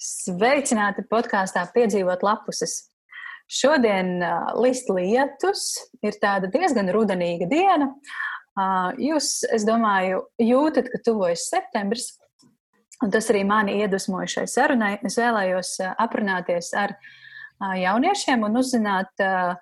Sveicināti 0.00 1.02
podkāstā 1.10 1.66
Piedzīvot 1.74 2.22
lapuses. 2.24 2.86
Šodien 3.50 4.14
uh, 4.24 4.54
list 4.62 4.88
lietus, 4.88 5.74
ir 6.00 6.16
tāda 6.22 6.48
diezgan 6.48 6.88
rudenīga 6.94 7.48
diena. 7.50 7.90
Uh, 8.56 8.96
jūs, 8.96 9.42
es 9.52 9.66
domāju, 9.68 10.22
jūtat, 10.40 10.88
ka 10.88 11.02
tuvojas 11.04 11.44
septembris, 11.50 12.14
un 13.04 13.12
tas 13.12 13.28
arī 13.32 13.42
mani 13.44 13.76
iedvesmoja 13.82 14.30
šai 14.38 14.46
sarunai. 14.48 14.94
Es 15.04 15.18
vēlējos 15.20 15.74
uh, 15.84 15.92
aprunāties 16.00 16.72
ar 16.80 16.96
uh, 16.96 17.74
jauniešiem 17.82 18.48
un 18.48 18.56
uzzināt, 18.62 19.12
uh, 19.20 19.52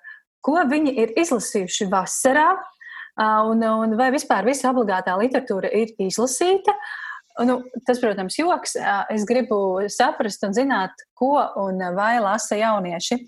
ko 0.45 0.55
viņi 0.71 0.95
ir 1.03 1.13
izlasījuši 1.19 1.89
vasarā, 1.91 2.47
uh, 2.55 3.51
un, 3.51 3.67
un 3.67 3.99
vai 3.99 4.07
vispār 4.15 4.47
visa 4.47 4.71
obligātā 4.71 5.19
literatūra 5.19 5.73
ir 5.83 5.91
izlasīta. 6.07 6.77
Uh, 6.77 6.97
Nu, 7.45 7.61
tas, 7.87 8.01
protams, 8.01 8.35
joks. 8.39 8.75
Es 9.13 9.23
gribu 9.27 9.79
saprast 9.91 10.43
un 10.47 10.55
zināt, 10.55 11.05
ko 11.15 11.37
un 11.61 11.79
vai 11.95 12.17
lasa 12.23 12.59
jaunieši. 12.59 13.21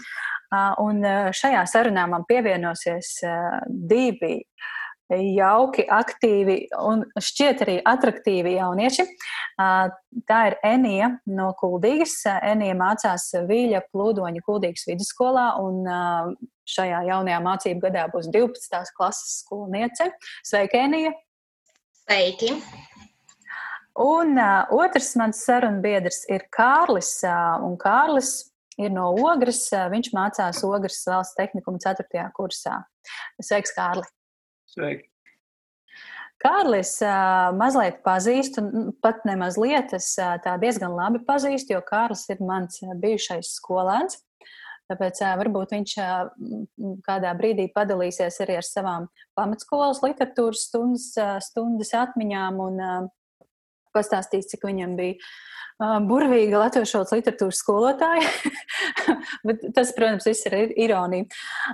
Un 0.83 1.05
šajā 1.31 1.63
sarunā 1.69 2.07
man 2.11 2.25
pievienosies 2.27 3.13
divi 3.69 4.41
jauki, 5.11 5.85
aktīvi 5.91 6.57
un 6.87 7.03
šķiet 7.19 7.63
arī 7.65 7.77
attraktīvi 7.87 8.55
jaunieši. 8.57 9.05
Tā 10.27 10.39
ir 10.49 10.57
Enija 10.67 11.11
no 11.31 11.51
Kuldīgas. 11.59 12.17
Enija 12.27 12.75
mācās 12.79 13.29
Vīļa 13.47 13.83
plūdoņa 13.91 14.43
Kuldīgas 14.47 14.87
vidusskolā 14.89 15.47
un 15.63 15.83
šajā 16.71 17.03
jaunajā 17.09 17.41
mācību 17.43 17.87
gadā 17.87 18.07
būs 18.13 18.31
12. 18.31 18.95
klases 18.97 19.41
skolniece. 19.43 20.11
Sveika, 20.47 20.85
Enija! 20.87 21.15
Sveiki! 22.03 22.55
Un 23.99 24.37
uh, 24.39 24.71
otrs 24.71 25.15
mans 25.19 25.43
sarunbiedrs 25.43 26.23
ir 26.31 26.45
Kārlis. 26.55 27.17
Uh, 27.27 27.59
un 27.67 27.75
Kārlis 27.79 28.53
ir 28.79 28.93
no 28.95 29.09
Ogres. 29.19 29.65
Uh, 29.75 29.89
viņš 29.91 30.13
mācās 30.15 30.63
Ogres 30.63 31.01
valsts 31.07 31.35
tehnikuma 31.35 31.81
4. 31.83 32.27
kursā. 32.37 32.79
Sveiks, 33.41 33.75
Kārli! 33.75 34.07
Sveiki! 34.71 35.11
Kārlis 36.41 36.95
uh, 37.05 37.51
mazliet 37.53 37.99
pazīst, 38.01 38.57
un 38.57 38.89
pat 39.03 39.21
ne 39.29 39.35
mazliet 39.37 39.91
es 39.93 40.15
uh, 40.17 40.39
tā 40.41 40.55
diezgan 40.61 40.95
labi 40.97 41.21
pazīstu, 41.27 41.75
jo 41.75 41.83
Kārlis 41.85 42.25
ir 42.33 42.41
mans 42.41 42.79
bijušais 43.03 43.51
skolēns. 43.59 44.23
Tāpēc 44.89 45.21
uh, 45.21 45.35
varbūt 45.37 45.75
viņš 45.75 45.93
kādā 47.05 47.35
brīdī 47.37 47.67
padalīsies 47.75 48.39
arī 48.41 48.57
ar 48.57 48.65
savām 48.65 49.05
pamatskolas 49.37 50.01
literatūras 50.01 50.65
stundas, 50.71 51.11
stundas 51.45 51.93
atmiņām 51.99 52.57
un 52.63 52.81
pastāstīs, 53.95 54.49
cik 54.51 54.67
viņam 54.67 54.97
bija 54.99 55.17
uh, 55.17 55.97
burvīga 56.05 56.61
latviešu 56.61 57.03
literatūras 57.09 57.59
skolotāja. 57.63 58.29
Bet 59.47 59.65
tas, 59.75 59.93
protams, 59.97 60.27
viss 60.29 60.47
ir 60.49 60.73
ironija. 60.77 61.27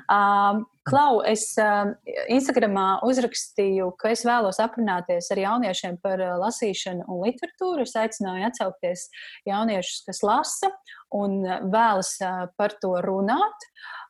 Uh, 0.08 0.66
Klau, 0.88 1.20
es 1.28 1.50
uh, 1.60 1.90
Instagramā 2.32 3.02
uzrakstīju, 3.04 3.90
ka 4.00 4.14
es 4.14 4.24
vēlos 4.24 4.62
aprunāties 4.64 5.28
ar 5.36 5.42
jauniešiem 5.42 5.98
par 6.00 6.24
uh, 6.24 6.38
lasīšanu 6.40 7.04
un 7.12 7.26
literatūru. 7.26 7.84
Es 7.84 7.98
aicināju 8.00 8.48
atsaukties 8.48 9.08
jauniešus, 9.50 10.06
kas 10.08 10.24
lasa 10.24 10.72
un 11.16 11.42
vēlas 11.44 12.16
uh, 12.24 12.46
par 12.56 12.78
to 12.80 12.96
runāt. 13.04 13.68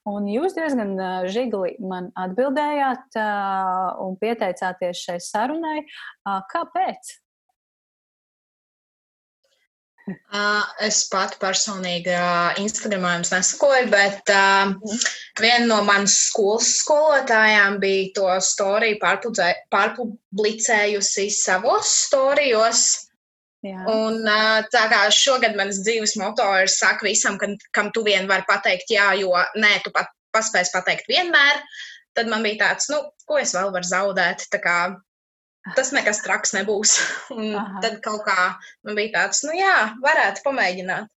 Un 0.08 0.30
jūs 0.30 0.54
diezgan 0.56 0.94
uh, 0.96 1.26
žigli 1.26 1.74
man 1.82 2.14
atbildējāt 2.16 3.18
uh, 3.18 3.98
un 4.06 4.14
pieteicāties 4.22 5.02
šai 5.02 5.18
sarunai. 5.24 5.80
Uh, 5.82 6.44
kāpēc? 6.54 7.18
Es 10.88 11.02
pati 11.12 11.36
personīgi 11.42 12.14
Instagramā 12.62 13.10
jums 13.18 13.32
nesakoju, 13.34 13.90
bet 13.92 14.30
uh, 14.32 14.72
viena 15.42 15.66
no 15.68 15.82
manas 15.88 16.16
skolas 16.30 16.70
skolotājām 16.80 17.76
bija 17.82 18.14
to 18.16 18.28
storiju 18.44 19.00
pārpublicējusi 19.04 21.26
savos 21.36 21.88
storijos. 22.06 22.82
Jā. 23.66 23.82
Un 23.92 24.14
tā 24.72 24.84
kā 24.94 25.02
šogad 25.12 25.54
manas 25.60 25.80
dzīves 25.84 26.16
moto 26.22 26.46
ir 26.62 26.70
saka 26.72 27.06
visam, 27.10 27.36
kam, 27.42 27.52
kam 27.76 27.88
tu 27.92 28.02
vien 28.06 28.30
vari 28.30 28.46
pateikt 28.48 28.88
jā, 28.94 29.08
jo 29.20 29.32
nē, 29.60 29.74
tu 29.84 29.90
pat 29.92 30.08
paspēsi 30.36 30.76
pateikt 30.76 31.06
vienmēr, 31.12 31.56
tad 32.16 32.26
man 32.32 32.44
bija 32.46 32.58
tāds, 32.68 32.86
nu, 32.94 32.98
ko 33.28 33.34
es 33.42 33.54
vēl 33.58 33.70
varu 33.74 33.88
zaudēt. 33.90 34.40
Tā 34.54 34.60
kā 34.64 34.78
tas 35.76 35.92
nekas 35.96 36.22
traks 36.24 36.54
nebūs. 36.56 36.98
Un 37.38 37.56
Aha. 37.58 37.82
tad 37.84 38.00
kaut 38.06 38.26
kā 38.28 38.54
man 38.86 38.98
bija 38.98 39.14
tāds, 39.20 39.44
nu 39.48 39.56
jā, 39.58 39.76
varētu 40.04 40.46
pamēģināt. 40.46 41.12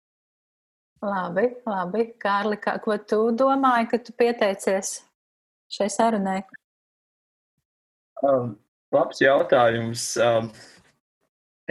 Labi, 1.05 1.45
labi. 1.63 2.09
Kārli, 2.19 2.57
kā, 2.59 2.75
ko 2.83 2.97
tu 3.07 3.21
domāji, 3.31 3.87
kad 3.93 4.03
tu 4.03 4.15
pieteicies 4.19 4.97
šai 5.71 5.87
sarunai? 5.93 6.41
Um, 8.25 8.57
labs 8.91 9.21
jautājums. 9.23 10.11
Um, 10.19 10.51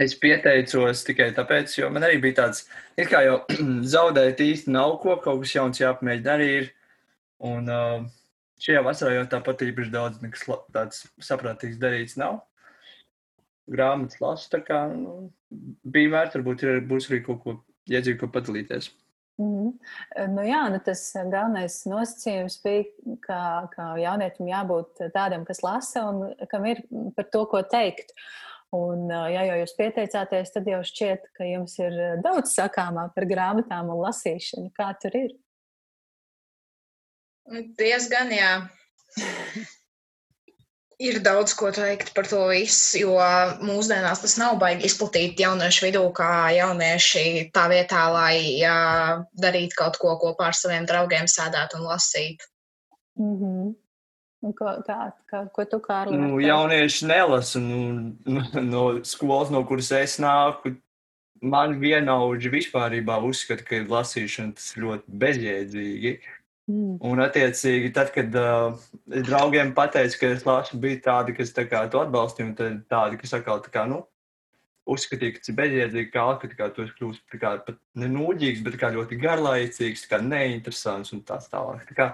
es 0.01 0.15
pieteicos 0.17 1.03
tikai 1.05 1.29
tāpēc, 1.37 1.75
jo 1.77 1.91
man 1.93 2.07
arī 2.07 2.17
bija 2.23 2.39
tāds, 2.41 2.63
it 2.97 3.11
kā 3.11 3.21
jau 3.27 3.37
zaudēt 3.93 4.41
īsti 4.41 4.73
nav 4.73 4.97
ko, 5.03 5.19
kaut 5.21 5.43
kas 5.43 5.53
jauns 5.59 5.83
jāpamēģina 5.83 6.35
arī 6.39 6.51
ir. 6.63 6.69
Un 7.45 7.69
um, 7.71 8.09
šajā 8.59 8.81
vasarā 8.83 9.19
jau 9.19 9.27
tāpat 9.35 9.67
īpaši 9.69 9.93
daudz 9.93 10.23
nekas 10.23 10.47
tāds 10.73 11.05
saprātīgs 11.23 11.77
darīts 11.79 12.17
nav 12.19 12.41
grāmatas 13.69 14.19
lasu. 14.23 14.49
Tā 14.53 14.61
kā 14.65 14.81
nu, 14.93 15.29
bija 15.83 16.15
vērts, 16.15 16.39
varbūt 16.39 16.65
ir, 16.65 16.81
būs 16.89 17.09
arī 17.09 17.21
kaut 17.25 17.43
ko 17.43 17.55
iedzīvot, 17.89 18.19
ko 18.21 18.31
padalīties. 18.33 18.91
Mm 19.39 19.55
-hmm. 19.55 20.33
nu, 20.35 20.43
jā, 20.43 20.63
nu 20.71 20.79
tas 20.83 21.01
galvenais 21.15 21.85
nosacījums 21.87 22.59
bija, 22.63 22.83
ka, 23.23 23.69
ka 23.71 23.83
jaunietim 23.97 24.47
jābūt 24.51 24.99
tādam, 25.15 25.45
kas 25.47 25.63
lasa 25.63 26.03
un 26.09 26.35
kam 26.51 26.65
ir 26.65 26.83
par 27.15 27.25
to, 27.31 27.45
ko 27.45 27.61
teikt. 27.63 28.11
Un, 28.71 29.09
ja 29.09 29.45
jau 29.47 29.55
jūs 29.61 29.71
pieteicāties, 29.77 30.51
tad 30.53 30.67
jau 30.67 30.81
šķiet, 30.85 31.31
ka 31.33 31.43
jums 31.43 31.79
ir 31.79 31.95
daudz 32.21 32.51
sakāmā 32.53 33.07
par 33.15 33.25
grāmatām 33.25 33.89
un 33.89 34.03
lasīšanu. 34.03 34.69
Kā 34.77 34.91
tur 35.01 35.15
ir? 35.15 35.31
Diezgan, 37.79 38.29
jā. 38.29 38.53
Ir 40.99 41.21
daudz 41.23 41.53
ko 41.55 41.69
teikt 41.71 42.09
par 42.11 42.27
to 42.27 42.41
visu, 42.49 42.99
jo 43.05 43.15
mūsdienās 43.63 44.19
tas 44.19 44.33
nav 44.35 44.57
baigi 44.59 44.83
izplatīti 44.89 45.45
jauniešu 45.45 45.85
vidū, 45.85 46.01
kā 46.11 46.49
jaunieši 46.51 47.45
tā 47.55 47.69
vietā, 47.71 48.01
lai 48.11 48.59
jā, 48.59 48.79
darītu 49.31 49.79
kaut 49.79 49.99
ko 50.01 50.17
kopā 50.19 50.49
ar 50.49 50.57
saviem 50.59 50.87
draugiem, 50.89 51.29
sēdētu 51.31 51.79
un 51.79 51.87
lasītu. 51.87 52.49
Mm 53.19 53.37
-hmm. 53.37 53.69
Un 54.39 54.53
ko, 54.55 54.71
kā, 54.87 54.97
kā, 55.27 55.41
ko 55.51 55.65
tu 55.67 55.79
kā 55.83 56.01
ar 56.05 56.11
nu, 56.15 56.37
jaunieši 56.39 57.07
nelasa 57.07 57.59
nu, 57.59 57.79
nu, 58.25 58.43
no 58.63 58.83
skolas, 59.03 59.51
no 59.51 59.63
kuras 59.67 59.91
es 59.91 60.15
nāku. 60.19 60.75
Man 61.41 61.77
vienaudži 61.79 62.51
vispārībā 62.51 63.19
uzskata, 63.23 63.63
ka 63.63 63.75
lasīšana 63.87 64.55
tas 64.55 64.73
ļoti 64.75 65.19
bezjēdzīgi. 65.21 66.13
Mm. 66.69 66.99
Un, 67.01 67.21
attiecīgi, 67.23 67.89
tad, 67.95 68.11
kad 68.13 68.35
uh, 68.37 68.77
draugiem 69.09 69.71
pateica, 69.77 70.19
ka 70.21 70.27
es 70.35 70.43
lasu, 70.45 70.77
bija 70.81 70.99
tādi, 71.07 71.33
kas 71.37 71.49
tā 71.55 71.65
kā, 71.65 71.81
to 71.89 72.03
atbalstīja, 72.03 72.51
un 72.51 72.81
tādi, 72.91 73.17
kas 73.17 73.33
atkal 73.39 73.63
tā 73.65 73.71
kā, 73.73 73.87
nu, 73.89 74.03
uzskatīja, 74.89 75.33
ka 75.33 75.41
tas 75.41 75.51
ir 75.51 75.57
bezjēdzīgi, 75.57 76.11
kā, 76.13 76.25
ka 76.41 76.49
kā, 76.51 76.67
tu 76.75 76.85
esi 76.85 76.93
kļūst 76.99 77.25
tā 77.33 77.39
kā 77.41 77.55
pat 77.65 77.79
nenūģīgs, 78.01 78.61
bet 78.65 78.77
kā 78.81 78.91
ļoti 78.93 79.17
garlaicīgs, 79.21 80.05
kā 80.11 80.21
neinteresants 80.21 81.13
un 81.15 81.23
tās 81.25 81.49
tālāk. 81.49 81.87
Tā 81.89 81.97
kā, 81.97 82.07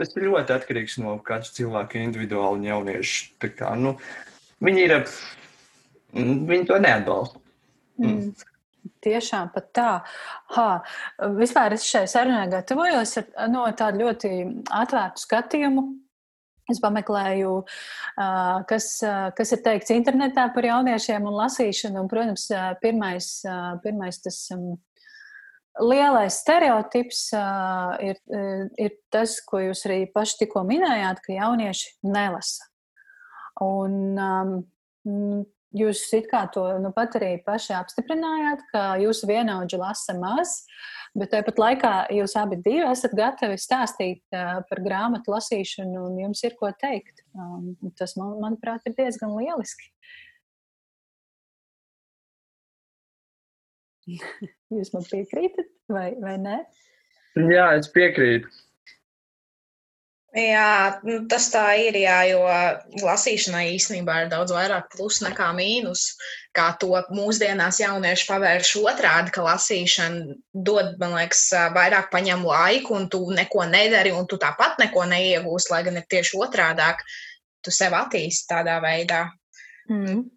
tas 0.00 0.16
ir 0.16 0.28
ļoti 0.30 0.56
atkarīgs 0.56 0.96
no 1.02 1.18
katra 1.24 1.52
cilvēka 1.58 2.00
individuāli 2.00 2.62
un 2.62 2.68
jauniešu. 2.70 3.34
Tā 3.42 3.52
kā, 3.52 3.74
nu, 3.76 3.98
viņi 4.64 4.86
ir, 4.86 4.96
viņi 6.14 6.70
to 6.72 6.80
neatbalsta. 6.80 7.44
Mm. 8.00 8.16
Mm. 8.16 8.49
Tiešām 9.00 9.50
pat 9.54 9.70
tā. 9.76 9.88
Ha, 10.56 10.68
vispār 11.38 11.76
es 11.76 11.86
šai 11.88 12.04
sarunai 12.10 12.46
gatavojos 12.52 13.16
ar 13.20 13.48
no, 13.52 13.64
tādu 13.76 14.04
ļoti 14.04 14.30
atvērtu 14.76 15.24
skatījumu. 15.24 15.86
Es 16.70 16.78
pameklēju, 16.78 17.54
kas, 18.70 18.90
kas 19.34 19.52
ir 19.56 19.62
teikts 19.64 19.90
internetā 19.90 20.44
par 20.54 20.68
jauniešiem 20.68 21.24
un 21.26 21.38
lasīšanu. 21.40 22.04
Un, 22.04 22.10
protams, 22.12 22.46
pirmais, 22.82 23.30
pirmais 23.82 24.20
tas 24.22 24.38
lielais 25.80 26.36
stereotips 26.42 27.24
ir, 28.06 28.20
ir 28.78 28.96
tas, 29.10 29.38
ko 29.46 29.62
jūs 29.64 29.84
arī 29.88 30.04
paši 30.14 30.44
tikko 30.44 30.62
minējāt, 30.68 31.22
ka 31.24 31.34
jaunieši 31.36 31.96
nelasa. 32.06 32.68
Un, 33.60 34.14
Jūs 35.76 36.02
it 36.18 36.26
kā 36.30 36.44
to 36.50 36.64
nu, 36.82 36.90
pat 36.94 37.14
arī 37.20 37.36
paši 37.46 37.76
apstiprinājāt, 37.78 38.64
ka 38.72 38.80
jūsu 38.98 39.28
vienaudži 39.30 39.78
lasa 39.78 40.16
maz, 40.18 40.64
bet 41.14 41.30
tāpat 41.30 41.60
laikā 41.62 41.92
jūs 42.16 42.34
abi 42.40 42.58
divi 42.64 42.82
esat 42.90 43.14
gatavi 43.14 43.58
stāstīt 43.60 44.22
uh, 44.34 44.58
par 44.66 44.82
grāmatu 44.82 45.30
lasīšanu 45.30 46.08
un 46.08 46.18
jums 46.24 46.42
ir 46.42 46.56
ko 46.58 46.72
teikt. 46.80 47.22
Um, 47.38 47.76
tas, 47.98 48.16
man, 48.18 48.34
manuprāt, 48.42 48.82
ir 48.90 48.96
diezgan 48.98 49.36
lieliski. 49.38 49.92
Jūs 54.74 54.90
man 54.96 55.06
piekrītat 55.06 55.70
vai, 55.92 56.08
vai 56.18 56.34
nē? 56.42 56.58
Jā, 57.46 57.70
es 57.78 57.86
piekrītu. 57.94 58.50
Jā, 60.30 61.00
nu, 61.02 61.16
tas 61.26 61.48
tā 61.50 61.64
ir, 61.82 61.96
jā, 61.98 62.20
jo 62.30 62.44
lasīšanai 63.02 63.64
īstenībā 63.74 64.20
ir 64.22 64.28
daudz 64.30 64.52
vairāk 64.54 64.92
plusu 64.92 65.24
nekā 65.26 65.48
mīnus. 65.56 66.04
Kā 66.54 66.68
to 66.78 66.92
mūsdienās 67.10 67.80
jaunieši 67.82 68.28
pavērš 68.28 68.70
otrādi, 68.78 69.34
ka 69.34 69.42
lasīšana 69.48 70.36
dod, 70.54 70.94
man 71.02 71.16
liekas, 71.18 71.48
vairāk 71.74 72.12
paņem 72.14 72.46
laiku, 72.46 72.94
un 73.00 73.08
tu 73.10 73.24
neko 73.34 73.66
nedari, 73.72 74.14
un 74.14 74.30
tu 74.30 74.38
tāpat 74.38 74.78
neko 74.78 75.08
neiegūsi, 75.10 75.72
lai 75.74 75.82
gan 75.88 75.98
ir 75.98 76.06
tieši 76.06 76.38
otrādāk. 76.46 77.02
Tu 77.66 77.74
sev 77.74 77.98
attīsti 77.98 78.52
tādā 78.54 78.78
veidā. 78.84 79.26
Mm. 79.90 80.28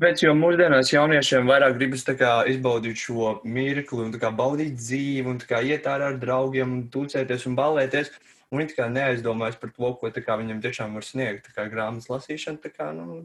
Bet 0.00 0.22
jo 0.24 0.32
mūsdienās 0.32 0.88
jauniešiem 0.94 1.48
vairāk 1.50 1.76
gribas 1.76 2.06
kā, 2.08 2.32
izbaudīt 2.48 2.96
šo 2.96 3.34
mirkli, 3.44 4.06
un 4.06 4.16
kā, 4.16 4.32
baudīt 4.32 4.78
dzīvi, 4.80 5.28
un 5.28 5.40
kā, 5.44 5.60
iet 5.60 5.84
ārā 5.84 6.14
ar 6.14 6.20
draugiem, 6.22 6.72
un 6.72 6.86
tūcēties 6.88 7.44
un 7.50 7.60
ballēties. 7.60 8.08
Un 8.50 8.58
viņi 8.58 8.88
neaizdomājas 8.90 9.58
par 9.60 9.70
to, 9.76 9.92
ko 10.00 10.10
viņam 10.10 10.62
tiešām 10.64 10.96
var 10.98 11.06
sniegt. 11.06 11.52
Grāmatas 11.54 12.10
lasīšana, 12.10 12.72
kā, 12.74 12.88
nu, 12.96 13.20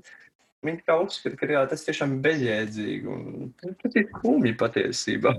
viņi 0.65 0.83
kā 0.85 0.99
uzskata, 1.01 1.39
ka 1.39 1.49
jā, 1.49 1.63
tas 1.71 1.85
tiešām 1.87 2.17
ir 2.17 2.21
bezjēdzīgi. 2.27 3.09
Un, 3.09 3.73
tas 3.81 3.97
ir 3.97 4.11
kumji 4.19 4.53
patiesībā. 4.59 5.33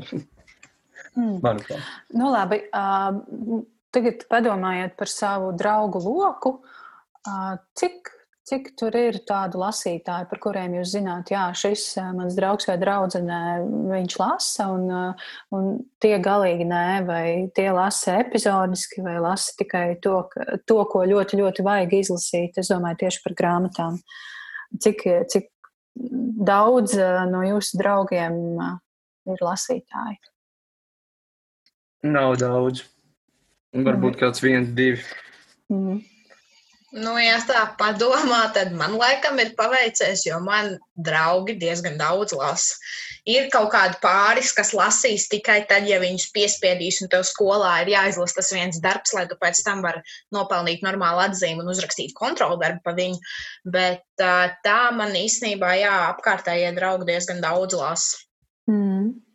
Hmm. 1.14 1.38
Manuprāt. 1.44 1.86
Nu, 2.12 2.32
labi, 2.34 2.60
uh, 2.74 3.62
tagad 3.94 4.26
padomājiet 4.32 4.98
par 4.98 5.12
savu 5.12 5.54
draugu 5.56 6.02
loku. 6.02 6.56
Uh, 7.26 7.54
cik 7.78 8.10
Cik 8.46 8.68
tur 8.78 8.94
ir 8.94 9.16
tādu 9.26 9.58
lasītāju, 9.58 10.28
par 10.30 10.38
kuriem 10.38 10.76
jūs 10.76 10.92
zināt, 10.92 11.32
jā, 11.34 11.48
šis 11.58 11.96
mans 12.14 12.36
draugs 12.38 12.68
vai 12.68 12.76
draudzene, 12.78 13.38
viņš 13.90 14.14
lasa, 14.20 14.68
un, 14.70 14.84
un 15.50 15.66
tie 15.98 16.12
galīgi 16.22 16.68
nē, 16.70 16.84
vai 17.08 17.24
tie 17.56 17.66
lasa 17.74 18.20
epizodiski, 18.22 19.02
vai 19.02 19.16
lasa 19.18 19.56
tikai 19.58 19.98
to, 19.98 20.20
to, 20.62 20.78
ko 20.92 21.02
ļoti, 21.10 21.40
ļoti 21.42 21.66
vajag 21.66 21.98
izlasīt. 21.98 22.62
Es 22.62 22.70
domāju 22.70 23.02
tieši 23.02 23.24
par 23.26 23.36
grāmatām. 23.42 23.98
Cik, 24.78 25.02
cik 25.34 25.50
daudz 26.46 26.94
no 27.32 27.42
jūsu 27.50 27.82
draugiem 27.82 28.40
ir 29.26 29.42
lasītāji? 29.42 30.20
Nav 32.06 32.38
daudz. 32.38 32.86
Varbūt 33.74 34.14
mm. 34.14 34.20
kāds 34.22 34.44
viens, 34.44 34.70
divi. 34.76 35.02
Mm. 35.72 36.04
Nu, 36.96 37.12
ja 37.20 37.36
tā 37.44 37.60
padomā, 37.76 38.46
tad 38.56 38.70
man 38.72 38.94
laikam 38.96 39.36
ir 39.42 39.50
paveicies, 39.58 40.22
jo 40.24 40.38
man 40.40 40.78
draugi 40.96 41.58
diezgan 41.60 41.98
daudz 42.00 42.32
lasa. 42.32 42.78
Ir 43.28 43.50
kaut 43.52 43.68
kādi 43.74 43.98
pāris, 44.00 44.52
kas 44.56 44.70
lasīs 44.72 45.26
tikai 45.28 45.58
tad, 45.68 45.84
ja 45.90 45.98
viņus 46.00 46.30
piespiedīs, 46.32 47.02
un 47.04 47.10
tev 47.12 47.26
skolā 47.28 47.74
ir 47.82 47.90
jāizlasa 47.92 48.38
tas 48.38 48.52
viens 48.54 48.80
darbs, 48.80 49.12
lai 49.12 49.26
tu 49.28 49.36
pēc 49.40 49.60
tam 49.66 49.82
vari 49.84 50.00
nopelnīt 50.32 50.86
normālu 50.86 51.26
atzīmi 51.26 51.64
un 51.64 51.72
uzrakstīt 51.74 52.16
kontrolu 52.16 52.56
darbu 52.62 52.80
pa 52.86 52.96
viņu. 52.96 53.20
Bet 53.76 54.06
tā 54.64 54.80
man 54.96 55.12
īstenībā, 55.20 55.74
jā, 55.82 55.96
apkārtējie 56.14 56.72
draugi 56.78 57.10
diezgan 57.12 57.44
daudz 57.44 57.76
lasa. 57.76 58.24
Mm. 58.70 59.25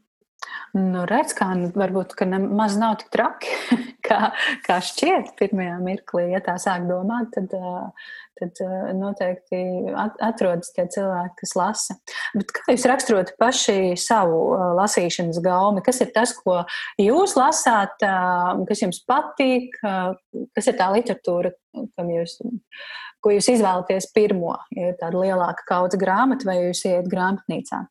Nu, 0.77 1.03
redz, 1.09 1.33
kā 1.35 1.49
nu, 1.57 1.67
varbūt 1.75 2.15
nemaz 2.29 2.77
nav 2.79 2.97
tik 3.01 3.11
traki, 3.11 3.51
kā, 4.07 4.31
kā 4.65 4.79
šķiet 4.87 5.33
pirmajā 5.39 5.77
mirklī. 5.83 6.29
Ja 6.31 6.39
tā 6.45 6.55
sāk 6.61 6.85
domāt, 6.87 7.35
tad, 7.35 7.51
tad 8.39 8.61
noteikti 8.95 9.61
atrodas 10.23 10.71
tie 10.75 10.87
cilvēki, 10.91 11.35
kas 11.43 11.55
lasa. 11.59 11.97
Bet 12.37 12.55
kā 12.55 12.71
jūs 12.71 12.87
raksturot 12.91 13.35
paši 13.41 13.93
savu 13.99 14.41
lasīšanas 14.79 15.41
gaumi? 15.43 15.83
Kas 15.85 16.01
ir 16.05 16.13
tas, 16.15 16.33
ko 16.39 16.61
jūs 17.01 17.35
lasāt, 17.39 17.99
kas 18.01 18.83
jums 18.85 19.03
patīk, 19.07 19.75
kas 19.81 20.71
ir 20.71 20.79
tā 20.79 20.91
literatūra, 20.95 21.51
kam 21.97 22.15
jūs 22.15 22.39
ko 23.21 23.35
jūs 23.35 23.51
izvēlaties 23.53 24.09
pirmo? 24.15 24.55
Ir 24.73 24.95
tāda 24.99 25.21
lielāka 25.21 25.65
kaudze 25.67 25.99
grāmata, 26.01 26.47
vai 26.49 26.57
jūs 26.63 26.85
iet 26.89 27.09
grāmatnīcā? 27.11 27.85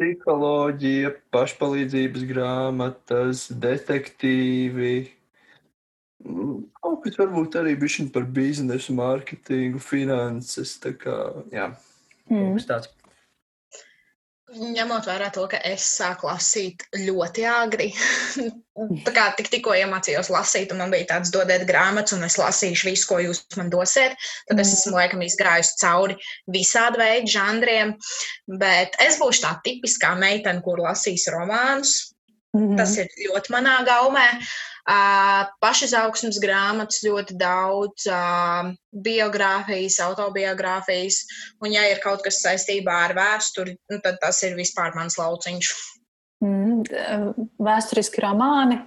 Psiholoģija, 0.00 1.12
pašpalīdzības 1.34 2.22
grāmatas, 2.30 3.44
detektīvi. 3.52 4.94
Mm, 6.24 6.62
kaut 6.80 7.04
kas 7.04 7.18
varbūt 7.20 7.58
arī 7.60 7.76
bija 7.80 8.08
par 8.14 8.24
biznesu, 8.24 8.96
mārketingu, 8.96 9.80
finanses. 9.84 10.78
Tā 10.80 10.94
kā, 10.96 11.18
jā, 11.52 11.68
mm. 12.30 12.40
kaut 12.40 12.56
kas 12.56 12.70
tāds. 12.72 12.94
Ņemot 14.50 15.06
vērā 15.06 15.28
to, 15.30 15.44
ka 15.46 15.60
es 15.62 15.84
sāku 15.94 16.26
lasīt 16.26 16.82
ļoti 16.98 17.44
agri, 17.46 17.86
tā 19.06 19.12
kā 19.14 19.28
tik, 19.38 19.50
tikko 19.52 19.76
iemācījos 19.78 20.30
lasīt, 20.34 20.72
un 20.74 20.82
man 20.82 20.90
bija 20.90 21.06
tāds 21.12 21.30
dodiet 21.30 21.62
grāmatas, 21.68 22.16
un 22.16 22.26
es 22.26 22.34
lasīšu 22.40 22.88
visu, 22.88 23.06
ko 23.06 23.20
jūs 23.22 23.44
man 23.60 23.70
dosiet, 23.70 24.18
tad 24.48 24.62
es 24.62 24.72
esmu 24.74 24.96
laikam 24.96 25.22
izgājusi 25.22 25.78
cauri 25.84 26.18
visādi 26.50 26.98
veidu 26.98 27.30
žanriem, 27.36 27.94
bet 28.58 28.98
es 29.06 29.20
būšu 29.22 29.44
tā 29.46 29.54
tipiskā 29.68 30.16
meitene, 30.18 30.64
kur 30.66 30.82
lasīs 30.82 31.28
romānus. 31.30 32.10
Mm 32.50 32.72
-hmm. 32.72 32.76
Tas 32.82 32.96
ir 32.98 33.06
ļoti 33.28 33.54
manā 33.54 33.76
gaumē. 33.86 34.26
Pašizaugsmas 35.60 36.38
grāmatas 36.42 37.02
ļoti 37.04 37.36
daudz, 37.38 38.06
biogrāfijas, 38.90 39.98
autobiogrāfijas, 40.06 41.20
un, 41.60 41.72
ja 41.74 41.84
ir 41.90 42.00
kaut 42.02 42.24
kas 42.24 42.40
saistībā 42.44 42.94
ar 43.08 43.14
vēsturi, 43.18 43.76
nu, 43.92 44.00
tad 44.02 44.18
tas 44.22 44.40
ir 44.46 44.56
vispār 44.58 44.96
mans 44.96 45.18
lauciņš. 45.20 45.74
Mm, 46.40 46.82
vēsturiski 47.60 48.24
romāni. 48.24 48.80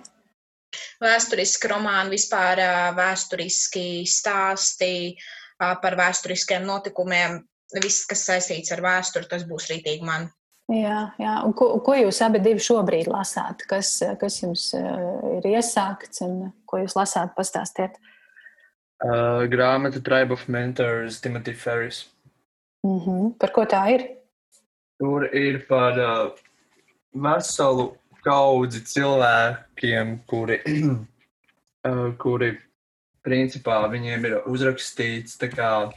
Vēsturiski 1.04 1.70
romāni, 1.70 2.16
vispār 2.16 2.62
vēsturiski 2.98 4.04
stāsti 4.10 4.94
par 5.60 5.98
vēsturiskiem 6.00 6.66
notikumiem. 6.66 7.44
Viss, 7.74 8.06
kas 8.10 8.26
saistīts 8.28 8.74
ar 8.74 8.82
vēsturi, 8.86 9.30
tas 9.30 9.46
būs 9.50 9.70
rītīgi 9.72 10.06
man. 10.06 10.28
Jā, 10.72 11.12
jā. 11.20 11.34
Un 11.44 11.52
ko, 11.58 11.68
ko 11.84 11.96
jūs 11.98 12.22
abi 12.24 12.40
šobrīd 12.56 13.10
lasāt? 13.12 13.66
Kas, 13.68 13.98
kas 14.20 14.40
jums 14.40 14.70
uh, 14.78 15.20
ir 15.38 15.48
iesākts 15.58 16.24
un 16.24 16.54
ko 16.66 16.80
jūs 16.80 16.96
lasāt? 16.96 17.34
Pastāstiet. 17.36 18.00
Uh, 19.04 19.44
grāmata 19.52 20.00
Tribe 20.00 20.32
of 20.32 20.48
Mentors, 20.48 21.20
Timothy 21.20 21.54
Ferris. 21.54 22.08
Mm 22.84 23.00
-hmm. 23.00 23.38
Par 23.40 23.52
ko 23.52 23.66
tā 23.66 23.84
ir? 23.92 24.08
Tur 25.00 25.36
ir 25.36 25.66
par 25.68 26.00
uh, 26.00 26.32
veselu 27.14 27.98
kaudzi 28.24 28.80
cilvēkiem, 28.80 30.20
kuri, 30.26 30.62
uh, 31.88 32.16
kuri 32.24 32.58
principā 33.24 33.84
viņiem 33.92 34.26
ir 34.26 34.42
uzrakstīts 34.46 35.38
tā 35.40 35.50
kā 35.52 35.92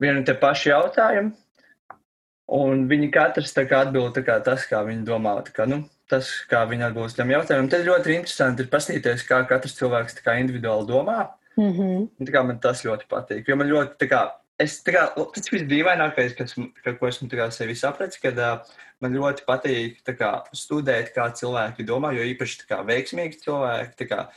vienu 0.00 0.24
te 0.24 0.34
pašu 0.34 0.68
jautājumu 0.68 1.32
Un 2.48 2.86
viņi 2.88 3.10
katrs 3.12 3.52
atbild 3.60 4.16
tas, 4.44 4.62
kā 4.64 4.80
viņi 4.86 5.04
domā. 5.04 5.34
Kā, 5.52 5.66
nu, 5.68 5.82
tas, 6.08 6.30
kā 6.48 6.62
viņi 6.68 6.86
atbild 6.86 7.16
tam 7.16 7.32
jautājumam, 7.34 7.68
tad 7.68 7.84
ļoti 7.84 8.14
interesanti 8.16 8.64
ir 8.64 8.70
paskatīties, 8.72 9.24
kā 9.28 9.42
katrs 9.50 9.76
cilvēks 9.76 10.16
kā, 10.24 10.38
individuāli 10.40 10.88
domā. 10.88 11.28
Mm 11.58 11.72
-hmm. 11.72 12.30
kā, 12.32 12.44
man 12.46 12.58
tas 12.58 12.84
ļoti 12.84 13.04
patīk. 13.10 13.48
Jo 13.48 13.56
man 13.56 13.68
ļoti, 13.68 14.08
kā, 14.08 14.30
es, 14.58 14.80
kā, 14.80 15.10
tas 15.34 15.52
ir 15.52 15.66
dīvainākais, 15.68 16.36
kas, 16.38 16.54
ka, 16.84 16.92
ko 16.92 17.08
esmu 17.08 17.28
kā, 17.28 17.50
sevi 17.50 17.74
sapratis, 17.74 18.20
kad 18.22 18.38
uh, 18.38 18.64
man 19.00 19.12
ļoti 19.12 19.44
patīk 19.44 20.00
kā, 20.18 20.44
studēt, 20.52 21.12
kā 21.14 21.28
cilvēki 21.30 21.84
domā, 21.84 22.14
jo 22.16 22.22
īpaši 22.22 22.64
kā, 22.68 22.84
veiksmīgi 22.84 23.42
cilvēki. 23.44 24.08
Kā, 24.08 24.28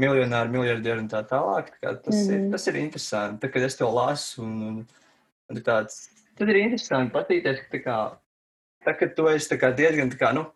Miljonāri, 0.00 0.48
miljardieri 0.48 0.98
un 0.98 1.08
tā 1.08 1.20
tālāk. 1.28 1.66
Tā 1.68 1.78
kā, 1.82 1.90
tas, 2.02 2.14
mm 2.14 2.28
-hmm. 2.28 2.46
ir, 2.46 2.50
tas 2.52 2.66
ir 2.66 2.76
interesanti. 2.76 3.46
Tā, 3.46 3.52
kad 3.52 3.62
es 3.62 3.76
to 3.76 3.90
lasu, 3.90 4.42
un, 4.42 4.62
un, 4.62 4.86
un 5.50 5.56
tāds 5.56 6.08
Tad 6.38 6.50
ir 6.50 6.62
interesanti 6.62 7.12
patīties, 7.14 7.64
ka, 7.70 7.80
kā, 7.84 7.96
tā, 8.86 8.94
ka 8.98 9.08
tu 9.16 9.28
esi 9.30 9.58
kā, 9.60 9.72
diezgan 9.76 10.12
kā, 10.16 10.32
nu, 10.36 10.46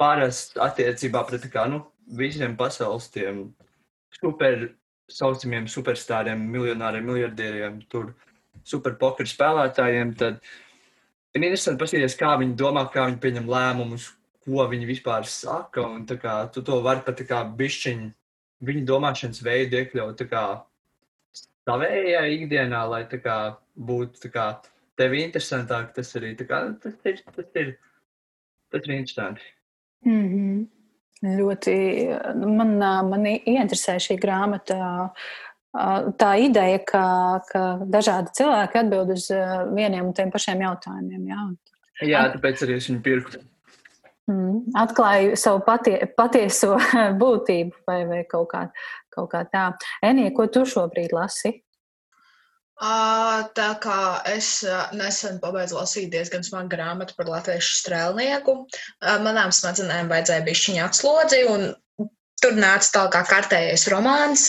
parasts 0.00 0.58
attiecībā 0.60 1.22
pret 1.28 1.46
kā, 1.52 1.68
nu, 1.70 1.84
visiem 2.18 2.56
pasaules 2.58 3.06
tiem 3.14 3.46
super 4.14 4.68
saucamiem 5.10 5.66
superstāriem, 5.68 6.40
miljonāriem, 6.50 7.06
miljardieriem, 7.06 7.80
tur 7.92 8.12
superpokeru 8.64 9.28
spēlētājiem. 9.28 10.14
Tad 10.18 10.40
ir 11.34 11.42
interesanti 11.42 11.82
paskatīties, 11.82 12.18
kā 12.20 12.34
viņi 12.40 12.56
domā, 12.58 12.86
kā 12.92 13.06
viņi 13.08 13.20
pieņem 13.22 13.50
lēmumus, 13.50 14.10
ko 14.44 14.66
viņi 14.70 14.88
vispār 14.88 15.28
saka. 15.28 15.84
Un 15.84 16.06
kā, 16.08 16.36
tu 16.52 16.64
to 16.64 16.80
vari 16.84 17.04
pat 17.06 17.20
kā 17.28 17.42
bišķiņu 17.58 18.12
viņu 18.64 18.86
domāšanas 18.88 19.42
veidu 19.44 19.80
iekļaut 19.82 20.24
savējā 21.64 22.22
ikdienā, 22.38 22.84
lai 22.88 23.04
kā, 23.08 23.38
būtu 23.76 24.30
kā, 24.32 24.48
tev 24.98 25.16
interesantāk 25.18 25.92
tas 25.96 26.14
arī. 26.18 26.34
Kā, 26.44 26.60
tas, 26.82 26.94
ir, 27.08 27.20
tas, 27.34 27.50
ir, 27.60 27.74
tas 28.72 28.86
ir 28.86 28.94
interesanti. 28.94 29.42
Mm 30.04 30.28
-hmm. 30.28 30.66
Ļoti 31.24 31.74
man, 32.44 32.76
man 33.08 33.26
ieinteresē 33.26 33.96
šī 33.96 34.18
grāmata. 34.20 35.10
Tā 36.18 36.30
ideja, 36.38 36.78
ka, 36.86 37.40
ka 37.48 37.62
dažādi 37.90 38.30
cilvēki 38.38 38.78
atbild 38.78 39.10
uz 39.10 39.30
vieniem 39.74 40.06
un 40.06 40.12
tiem 40.12 40.30
pašiem 40.30 40.60
jautājumiem. 40.60 41.24
Jā. 41.32 41.40
Jā, 42.02 42.22
tāpēc 42.34 42.62
arī 42.62 42.76
es 42.78 42.88
viņu 42.90 43.02
pirku. 43.02 43.40
Mm, 44.30 44.72
atklāju 44.80 45.34
savu 45.36 45.60
patie, 45.66 45.98
patieso 46.16 46.78
būtību, 47.22 47.82
vai, 47.86 47.98
vai 48.08 48.22
kaut, 48.28 48.48
kā, 48.54 48.62
kaut 49.12 49.30
kā 49.34 49.42
tā. 49.52 49.66
Enija, 50.02 50.32
ko 50.36 50.46
tu 50.46 50.64
šobrīd 50.68 51.12
lasi? 51.12 51.58
Tā 52.80 53.68
kā 53.78 54.00
es 54.26 54.64
nesen 54.98 55.38
pabeidzu 55.38 55.78
lasīt 55.78 56.10
diezgan 56.10 56.42
smagu 56.42 56.72
grāmatu 56.74 57.14
par 57.16 57.30
latviešu 57.30 57.78
strēlnieku, 57.78 58.66
manām 59.22 59.52
smadzenēm 59.54 60.10
vajadzēja 60.10 60.42
bišķiņu 60.48 60.82
atslodzi, 60.82 61.44
un 61.46 61.70
tur 62.42 62.56
nāca 62.58 62.90
tālāk 62.96 63.30
kārtējais 63.30 63.86
romāns. 63.92 64.48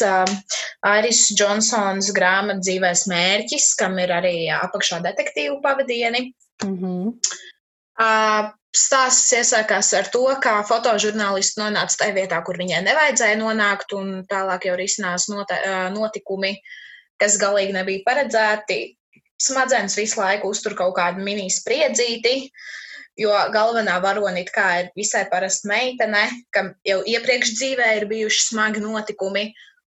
Airis 0.82 1.28
Džonsons 1.38 2.10
grāmata 2.18 2.66
dzīvēs 2.66 3.06
mērķis, 3.12 3.76
kam 3.78 4.00
ir 4.02 4.12
arī 4.12 4.50
apakšā 4.58 5.04
detektīvu 5.06 5.62
pavadieni. 5.62 6.34
Mm 6.66 6.78
-hmm. 6.82 8.52
Stāsts 8.76 9.32
iesākās 9.32 9.94
ar 9.98 10.10
to, 10.12 10.26
kā 10.44 10.56
fotožurnālisti 10.68 11.62
nonāca 11.62 12.02
tajā 12.02 12.14
vietā, 12.18 12.42
kur 12.44 12.58
viņai 12.58 12.82
nevajadzēja 12.84 13.38
nonākt, 13.40 13.94
un 13.94 14.26
tālāk 14.28 14.66
jau 14.66 14.76
risinās 14.76 15.30
notikumi. 15.30 16.52
Uh, 16.52 16.85
kas 17.22 17.38
galīgi 17.42 17.76
nebija 17.76 18.04
paredzēti. 18.08 18.80
Smadzenes 19.42 19.98
visu 20.00 20.22
laiku 20.22 20.50
uztur 20.54 20.78
kaut 20.80 20.96
kādu 20.96 21.24
mini 21.24 21.50
spriedzīti, 21.52 22.50
jo 23.20 23.32
galvenā 23.52 23.98
varonīte 24.04 24.54
kā 24.56 24.68
ir 24.82 24.92
visai 24.96 25.26
parasta 25.32 25.68
meitene, 25.72 26.24
kam 26.56 26.72
jau 26.88 27.02
iepriekš 27.04 27.56
dzīvē 27.58 27.90
ir 28.00 28.08
bijuši 28.12 28.46
smagi 28.50 28.84
notikumi, 28.84 29.50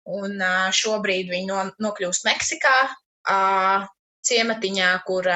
un 0.08 0.40
šobrīd 0.76 1.32
viņa 1.32 1.50
no, 1.50 1.66
nokļūst 1.88 2.28
Meksikā, 2.28 2.78
ciematiņā, 4.24 4.90
kur, 5.08 5.28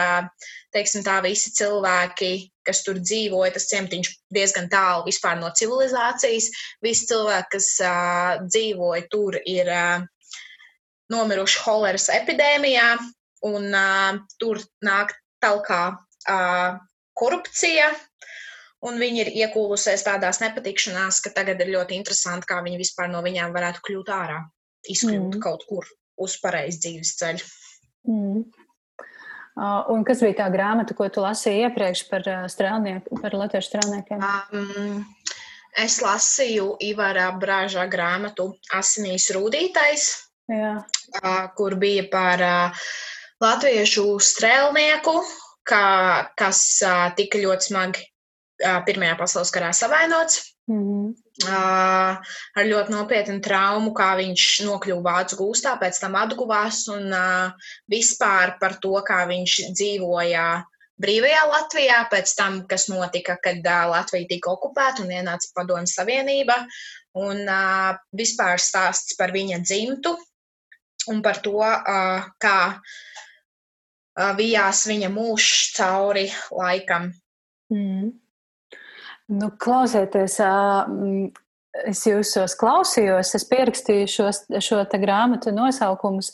teiksim, 0.76 1.04
tā 1.04 1.20
visi 1.26 1.52
cilvēki, 1.56 2.32
kas 2.68 2.84
tur 2.86 3.00
dzīvoja, 3.00 3.54
tas 3.56 3.68
ciematiņš 3.72 4.12
diezgan 4.36 4.70
tālu 4.72 5.12
no 5.42 5.52
civilizācijas. 5.56 6.50
Visi 6.84 7.08
cilvēki, 7.12 7.50
kas 7.56 7.70
dzīvoja 8.48 9.08
tur, 9.12 9.40
ir 9.46 9.72
nomiruši 11.14 11.64
holeras 11.66 12.10
epidēmijā, 12.14 12.90
un 13.48 13.70
uh, 13.72 14.20
tur 14.42 14.60
nāk 14.86 15.14
talkā 15.44 15.82
uh, 15.94 16.78
korupcija. 17.18 17.92
Un 18.88 19.00
viņi 19.02 19.24
ir 19.24 19.30
iekūlusies 19.42 20.04
tādās 20.06 20.38
nepatikšanās, 20.44 21.18
ka 21.26 21.32
tagad 21.34 21.64
ir 21.64 21.74
ļoti 21.74 21.98
interesanti, 21.98 22.46
kā 22.50 22.60
viņi 22.62 22.78
vispār 22.78 23.10
no 23.10 23.24
viņām 23.26 23.56
varētu 23.56 23.82
kļūt 23.88 24.12
ārā, 24.14 24.44
izkļūt 24.86 25.40
mm. 25.40 25.42
kaut 25.42 25.66
kur 25.66 25.88
uz 26.22 26.36
pareizu 26.44 26.84
dzīves 26.84 27.16
ceļu. 27.18 27.48
Mm. 28.08 28.44
Un 29.90 30.06
kas 30.06 30.22
bija 30.22 30.44
tā 30.44 30.48
grāmata, 30.54 30.94
ko 30.94 31.08
tu 31.10 31.24
lasīji 31.26 31.66
iepriekš 31.66 32.04
par, 32.12 32.28
strēlnieku, 32.54 33.18
par 33.24 33.34
latviešu 33.34 33.72
strēlniekiem? 33.72 34.22
Um, 34.54 35.00
es 35.82 35.98
lasīju 36.06 36.76
Ivara 36.86 37.32
Brāžā 37.42 37.88
grāmatu 37.90 38.52
Asinīs 38.78 39.32
rūdītais. 39.34 40.12
Jā. 40.48 40.76
kur 41.58 41.76
bija 41.76 42.06
par 42.12 42.44
latviešu 43.44 44.06
strēlnieku, 44.24 45.16
kā, 45.68 45.88
kas 46.40 46.62
tika 47.18 47.42
ļoti 47.44 47.72
smagi 47.72 48.06
Pirmajā 48.58 49.18
pasaules 49.20 49.52
karā 49.54 49.74
savainots. 49.76 50.40
Mm 50.68 50.84
-hmm. 50.84 51.12
Ar 52.58 52.66
ļoti 52.66 52.92
nopietnu 52.92 53.42
traumu, 53.42 53.92
kā 53.94 54.16
viņš 54.18 54.46
nokļuva 54.66 55.04
vācu 55.12 55.38
gūstā, 55.42 55.78
pēc 55.80 56.00
tam 56.02 56.16
atguvās 56.16 56.88
un 56.88 57.14
vispār 57.88 58.58
par 58.60 58.80
to, 58.82 58.96
kā 59.10 59.28
viņš 59.28 59.54
dzīvoja 59.78 60.64
brīvajā 60.98 61.44
Latvijā, 61.52 62.00
pēc 62.12 62.36
tam, 62.36 62.68
kas 62.68 62.88
notika, 62.90 63.38
kad 63.44 63.62
Latvija 63.64 64.28
tika 64.30 64.52
okupēta 64.52 65.04
un 65.04 65.14
ienāca 65.14 65.54
Padomju 65.56 65.88
Savienība. 65.88 66.66
Un 67.14 67.46
vispār 68.14 68.60
stāsts 68.62 69.16
par 69.18 69.32
viņa 69.32 69.62
dzimtu, 69.62 70.18
un 71.12 71.22
par 71.26 71.42
to, 71.44 71.60
kā 72.42 72.60
vijās 74.38 74.86
viņa 74.90 75.10
mūžs 75.14 75.74
cauri 75.78 76.28
laikam. 76.52 77.12
Mm. 77.74 78.12
Nu, 79.28 79.50
klausieties, 79.60 80.40
es 81.86 82.04
jūsos 82.08 82.56
klausījos, 82.60 83.34
es 83.38 83.46
pierakstīju 83.50 84.10
šos, 84.12 84.44
šo 84.64 84.84
grāmatu 85.02 85.54
nosaukumus, 85.56 86.32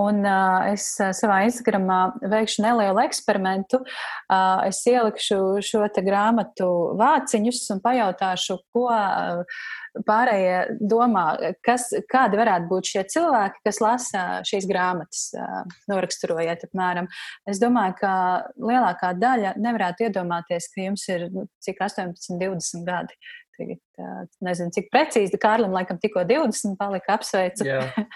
un 0.00 0.22
uh, 0.26 0.72
es 0.72 0.88
savā 0.98 1.42
Instagramā 1.48 2.00
veikšu 2.20 2.64
nelielu 2.66 3.04
eksperimentu. 3.04 3.82
Uh, 3.82 4.66
es 4.68 4.82
ielikšu 4.88 5.62
šo 5.64 5.86
grāmatu 6.02 6.68
vāciņus 7.00 7.64
un 7.76 7.84
pajautāšu, 7.84 8.60
ko. 8.74 8.90
Uh, 8.90 9.70
pārējie 10.06 10.78
domā, 10.88 11.24
kas, 11.64 11.90
kādi 12.10 12.38
varētu 12.40 12.68
būt 12.70 12.90
šie 12.94 13.02
cilvēki, 13.12 13.60
kas 13.66 13.80
lasa 13.84 14.22
šīs 14.48 14.66
grāmatas, 14.70 15.26
noraksturojiet 15.90 16.64
apmēram. 16.68 17.10
Es 17.48 17.60
domāju, 17.62 17.98
ka 18.00 18.14
lielākā 18.56 19.12
daļa 19.20 19.54
nevarētu 19.60 20.08
iedomāties, 20.08 20.70
ka 20.72 20.86
jums 20.88 21.06
ir 21.12 21.28
nu, 21.34 21.46
cik 21.64 21.84
18, 21.84 22.38
20 22.40 22.88
gadi. 22.88 23.20
Tagad, 23.62 24.30
nezinu, 24.44 24.74
cik 24.74 24.90
precīzi 24.92 25.38
Kārlim 25.40 25.74
laikam 25.76 26.00
tikko 26.02 26.26
20 26.28 26.76
palika 26.80 27.16
apsveicu. 27.16 27.68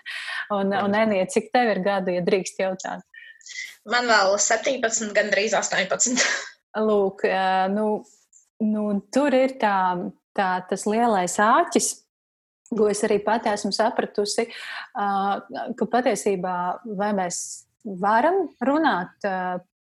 un, 0.58 0.74
un 0.74 0.98
Enija, 0.98 1.28
cik 1.30 1.48
tev 1.54 1.70
ir 1.76 1.82
gadu, 1.86 2.14
ja 2.16 2.24
drīkst 2.26 2.60
jautāt? 2.64 3.06
Man 3.86 4.10
vēl 4.10 4.34
17, 4.42 5.14
gandrīz 5.16 5.54
18. 5.54 6.26
Lūk, 6.90 7.22
nu, 7.72 7.88
nu, 8.66 8.86
tur 9.14 9.34
ir 9.38 9.56
tā 9.62 9.76
tā, 10.36 10.50
tas 10.68 10.84
lielais 10.88 11.38
āķis, 11.42 11.92
ko 12.76 12.90
es 12.90 13.02
arī 13.06 13.20
pati 13.24 13.50
esmu 13.52 13.72
sapratusi, 13.74 14.48
ka 14.94 15.88
patiesībā 15.92 16.56
vai 16.98 17.12
mēs 17.16 17.38
varam 18.02 18.46
runāt 18.66 19.28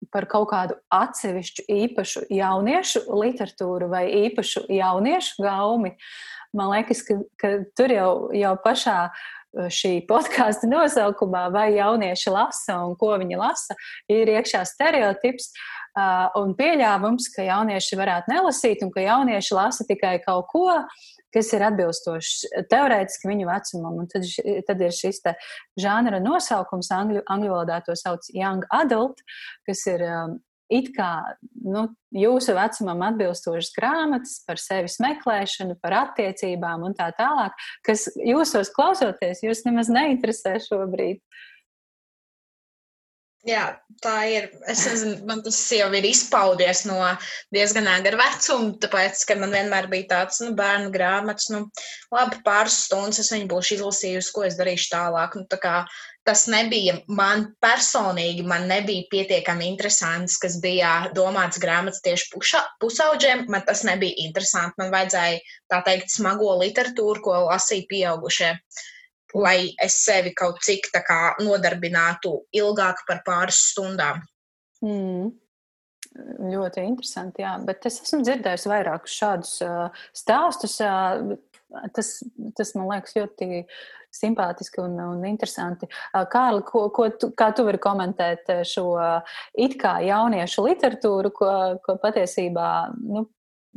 par 0.09 0.25
kaut 0.29 0.49
kādu 0.49 0.77
atsevišķu 0.93 1.67
īpašu 1.69 2.25
jauniešu 2.33 3.03
literatūru 3.21 3.91
vai 3.91 4.05
īpašu 4.25 4.65
jauniešu 4.71 5.45
gaumi. 5.45 5.93
Man 6.57 6.71
liekas, 6.73 7.03
ka, 7.07 7.19
ka 7.39 7.51
tur 7.77 7.93
jau, 7.93 8.11
jau 8.35 8.55
pašā 8.63 8.97
šī 9.51 9.93
podkāstu 10.07 10.69
nosaukumā, 10.71 11.49
vai 11.51 11.73
jaunieši 11.75 12.31
lasa 12.31 12.79
un 12.85 12.95
ko 12.99 13.13
viņi 13.19 13.39
lasa, 13.39 13.75
ir 14.11 14.31
iekšā 14.31 14.63
stereotips. 14.67 15.51
Uh, 15.91 16.29
un 16.39 16.53
pieļāvums, 16.55 17.25
ka 17.35 17.43
jaunieši 17.43 17.97
varētu 17.99 18.31
nelasīt 18.31 18.83
un 18.85 18.93
ka 18.95 19.03
jaunieši 19.03 19.57
lasa 19.57 19.83
tikai 19.83 20.21
kaut 20.23 20.47
ko, 20.47 20.67
kas 21.33 21.51
ir 21.55 21.65
atbilstošs 21.69 22.67
teorētiski 22.71 23.29
viņu 23.31 23.49
vecumam. 23.49 23.99
Un 24.03 24.11
tad, 24.11 24.27
tad 24.67 24.85
ir 24.85 24.95
šis 24.95 25.21
žanra 25.79 26.21
nosaukums, 26.23 26.91
angļu, 26.95 27.25
angļu 27.31 27.51
valodā 27.53 27.81
to 27.85 27.97
sauc 27.99 28.27
young 28.35 28.65
adult, 28.75 29.23
kas 29.67 29.85
ir 29.91 30.05
um, 30.07 30.39
it 30.71 30.91
kā 30.95 31.11
nu, 31.67 31.85
jūsu 32.15 32.55
vecumam 32.55 33.03
atbilstošas 33.09 33.73
grāmatas 33.75 34.37
par 34.47 34.61
sevis 34.61 34.97
meklēšanu, 35.03 35.75
par 35.83 35.97
attiecībām 36.05 36.85
un 36.87 36.95
tā 36.97 37.09
tālāk, 37.17 37.55
kas 37.87 38.07
jūsos 38.15 38.71
klausoties, 38.75 39.43
jūs 39.43 39.65
nemaz 39.67 39.91
neinteresē 39.91 40.57
šobrīd. 40.63 41.19
Jā, 43.41 43.61
tā 44.05 44.15
ir. 44.29 44.43
Es 44.69 44.83
nezinu, 44.85 45.15
man 45.25 45.39
tas 45.41 45.57
jau 45.73 45.87
ir 45.97 46.05
izpaudies 46.05 46.83
no 46.85 46.99
diezgan 47.55 47.87
agra 47.89 48.19
vecuma, 48.19 48.75
tāpēc, 48.83 49.23
ka 49.25 49.37
man 49.39 49.55
vienmēr 49.55 49.87
bija 49.89 50.09
tāds 50.11 50.43
nu, 50.43 50.51
bērnu 50.59 50.91
grāmatas, 50.93 51.47
nu, 51.49 51.63
labi, 52.13 52.37
pāris 52.45 52.83
stundas 52.85 53.23
es 53.23 53.31
viņu 53.33 53.49
būšu 53.49 53.79
izlasījusi, 53.79 54.33
ko 54.35 54.45
es 54.45 54.59
darīšu 54.61 54.91
tālāk. 54.93 55.39
Nu, 55.39 55.47
tā 55.49 55.57
kā, 55.63 55.73
tas 56.29 56.45
nebija 56.53 56.99
man 57.09 57.47
personīgi, 57.65 58.45
man 58.45 58.69
nebija 58.69 59.09
pietiekami 59.09 59.71
interesants, 59.71 60.37
kas 60.37 60.59
bija 60.61 60.93
domāts 61.17 61.57
grāmatas 61.65 62.05
tieši 62.05 62.29
puša, 62.35 62.61
pusauģiem. 62.83 63.47
Man 63.49 63.65
tas 63.65 63.81
nebija 63.89 64.21
interesanti. 64.27 64.77
Man 64.83 64.93
vajadzēja 64.93 65.41
tā 65.73 65.81
teikt 65.89 66.13
smago 66.13 66.53
literatūru, 66.61 67.25
ko 67.25 67.43
lasīja 67.49 67.89
pieaugušie. 67.89 68.53
Uh, 68.53 68.87
lai 69.37 69.71
es 69.81 69.99
sevi 70.05 70.33
kaut 70.37 70.61
cik 70.65 70.91
kā, 70.93 71.21
nodarbinātu 71.43 72.33
ilgāk 72.57 73.05
par 73.07 73.23
pāris 73.27 73.61
stundām. 73.71 74.23
Mm. 74.85 75.31
Ļoti 76.51 76.83
interesanti, 76.83 77.43
jā, 77.45 77.53
bet 77.63 77.85
es 77.87 78.01
esmu 78.01 78.19
dzirdējusi 78.25 78.67
vairākus 78.67 79.13
šādus 79.15 79.53
uh, 79.63 80.03
stāstus. 80.17 80.75
Uh, 80.83 81.37
tas, 81.95 82.09
tas 82.57 82.73
man 82.75 82.89
liekas 82.89 83.15
ļoti 83.15 83.63
simpātiski 84.11 84.81
un, 84.83 84.97
un 84.99 85.21
interesanti. 85.29 85.87
Kārli, 86.11 86.65
ko, 86.67 86.85
ko 86.91 87.07
tu, 87.15 87.31
kā 87.37 87.51
tu 87.55 87.63
vari 87.67 87.79
komentēt 87.81 88.49
šo 88.67 88.89
it 89.55 89.77
kā 89.79 89.97
jauniešu 90.03 90.65
literatūru, 90.67 91.31
ko, 91.35 91.51
ko 91.85 91.95
patiesībā 92.01 92.67
nu, 92.99 93.23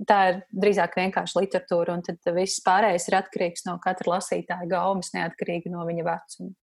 tā 0.09 0.19
ir 0.31 0.43
drīzāk 0.51 0.99
vienkārši 0.99 1.41
literatūra, 1.41 1.95
un 1.95 2.05
tad 2.07 2.35
viss 2.37 2.63
pārējais 2.65 3.09
ir 3.11 3.19
atkarīgs 3.21 3.67
no 3.69 3.79
katra 3.83 4.17
lasītāja 4.17 4.69
gaumas, 4.71 5.13
neatkarīgi 5.15 5.73
no 5.73 5.87
viņa 5.89 6.07
vecuma. 6.09 6.55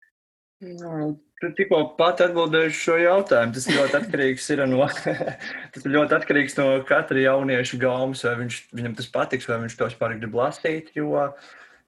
Nu, 0.60 1.14
tu 1.40 1.48
tikko 1.56 1.78
pat 1.96 2.20
atbildēji 2.20 2.74
šo 2.76 2.98
jautājumu. 3.00 3.54
Tas 3.56 3.68
ļoti 3.72 3.96
atkarīgs 3.96 4.50
no, 4.68 4.88
tas 5.74 5.86
ļoti 5.88 6.16
atkarīgs 6.18 6.58
no 6.58 6.66
katra 6.88 7.22
jaunieša 7.22 7.80
gaumas, 7.80 8.26
vai 8.26 8.34
viņš, 8.42 8.60
viņam 8.76 8.98
tas 8.98 9.08
patiks, 9.14 9.48
vai 9.48 9.62
viņš 9.62 9.78
to 9.78 9.88
vispār 9.88 10.18
grib 10.20 10.36
lasīt. 10.36 10.92
Jo 10.98 11.30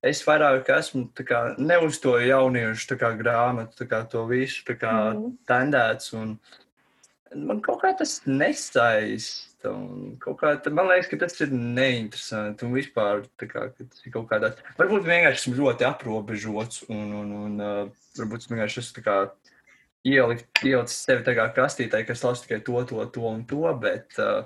es 0.03 0.25
vairāk 0.25 0.73
esmu 0.73 1.05
kā, 1.21 1.43
ne 1.61 1.79
uz 1.85 2.01
to 2.03 2.17
jauniešu 2.23 2.97
kā, 2.97 3.13
grāmatu, 3.21 3.87
kā, 3.91 4.03
to 4.09 4.25
visu 4.31 4.65
kā, 4.73 4.97
mm. 5.13 5.29
tendēts. 5.53 6.17
Man 7.37 7.61
kaut 7.65 7.85
kā 7.85 7.93
tas 8.01 8.23
nesaist. 9.65 10.27
Kā, 10.41 10.53
man 10.75 10.91
liekas, 10.91 11.09
ka 11.11 11.19
tas 11.23 11.39
ir 11.45 11.53
neinteresanti. 11.55 12.67
Un 12.67 12.75
vispār 12.77 13.25
kā, 13.39 13.69
tas 13.77 14.03
ir 14.05 14.15
kaut 14.15 14.29
kādā. 14.31 14.53
Varbūt 14.79 15.07
vienkārši 15.07 15.45
esmu 15.45 15.57
ļoti 15.61 15.87
aprobežots. 15.89 16.85
Un, 16.93 17.13
un, 17.21 17.33
un 17.47 17.63
uh, 17.63 17.81
varbūt 18.19 18.45
es 18.45 18.53
vienkārši 18.53 18.83
esmu 18.83 19.05
kā, 19.07 19.17
ielikt, 20.09 20.63
ielicis 20.67 21.05
sevi 21.07 21.27
tādā 21.27 21.47
kastītē, 21.55 22.03
kas 22.09 22.25
lasa 22.27 22.47
tikai 22.47 22.63
to, 22.67 22.83
to, 22.91 23.05
to 23.15 23.27
un 23.31 23.45
to. 23.49 23.63
Bet 23.83 24.19
uh, 24.23 24.43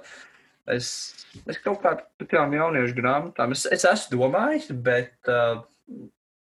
es, 0.73 0.91
es 1.47 1.63
kaut 1.65 1.81
kā 1.85 1.97
par 2.03 2.31
tām 2.31 2.55
jauniešu 2.57 2.99
grāmatām 2.99 3.57
es, 3.57 3.67
es 3.73 3.89
esmu 3.89 4.21
domājis, 4.21 4.71
bet 4.87 5.17
uh, 5.33 5.65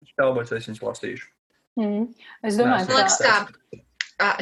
es 0.02 0.16
šaubos, 0.16 0.52
vai 0.52 0.60
es 0.60 0.68
viņas 0.70 0.84
lasīšu. 0.88 1.30
Mm. 1.80 2.10
Es 2.44 2.58
domāju, 2.60 2.88
Nē, 2.90 3.04
ka 3.08 3.16
tā 3.24 3.36
ir. 3.76 3.86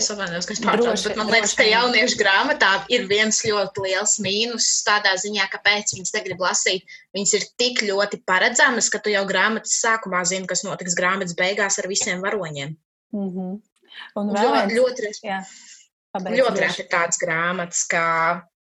Es 0.00 0.10
atvainojos, 0.12 0.46
ka 0.48 0.54
es 0.56 0.62
pārtraucu, 0.64 1.08
bet 1.08 1.18
man 1.18 1.30
liekas, 1.32 1.54
ka 1.58 1.64
jauniešu 1.66 2.18
grāmatā 2.20 2.70
ir 2.92 3.06
viens 3.10 3.40
ļoti 3.46 3.84
liels 3.86 4.16
mīnus 4.24 4.68
tādā 4.86 5.14
ziņā, 5.22 5.46
kāpēc 5.52 5.94
viņas 5.96 6.14
negrib 6.16 6.44
lasīt. 6.44 6.94
Viņas 7.16 7.34
ir 7.38 7.46
tik 7.60 7.82
ļoti 7.88 8.22
paredzamas, 8.28 8.90
ka 8.92 9.00
tu 9.02 9.14
jau 9.14 9.24
grāmatas 9.28 9.78
sākumā 9.82 10.22
zini, 10.28 10.48
kas 10.50 10.64
notiks 10.66 10.98
grāmatas 10.98 11.36
beigās 11.38 11.80
ar 11.80 11.90
visiem 11.90 12.22
varoņiem. 12.24 12.76
Mm 13.16 13.28
-hmm. 13.34 13.58
Un 14.20 14.32
vēl 14.34 14.54
ļoti, 14.74 14.78
ļoti, 14.78 15.26
jā. 15.26 15.40
Pabeidz, 16.10 16.40
ļoti 16.40 16.62
reti 16.64 16.82
ir 16.82 16.86
tādas 16.90 17.20
grāmatas, 17.22 17.84
ka, 17.86 18.02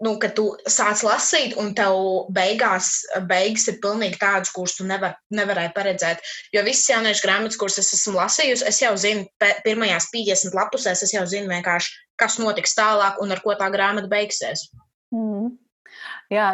nu, 0.04 0.18
ka 0.20 0.28
tu 0.36 0.50
sāc 0.68 1.00
lasīt, 1.08 1.54
un 1.62 1.70
tev 1.78 1.96
beigās 2.36 2.90
beigas 3.30 3.70
ir 3.72 3.78
pilnīgi 3.84 4.20
tādas, 4.20 4.52
kuras 4.52 4.76
tu 4.76 4.88
nevar, 4.88 5.16
nevarēji 5.32 5.72
paredzēt. 5.78 6.26
Jo 6.52 6.66
visas 6.68 6.90
jauniešu 6.92 7.24
grāmatas, 7.24 7.60
kuras 7.62 7.80
es 7.80 7.94
esmu 7.96 8.18
lasījusi, 8.18 8.66
es 8.68 8.82
jau 8.84 8.92
zinu, 9.00 9.24
pirmajās 9.64 10.10
50 10.12 10.60
lapusēs, 10.60 11.06
es 11.08 11.16
jau 11.16 11.24
zinu 11.30 11.48
vienkārši, 11.54 11.96
kas 12.20 12.36
notiks 12.44 12.76
tālāk 12.76 13.24
un 13.24 13.32
ar 13.32 13.44
ko 13.46 13.56
tā 13.56 13.72
grāmata 13.72 14.12
beigsies. 14.12 14.68
Mm. 15.16 15.56
Jā, 16.28 16.50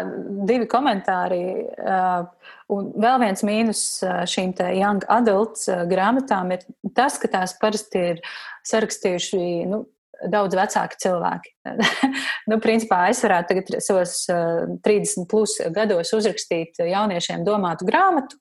divi 0.45 0.67
komentāri. 0.69 1.41
Uh, 1.81 2.27
un 2.69 2.91
vēl 3.01 3.17
viens 3.23 3.41
mīnus 3.41 3.81
šīm 4.29 4.53
young 4.77 5.01
adults 5.09 5.65
grāmatām 5.89 6.53
ir 6.53 6.61
tas, 6.93 7.17
ka 7.17 7.31
tās 7.33 7.57
parasti 7.57 8.05
ir 8.13 8.21
sarakstījuši 8.69 9.41
nu, 9.71 9.83
daudz 10.31 10.57
vecāki 10.57 10.99
cilvēki. 11.03 11.53
nu, 12.51 12.59
principā 12.63 13.05
es 13.11 13.23
varētu 13.25 13.53
tagad 13.53 13.83
savos 13.83 14.19
uh, 14.31 14.65
30 14.85 15.27
plus 15.31 15.57
gados 15.75 16.13
uzrakstīt 16.15 16.81
jauniešiem 16.83 17.45
domātu 17.47 17.87
grāmatu, 17.89 18.39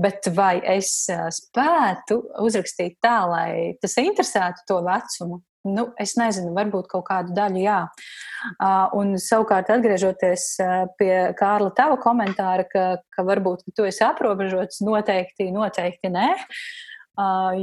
bet 0.00 0.28
vai 0.36 0.58
es 0.76 0.92
uh, 1.12 1.28
spētu 1.32 2.22
uzrakstīt 2.44 2.98
tā, 3.04 3.18
lai 3.30 3.50
tas 3.82 3.98
interesētu 4.02 4.66
to 4.68 4.80
vecumu? 4.86 5.42
Nu, 5.66 5.88
es 5.98 6.12
nezinu, 6.14 6.52
varbūt 6.54 6.86
kaut 6.92 7.08
kādu 7.08 7.32
daļu 7.34 7.58
jā. 7.58 7.80
Un 8.94 9.16
savukārt, 9.18 9.72
atgriežoties 9.74 10.44
uh, 10.62 10.74
pie 10.94 11.32
Kārla 11.38 11.72
tava 11.74 11.96
komentāra, 11.98 12.68
ka, 12.70 12.84
ka 13.10 13.24
varbūt 13.26 13.64
ka 13.66 13.74
tu 13.74 13.88
esi 13.88 14.04
aprobežots, 14.06 14.78
noteikti, 14.86 15.48
noteikti 15.50 16.12
nē. 16.14 16.28
Uh, 16.36 16.60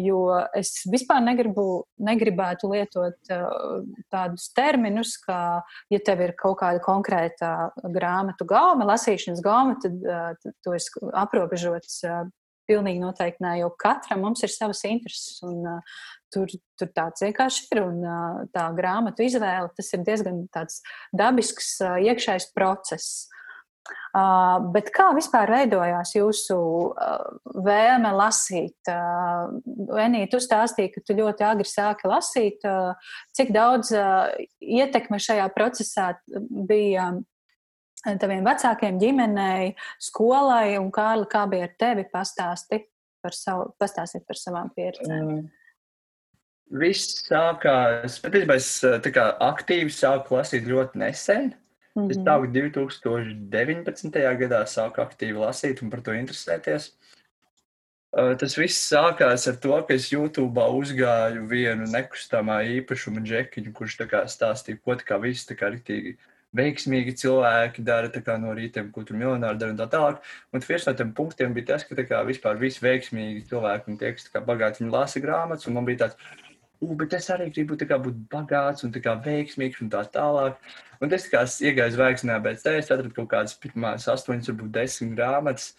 jo 0.01 0.19
es 0.57 0.71
vispār 0.89 1.21
negribu, 1.23 1.85
negribētu 2.01 2.71
lietot 2.71 3.33
tādus 4.13 4.47
terminus, 4.55 5.15
ka, 5.21 5.63
ja 5.93 5.99
tev 6.05 6.23
ir 6.25 6.35
kaut 6.39 6.59
kāda 6.63 6.81
konkrēta 6.83 7.71
grāmatu 7.93 8.47
gauma, 8.49 8.87
lasīšanas 8.93 9.43
gauma, 9.45 9.77
tad, 9.81 9.99
tad 10.41 10.55
tu 10.63 10.77
esi 10.77 11.11
aprobežots. 11.13 12.01
Pilnīgi 12.63 13.01
noteikti 13.01 13.43
nē, 13.43 13.57
jo 13.59 13.73
katram 13.75 14.21
mums 14.23 14.39
ir 14.45 14.47
savas 14.47 14.85
intereses, 14.87 15.41
un 15.43 15.65
uh, 15.67 15.97
tur, 16.31 16.47
tur 16.79 16.87
tāds 16.95 17.25
vienkārši 17.25 17.65
ir. 17.73 17.81
Un 17.83 17.97
uh, 18.07 18.37
tā 18.55 18.69
grāmatu 18.77 19.25
izvēle, 19.25 19.67
tas 19.75 19.91
ir 19.91 20.05
diezgan 20.07 20.45
dabisks 21.11 21.73
uh, 21.83 21.97
iekšējs 21.99 22.53
process. 22.55 23.25
Uh, 23.27 23.42
bet 24.73 24.91
kā 24.95 25.09
vispār 25.15 25.51
veidojās 25.51 26.13
jūsu 26.15 26.57
uh, 26.57 27.25
vēlme 27.65 28.13
lasīt? 28.15 28.77
Uh, 28.87 29.57
Enī, 30.03 30.23
tu 30.31 30.39
stāstīji, 30.43 30.93
ka 30.93 31.03
tu 31.05 31.17
ļoti 31.17 31.45
agri 31.47 31.67
sāki 31.67 32.09
lasīt. 32.09 32.63
Cik 33.35 33.51
daudz 33.53 33.91
ietekme 34.63 35.19
šajā 35.21 35.45
procesā 35.55 36.13
bija 36.67 37.11
taviem 38.03 38.43
vecākiem, 38.45 38.99
ģimenei, 39.01 39.73
skolai 40.01 40.77
un 40.79 40.89
Kārli, 40.93 41.27
kā 41.31 41.45
bija 41.51 41.69
ar 41.69 41.75
tevi 41.79 42.05
pastāsti 42.11 42.83
par 43.23 43.35
savu, 43.37 43.71
pastāstīt 43.79 44.25
par 44.27 44.39
savām 44.39 44.71
pieredzēm? 44.75 45.27
Mm. 45.27 45.51
Viss 46.73 47.19
sākās, 47.27 48.17
patiesībā 48.23 48.57
es 48.57 48.69
tā 48.81 49.11
kā 49.13 49.27
aktīvi 49.45 49.93
sāku 49.93 50.39
lasīt 50.39 50.65
ļoti 50.69 51.03
nesen. 51.03 51.51
Mm 51.95 52.07
-hmm. 52.07 52.11
Es 52.11 52.17
sāku 52.17 52.47
2019. 52.51 54.37
gadā 54.37 54.65
sāku 54.65 55.01
aktīvi 55.01 55.37
lasīt 55.37 55.83
un 55.83 55.89
par 55.89 56.01
to 56.01 56.11
interesēties. 56.11 56.91
Tas 58.13 58.57
viss 58.57 58.91
sākās 58.93 59.47
ar 59.49 59.55
to, 59.57 59.81
ka 59.87 59.93
es 59.93 60.11
YouTube 60.11 60.61
uzgāju 60.61 61.47
vienu 61.49 61.85
nekustamā 61.89 62.61
īpašuma 62.79 63.21
džekiņu, 63.25 63.73
kurš 63.73 63.97
stāstīja, 64.29 64.77
ko 64.85 64.95
tā 64.95 65.05
kā 65.07 65.17
viss 65.21 65.45
tā 65.49 65.55
kā 65.57 65.69
rītīgi 65.73 66.17
veiksmīgi 66.53 67.15
cilvēki 67.17 67.83
dara 67.85 68.09
kā, 68.09 68.37
no 68.37 68.53
rītiem, 68.53 68.91
ko 68.93 69.03
tur 69.03 69.17
miljonāri 69.17 69.57
dara 69.57 69.73
un 69.73 69.77
tā 69.81 69.87
tālāk. 69.89 70.21
Un 70.53 70.65
viens 70.67 70.85
no 70.87 70.93
tiem 70.93 71.13
punktiem 71.13 71.53
bija 71.53 71.65
tas, 71.73 71.83
ka 71.83 71.95
kā, 71.95 72.21
vispār 72.25 72.61
visi 72.61 72.85
veiksmīgi 72.85 73.47
cilvēki 73.49 73.89
un 73.89 73.97
tie, 73.97 74.13
kas 74.13 74.29
bagāti 74.45 74.83
viņi 74.83 74.93
lasa 74.93 75.19
grāmatas, 75.19 75.67
un 75.67 75.73
man 75.73 75.85
bija 75.89 76.05
tāds, 76.05 76.17
bet 76.99 77.15
es 77.17 77.29
arī 77.33 77.49
gribu 77.53 77.77
kā, 77.79 77.97
būt 78.01 78.19
bagāts 78.31 78.85
un 78.85 78.93
kā, 78.93 79.15
veiksmīgs 79.25 79.81
un 79.83 79.91
tā 79.93 80.03
tālāk. 80.13 80.59
Un 81.03 81.13
es 81.15 81.27
kā 81.31 81.43
iegāju 81.43 81.97
zvaigznē, 81.97 82.37
bet 82.43 82.65
es 82.67 82.91
atradu 82.91 83.11
kaut 83.15 83.29
kādas 83.31 83.57
pirmās 83.59 84.07
astoņas, 84.11 84.51
varbūt 84.51 84.71
desmit 84.77 85.17
grāmatas. 85.17 85.73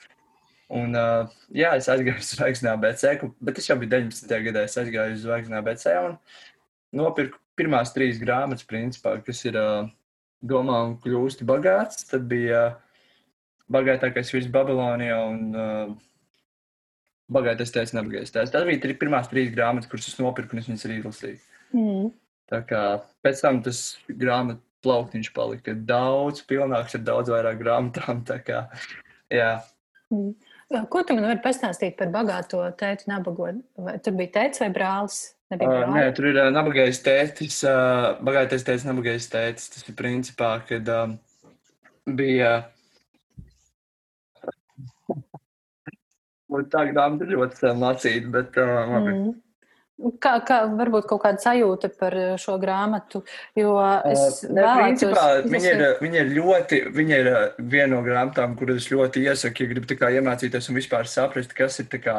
Un, 0.74 0.96
uh, 0.96 1.28
jā, 1.52 1.74
es 1.78 1.90
aizgāju 1.92 2.22
uz 2.22 2.30
zvaigznā 2.34 2.74
BC, 2.80 3.18
bet 3.44 3.60
es 3.60 3.68
jau 3.68 3.76
biju 3.80 3.92
19. 3.92 4.38
gadā. 4.48 4.64
Es 4.64 4.78
aizgāju 4.80 5.18
uz 5.18 5.26
zvaigznā 5.26 5.60
BC 5.64 5.98
un 6.00 6.16
nopirku 6.96 7.38
pirmās 7.58 7.92
trīs 7.94 8.18
grāmatas, 8.22 8.66
principā, 8.66 9.18
kas 9.24 9.44
ir 9.46 9.58
uh, 9.60 9.90
Domā 10.44 10.80
un 10.88 10.96
kļūsti 11.00 11.46
bagāts. 11.48 12.04
Tad 12.08 12.26
bija 12.30 12.64
uh, 12.70 12.80
bagātākais 13.72 14.32
virs 14.34 14.50
Babilonijā 14.52 15.20
un 15.28 15.44
uh, 15.56 15.94
Bagātais 17.32 17.72
tēvs, 17.72 17.94
nebagātais 17.96 18.34
tēvs. 18.34 18.52
Tas 18.52 18.66
bija 18.68 18.82
tri, 18.82 18.96
pirmās 19.00 19.30
trīs 19.30 19.52
grāmatas, 19.54 19.88
kuras 19.88 20.10
es 20.10 20.18
nopirku, 20.20 20.52
un 20.52 20.60
es 20.60 20.68
viņas 20.68 20.86
arī 20.88 20.98
izlasīju. 21.00 21.38
Mm. 21.74 22.10
Tā 22.52 22.60
kā 22.68 22.82
pēc 23.24 23.40
tam 23.40 23.62
tas 23.64 23.84
grāmatu 24.08 24.60
plauktiņš 24.84 25.30
palika 25.36 25.72
daudz 25.88 26.42
pilnāks 26.44 26.98
ar 26.98 27.04
daudz 27.06 27.32
vairāk 27.32 27.62
grāmatām. 27.62 28.20
Kā, 28.44 28.66
jā. 29.32 29.54
Mm. 30.12 30.34
Ko 30.90 31.04
tu 31.06 31.16
man 31.16 31.28
vari 31.28 31.42
pastāstīt 31.44 31.96
par 31.98 32.10
bagāto 32.12 32.60
tēti 32.78 33.08
nabago? 33.10 33.48
Vai 33.80 33.96
tur 34.04 34.16
bija 34.18 34.34
tēts 34.40 34.62
vai 34.64 34.70
brālis? 34.74 35.22
Uh, 35.54 35.84
nē, 35.92 36.08
tur 36.16 36.30
ir 36.32 36.38
uh, 36.40 36.48
nabagais 36.50 36.98
tētis, 37.04 37.60
uh, 37.68 38.16
bagātais 38.24 38.64
tētis, 38.66 38.86
nabagais 38.88 39.28
tētis. 39.30 39.68
Tas 39.70 39.84
ir 39.86 39.96
principā, 39.98 40.56
kad 40.66 40.88
uh, 40.90 41.12
bija 42.08 42.56
Tā 46.70 46.84
grāmata 46.90 47.24
ir 47.24 47.34
ļoti 47.38 47.60
sen 47.62 47.80
lasīta, 47.82 48.30
bet 48.34 48.60
uh, 48.60 48.76
labi. 48.90 49.16
Mm. 49.16 49.34
Kā, 50.18 50.32
kā 50.42 50.56
varbūt 50.74 51.06
kaut 51.06 51.22
kāda 51.22 51.38
sajūta 51.38 51.88
par 51.94 52.16
šo 52.42 52.56
grāmatu? 52.58 53.20
Jo 53.56 53.76
es 54.10 54.42
uh, 54.42 54.50
ne, 54.50 54.64
principā, 54.80 55.26
viņa, 55.46 55.70
ir, 55.70 55.84
viņa 56.02 56.24
ir 56.24 56.32
ļoti, 56.34 56.80
viņa 56.96 57.20
ir 57.22 57.30
viena 57.60 57.92
no 57.94 58.00
grāmatām, 58.06 58.56
kuras 58.58 58.82
es 58.82 58.90
ļoti 58.90 59.22
iesaku, 59.28 59.62
ja 59.62 59.70
gribi 59.70 59.98
iemācīties 60.18 60.68
un 60.68 60.80
vispār 60.80 61.08
saprast, 61.08 61.54
kas 61.56 61.78
ir 61.80 61.88
kā, 62.02 62.18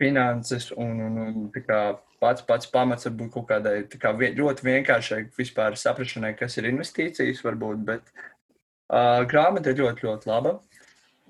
finanses 0.00 0.70
un, 0.76 0.96
un, 1.04 1.18
un 1.20 1.50
kā, 1.52 1.80
pats, 2.22 2.44
pats 2.48 2.68
pamats 2.72 3.08
varbūt 3.08 3.32
kaut 3.34 3.48
kādai 3.50 3.74
kā, 4.00 4.14
ļoti 4.16 4.66
vienkāršai 4.66 5.20
vispār 5.36 5.76
saprašanai, 5.80 6.32
kas 6.38 6.56
ir 6.58 6.70
investīcijas 6.70 7.42
varbūt, 7.44 7.82
bet 7.88 8.08
uh, 8.14 9.20
grāmata 9.30 9.72
ir 9.72 9.82
ļoti, 9.82 10.08
ļoti 10.08 10.30
laba. 10.30 10.56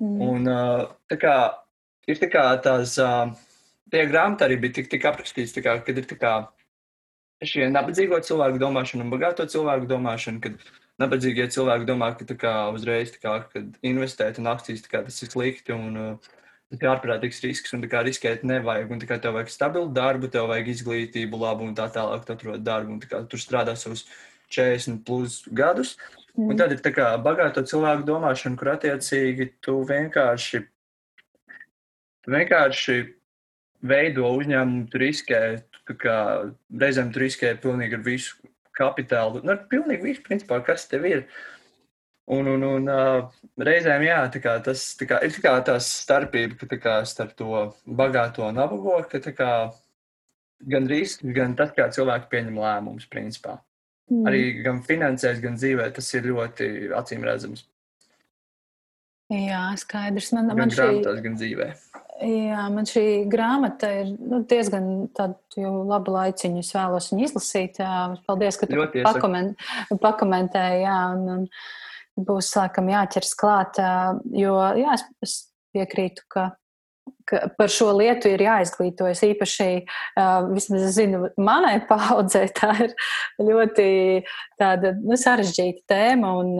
Mm. 0.01 0.21
Un 0.29 0.49
uh, 0.49 0.85
tā 1.11 1.19
kā 1.21 1.35
ir 2.13 2.21
tā 2.23 2.31
kā 2.33 2.45
tās, 2.65 2.97
tajā 3.93 4.09
grāmatā 4.11 4.49
arī 4.49 4.59
bija 4.65 4.81
tik, 4.81 4.91
tik 4.93 5.07
aprakstīts, 5.11 5.57
kā, 5.63 5.79
kad 5.87 6.03
ir 6.03 6.09
tā 6.11 6.19
kā 6.21 6.35
šie 7.45 7.71
nabadzīgo 7.73 8.21
cilvēku 8.27 8.61
domāšana 8.61 9.07
un 9.07 9.13
bagāto 9.13 9.47
cilvēku 9.49 9.89
domāšana, 9.91 10.43
kad 10.45 10.59
nabadzīgie 11.01 11.49
cilvēki 11.55 11.89
domā, 11.89 12.13
ka 12.19 12.37
kā, 12.37 12.55
uzreiz 12.77 13.15
kā, 13.17 13.39
investēt 13.87 14.43
un 14.43 14.51
akcijas 14.53 14.85
kā, 14.85 15.01
tas 15.07 15.23
ir 15.25 15.33
slikti 15.33 15.73
un 15.73 15.97
uh, 15.97 16.31
Tas 16.71 16.85
ir 16.85 16.87
ārprātīgs 16.87 17.41
risks, 17.43 17.73
un 17.75 17.81
tā 17.83 17.89
kā 17.91 18.01
riskēt 18.07 18.45
nevajag. 18.47 18.93
Un 18.95 19.01
tā 19.03 19.09
kā 19.11 19.17
tev 19.19 19.35
vajag 19.35 19.49
stabilu 19.51 19.91
darbu, 19.91 20.29
tev 20.31 20.47
vajag 20.53 20.69
izglītību, 20.71 21.41
labu 21.43 21.67
un 21.67 21.73
tā 21.75 21.89
tālāk. 21.91 22.23
Tu 22.27 22.37
atrod 22.37 22.63
darbu, 22.63 22.95
un 22.95 23.01
tā 23.03 23.09
kā 23.11 23.23
tur 23.27 23.43
strādā 23.43 23.75
savus 23.79 24.05
40 24.55 25.01
plus 25.07 25.41
gadus. 25.51 25.97
Mm. 26.37 26.53
Un 26.53 26.61
tad 26.61 26.77
ir 26.77 26.83
tā 26.85 26.93
kā 26.95 27.09
bagāto 27.19 27.65
cilvēku 27.67 28.07
domāšana, 28.07 28.59
kur 28.61 28.71
attiecīgi 28.77 29.49
tu 29.67 29.81
vienkārši, 29.89 30.63
vienkārši 32.29 32.99
veido 33.87 34.29
uzņēmumu, 34.37 34.89
tu 34.93 35.01
riskē, 35.01 35.41
tu 35.89 35.97
kā 36.01 36.17
reizēm 36.83 37.13
tu 37.15 37.23
riskē 37.23 37.55
pilnīgi 37.63 37.97
ar 37.97 38.05
visu 38.05 38.51
kapitālu, 38.77 39.43
nu, 39.45 39.55
ar 39.55 39.65
pilnīgi 39.71 40.05
visu, 40.05 40.25
principā, 40.27 40.61
kas 40.65 40.89
tev 40.91 41.09
ir. 41.09 41.25
Un, 42.31 42.47
un, 42.47 42.63
un 42.63 42.85
uh, 42.87 43.31
reizēm 43.59 44.05
jā, 44.07 44.21
kā, 44.39 44.59
tas 44.63 44.85
kā, 45.01 45.19
ir 45.27 45.35
kā 45.43 45.57
tā 45.67 45.75
starpība 45.83 46.61
ka, 46.61 46.77
kā, 46.79 46.93
starp 47.09 47.33
to 47.39 47.65
bagāto 47.87 48.45
un 48.47 48.61
nabago, 48.61 49.01
ka 49.11 49.19
kā, 49.35 49.51
gan 50.71 50.87
risks, 50.91 51.25
gan 51.35 51.57
tas, 51.59 51.73
kā 51.75 51.89
cilvēki 51.91 52.31
pieņem 52.31 52.61
lēmumus, 52.61 53.09
principā. 53.11 53.59
Mm. 54.11 54.23
Arī 54.27 54.45
gan 54.63 54.79
finansēs, 54.87 55.43
gan 55.43 55.59
dzīvē 55.59 55.89
tas 55.97 56.15
ir 56.15 56.31
ļoti 56.31 56.71
acīm 56.99 57.27
redzams. 57.27 57.67
Jā, 59.31 59.69
skaidrs. 59.79 60.33
Man, 60.35 60.51
gan 60.51 60.65
man 60.65 60.73
šī... 60.75 60.81
grāmatās, 60.81 61.21
gan 61.23 61.37
dzīvē. 61.39 61.69
Jā, 62.21 62.67
man 62.69 62.85
šī 62.89 63.03
grāmata 63.33 63.89
ir 64.03 64.11
nu, 64.19 64.43
diezgan 64.49 65.09
laba 65.57 66.17
laiciņa. 66.19 66.61
Es 66.61 66.73
vēlos 66.77 67.09
viņu 67.13 67.27
izlasīt. 67.27 67.81
Jā. 67.81 67.95
Paldies, 68.29 68.59
ka 68.61 68.69
tu 68.69 68.81
pakoment, 69.07 69.69
pakomentēji. 70.03 70.83
Jā, 70.85 70.99
un, 71.17 71.47
un 72.19 72.27
būs 72.29 72.51
laikam 72.59 72.91
jāķers 72.93 73.33
klāt, 73.41 73.81
jo 74.37 74.57
jā, 74.77 74.99
es, 74.99 75.07
es 75.25 75.37
piekrītu, 75.73 76.27
ka 76.29 76.51
par 77.59 77.71
šo 77.71 77.91
lietu 77.97 78.31
ir 78.31 78.43
jāizglītojas. 78.45 79.23
Īpaši, 79.27 79.67
vismaz 80.51 80.87
es 80.89 80.97
zinu, 80.97 81.29
manai 81.41 81.77
paudzei 81.89 82.49
tā 82.57 82.73
ir 82.87 82.95
ļoti 83.41 83.87
tāda 84.61 84.93
nu, 84.99 85.19
sarežģīta 85.21 85.85
tēma, 85.91 86.33
un 86.43 86.53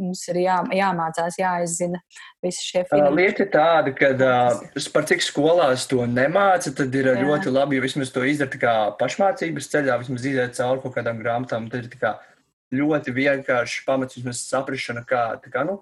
mums 0.00 0.24
ir 0.32 0.42
jā, 0.44 0.58
jāmācās, 0.74 1.38
jāizzina 1.40 2.02
visi 2.44 2.66
šie 2.66 2.84
finansi. 2.90 3.16
Lieta 3.20 3.46
ir 3.46 3.50
tāda, 3.54 3.94
ka 3.96 4.12
par 4.94 5.08
cik 5.10 5.24
skolās 5.24 5.88
to 5.90 6.04
nemāca, 6.10 6.74
tad 6.76 6.94
ir 6.94 7.12
jā. 7.12 7.16
ļoti 7.22 7.54
labi, 7.54 7.78
ja 7.78 7.86
vismaz 7.86 8.12
to 8.14 8.26
izdara 8.28 8.60
kā 8.60 8.76
pašmācības 9.00 9.70
ceļā, 9.72 9.98
vismaz 10.02 10.28
iziet 10.28 10.58
cauri 10.58 10.84
kaut 10.84 10.96
kādām 10.98 11.22
grāmatām. 11.22 11.70
Tad 11.72 11.88
ir 11.88 12.14
ļoti 12.74 13.14
vienkārši 13.14 13.84
pamats, 13.86 14.18
vismaz 14.18 14.42
saprašana, 14.48 15.04
kā, 15.08 15.26
kā 15.46 15.64
nu, 15.68 15.80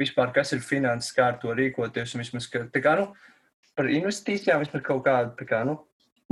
vispār, 0.00 0.32
kas 0.34 0.54
ir 0.56 0.64
finanses, 0.64 1.14
kā 1.16 1.30
ar 1.32 1.38
to 1.42 1.54
rīkoties. 1.56 2.14
Un 2.14 2.24
vismaz, 2.24 2.48
ka, 2.52 2.64
kā, 2.74 2.96
nu, 3.00 3.08
par 3.78 3.90
investīcijām 3.92 4.64
vismaz 4.64 4.84
kaut 4.86 5.04
kādu 5.06 5.48
kā, 5.48 5.62
nu, 5.68 5.78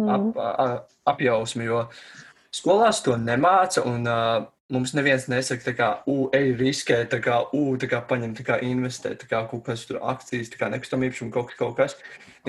mm. 0.01 0.11
ap, 0.13 0.43
ap, 0.43 0.93
apjausmi, 1.15 1.69
jo 1.69 1.87
skolās 2.55 3.03
to 3.05 3.17
nemāca. 3.21 3.87
Un, 3.87 4.07
uh, 4.11 4.53
Mums 4.67 4.91
neviens 4.99 5.29
nesaka, 5.31 5.71
kā, 5.79 5.89
ugh, 6.11 6.33
ej, 6.35 6.49
riskē, 6.59 6.97
tā 7.07 7.21
kā, 7.23 7.37
ugh, 7.55 7.77
tā 7.79 7.87
kā 7.87 8.01
paņem, 8.11 8.33
tā 8.35 8.43
kā 8.49 8.57
investē, 8.67 9.13
tā 9.15 9.29
kā 9.31 9.45
kaut 9.47 9.63
kas 9.69 9.85
tur 9.87 10.01
akcijas, 10.03 10.51
tā 10.51 10.59
kā 10.59 10.67
nekustamība 10.73 11.15
īpašumu, 11.15 11.31
kaut, 11.31 11.53
kaut 11.55 11.77
kas. 11.79 11.95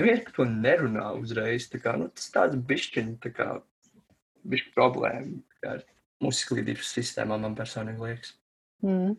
Neviens 0.00 0.24
par 0.26 0.34
to 0.34 0.46
nerunā 0.50 1.12
uzreiz. 1.14 1.68
Tā 1.70 1.78
kā, 1.84 1.94
nu, 2.00 2.08
tas 2.10 2.26
tāds 2.34 2.58
bišķiņ, 2.58 3.12
tā 3.22 3.30
kā, 3.36 3.46
bišķi 4.50 4.74
problēma. 4.74 5.38
Tā 5.54 5.62
kā 5.62 5.76
mūsu 6.24 6.42
izglītības 6.42 6.90
sistēmā 6.98 7.38
man 7.38 7.54
personīgi 7.58 8.02
liekas. 8.02 8.34
Mm. 8.82 9.14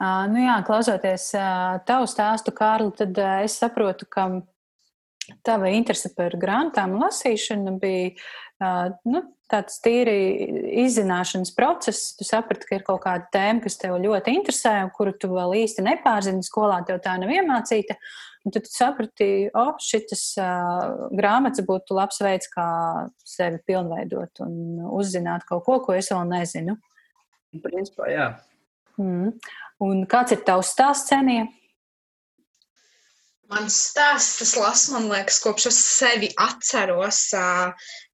Nu 0.00 0.40
jā, 0.40 0.54
klausoties 0.64 1.26
tavu 1.88 2.06
stāstu, 2.08 2.54
Kārli, 2.56 2.94
tad 2.96 3.18
es 3.44 3.58
saprotu, 3.60 4.06
ka 4.08 4.30
tava 5.44 5.68
interese 5.76 6.08
par 6.16 6.32
grāmatām 6.40 6.96
lasīšanu 7.02 7.76
bija 7.82 8.14
nu, 9.04 9.22
tāds 9.50 9.80
tīri 9.84 10.16
izzināšanas 10.84 11.52
process. 11.56 12.14
Tu 12.16 12.26
saprati, 12.28 12.68
ka 12.68 12.78
ir 12.78 12.86
kaut 12.86 13.02
kāda 13.04 13.28
tēma, 13.34 13.64
kas 13.64 13.78
tev 13.80 13.98
ļoti 14.02 14.34
interesē, 14.38 14.74
kuru 14.96 15.14
tu 15.20 15.32
vēl 15.34 15.58
īsti 15.64 15.84
nepārzini. 15.86 16.46
Skolā 16.46 16.80
tev 16.88 17.00
tā 17.04 17.16
nav 17.20 17.32
iemācīta. 17.34 17.98
Un 18.46 18.54
tad 18.54 18.64
tu 18.64 18.72
saprati, 18.72 19.30
ka 19.52 19.64
oh, 19.66 19.74
šis 19.84 20.30
uh, 20.40 21.10
grāmatas 21.12 21.66
būtu 21.66 21.96
labs 21.98 22.22
veids, 22.24 22.48
kā 22.48 22.68
sevi 23.28 23.60
pilnveidot 23.68 24.40
un 24.46 24.86
uzzināt 24.96 25.44
kaut 25.48 25.66
ko, 25.66 25.80
ko 25.84 25.98
es 25.98 26.08
vēl 26.08 26.24
nezinu. 26.30 26.78
Principā, 27.60 28.08
jā. 28.08 28.30
Mm. 29.00 29.32
Un 29.80 30.04
kāds 30.10 30.36
ir 30.36 30.44
tavs 30.44 30.74
stāsts, 30.74 31.08
Cenija? 31.08 31.46
Mans 33.50 33.74
stāsts, 33.88 34.36
tas 34.38 34.52
lasu, 34.54 34.92
man 34.94 35.08
liekas, 35.10 35.40
kopš 35.42 35.64
es 35.72 35.78
sevi 35.82 36.28
atceros, 36.38 37.22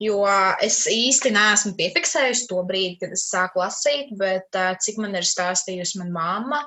jo 0.01 0.23
es 0.65 0.79
īsti 0.89 1.33
neesmu 1.35 1.75
piefiksējusi 1.77 2.47
to 2.49 2.63
brīdi, 2.65 2.95
kad 3.03 3.13
es 3.13 3.27
sāku 3.29 3.61
lasīt, 3.61 4.15
bet 4.17 4.57
cik 4.87 5.03
man 5.03 5.19
ir 5.19 5.29
stāstījusi 5.29 6.01
mana 6.01 6.15
mamma, 6.15 6.63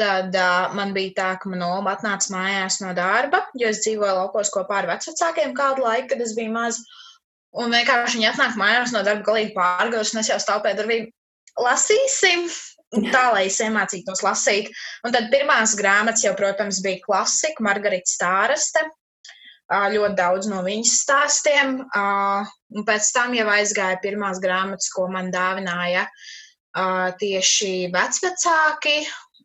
tad 0.00 0.34
man 0.74 0.96
bija 0.96 1.14
tā, 1.20 1.28
ka 1.38 1.52
mana 1.52 1.68
oma 1.76 1.94
atnāca 1.94 2.34
mājās 2.34 2.80
no 2.82 2.90
darba, 2.98 3.44
jo 3.54 3.70
es 3.70 3.84
dzīvoju 3.84 4.16
laukos 4.16 4.50
kopā 4.56 4.80
ar 4.80 4.90
vecākiem 4.90 5.54
kādu 5.54 5.86
laiku, 5.86 6.10
kad 6.14 6.26
es 6.26 6.34
biju 6.34 6.56
maza. 6.56 6.82
Un 7.62 7.70
vienkārši 7.74 8.18
viņi 8.18 8.30
atnāk 8.32 8.58
mājās 8.58 8.90
no 8.94 9.04
darba 9.06 9.26
galīgi 9.30 9.54
pārgājus, 9.54 10.16
un 10.16 10.24
es 10.24 10.32
jau 10.32 10.42
stāvu 10.42 10.66
pie 10.66 10.74
durvīm. 10.78 11.08
Lasīsim, 11.62 12.46
tā, 12.90 13.24
lai 13.34 13.46
es 13.48 13.60
iemācītos 13.62 14.24
lasīt. 14.26 14.70
Un 15.06 15.14
tad 15.14 15.30
pirmās 15.32 15.76
grāmatas 15.78 16.24
jau, 16.26 16.34
protams, 16.38 16.82
bija 16.84 17.02
klasika, 17.04 17.62
Margarita 17.66 18.10
Stāraste. 18.10 18.84
Ļoti 19.70 20.16
daudz 20.18 20.50
no 20.50 20.64
viņas 20.66 20.96
stāstiem. 21.04 21.78
Un 21.86 22.86
pēc 22.86 23.10
tam 23.14 23.36
jau 23.38 23.46
aizgāja 23.54 24.00
pirmās 24.02 24.42
grāmatas, 24.42 24.90
ko 24.90 25.06
man 25.12 25.30
dāvināja 25.34 26.08
tieši 27.20 27.90
vecvecāki. 27.94 28.96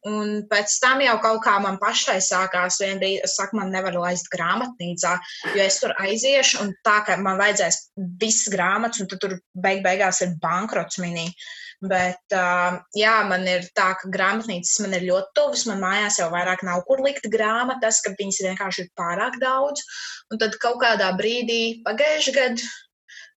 Un 0.06 0.44
pēc 0.50 0.74
tam 0.84 1.00
jau 1.02 1.16
kaut 1.18 1.40
kā 1.42 1.56
man 1.62 1.80
pašai 1.82 2.20
sākās, 2.22 2.76
vienā 2.78 3.00
brīdī, 3.02 3.24
es 3.26 3.34
saku, 3.40 3.58
man 3.58 3.72
nevar 3.74 3.96
laist 3.98 4.28
grāmatnīcā, 4.30 5.16
jo 5.58 5.64
es 5.64 5.80
tur 5.82 5.96
aiziešu, 5.98 6.60
un 6.62 6.76
tā, 6.86 7.00
ka 7.08 7.16
man 7.18 7.40
vajadzēs 7.42 7.80
visas 8.22 8.54
grāmatas, 8.54 9.02
un 9.02 9.10
tad 9.10 9.24
tur 9.24 9.34
beig 9.66 9.82
beigās 9.82 10.22
ir 10.22 10.36
bankrots 10.44 11.02
minī. 11.02 11.26
Uh, 11.26 11.65
Bet, 11.84 12.22
uh, 12.34 12.80
jā, 12.96 13.16
man 13.28 13.44
ir 13.52 13.68
tā, 13.76 13.90
ka 14.00 14.10
grāmatnīcas 14.14 14.80
man 14.86 14.96
ir 14.98 15.08
ļoti 15.10 15.36
tuvas. 15.38 15.66
Man 15.70 15.84
mājās 15.84 16.22
jau 16.22 16.30
vairāk 16.32 16.64
nav 16.66 16.86
kur 16.88 17.04
likt 17.04 17.28
grāmatas, 17.34 18.00
ka 18.06 18.16
viņas 18.16 18.42
vienkārši 18.48 18.86
ir 18.86 18.94
pārāk 19.00 19.38
daudz. 19.44 19.84
Un 20.32 20.42
tad 20.42 20.56
kaut 20.64 20.80
kādā 20.84 21.12
brīdī 21.20 21.84
pagājušajā 21.86 22.40
gadā 22.40 22.74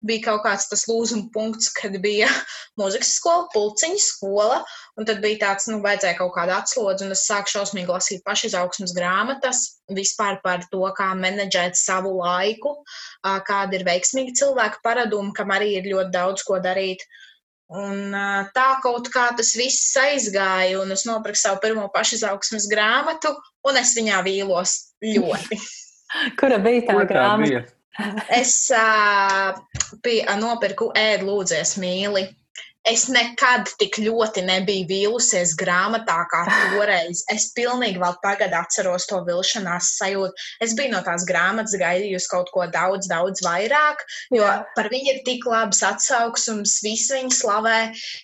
bija 0.07 0.23
kaut 0.29 0.45
kāds 0.45 0.69
tas 0.71 0.85
lūzuma 0.89 1.27
punkts, 1.35 1.71
kad 1.75 1.97
bija 2.03 2.29
mūzikas 2.81 3.11
skola, 3.19 3.49
pulciņa 3.55 4.03
skola, 4.03 4.59
un 4.99 5.09
tad 5.09 5.23
bija 5.25 5.41
tāds, 5.43 5.69
nu, 5.71 5.81
vajadzēja 5.85 6.19
kaut 6.21 6.35
kādu 6.37 6.55
atslodzi, 6.55 7.07
un 7.07 7.17
es 7.17 7.25
sāku 7.27 7.53
šausmīgi 7.55 7.91
lasīt 7.91 8.25
pašizaugsmas 8.27 8.95
grāmatas, 8.97 9.65
vispār 9.95 10.39
par 10.45 10.63
to, 10.73 10.85
kā 10.99 11.11
menedžēt 11.19 11.79
savu 11.79 12.15
laiku, 12.21 12.77
kāda 13.25 13.81
ir 13.81 13.87
veiksmīga 13.89 14.37
cilvēka 14.43 14.85
paraduma, 14.87 15.35
kam 15.37 15.55
arī 15.55 15.75
ir 15.81 15.91
ļoti 15.91 16.15
daudz 16.15 16.47
ko 16.47 16.61
darīt. 16.63 17.03
Un 17.69 18.15
tā 18.57 18.69
kaut 18.81 19.11
kā 19.13 19.27
tas 19.37 19.51
viss 19.59 19.97
aizgāja, 20.01 20.79
un 20.81 20.95
es 20.95 21.05
nopirku 21.05 21.37
savu 21.37 21.61
pirmo 21.61 21.85
pašizaugsmes 21.93 22.65
grāmatu, 22.71 23.35
un 23.69 23.77
es 23.77 23.93
viņā 23.99 24.23
vīlos 24.25 24.77
ļoti. 25.05 25.59
Kura 26.41 26.57
bija 26.65 26.87
tā 26.89 26.97
Kur 26.97 27.11
grāmata? 27.11 27.45
Bija? 27.45 27.67
Es 28.33 28.71
uh, 28.73 29.59
pie, 30.05 30.23
nopirku 30.41 30.89
ēdu 30.97 31.29
lūdzies 31.29 31.75
mīli. 31.83 32.29
Es 32.89 33.05
nekad 33.13 33.69
tik 33.81 33.99
ļoti 34.01 34.43
nebiju 34.47 34.87
vīlusies 34.89 35.51
grāmatā 35.61 36.17
kā 36.31 36.45
toreiz. 36.49 37.21
Es 37.33 37.51
pilnīgi 37.57 38.01
vēl 38.01 38.15
tagad 38.23 38.55
atceros 38.57 39.05
to 39.11 39.19
vilšanās 39.27 39.91
sajūtu. 39.99 40.47
Es 40.65 40.73
biju 40.79 40.95
no 40.95 41.03
tās 41.05 41.27
grāmatas 41.29 41.77
gaidījusi 41.81 42.31
kaut 42.33 42.49
ko 42.55 42.65
daudz, 42.73 43.11
daudz 43.11 43.43
vairāk, 43.45 44.05
jo 44.33 44.45
Jā. 44.45 44.55
par 44.77 44.89
viņu 44.93 45.13
ir 45.15 45.21
tik 45.27 45.45
labs 45.51 45.83
atsauksums, 45.85 46.79
visi 46.85 47.19
viņu 47.19 47.35
slavē, 47.37 47.79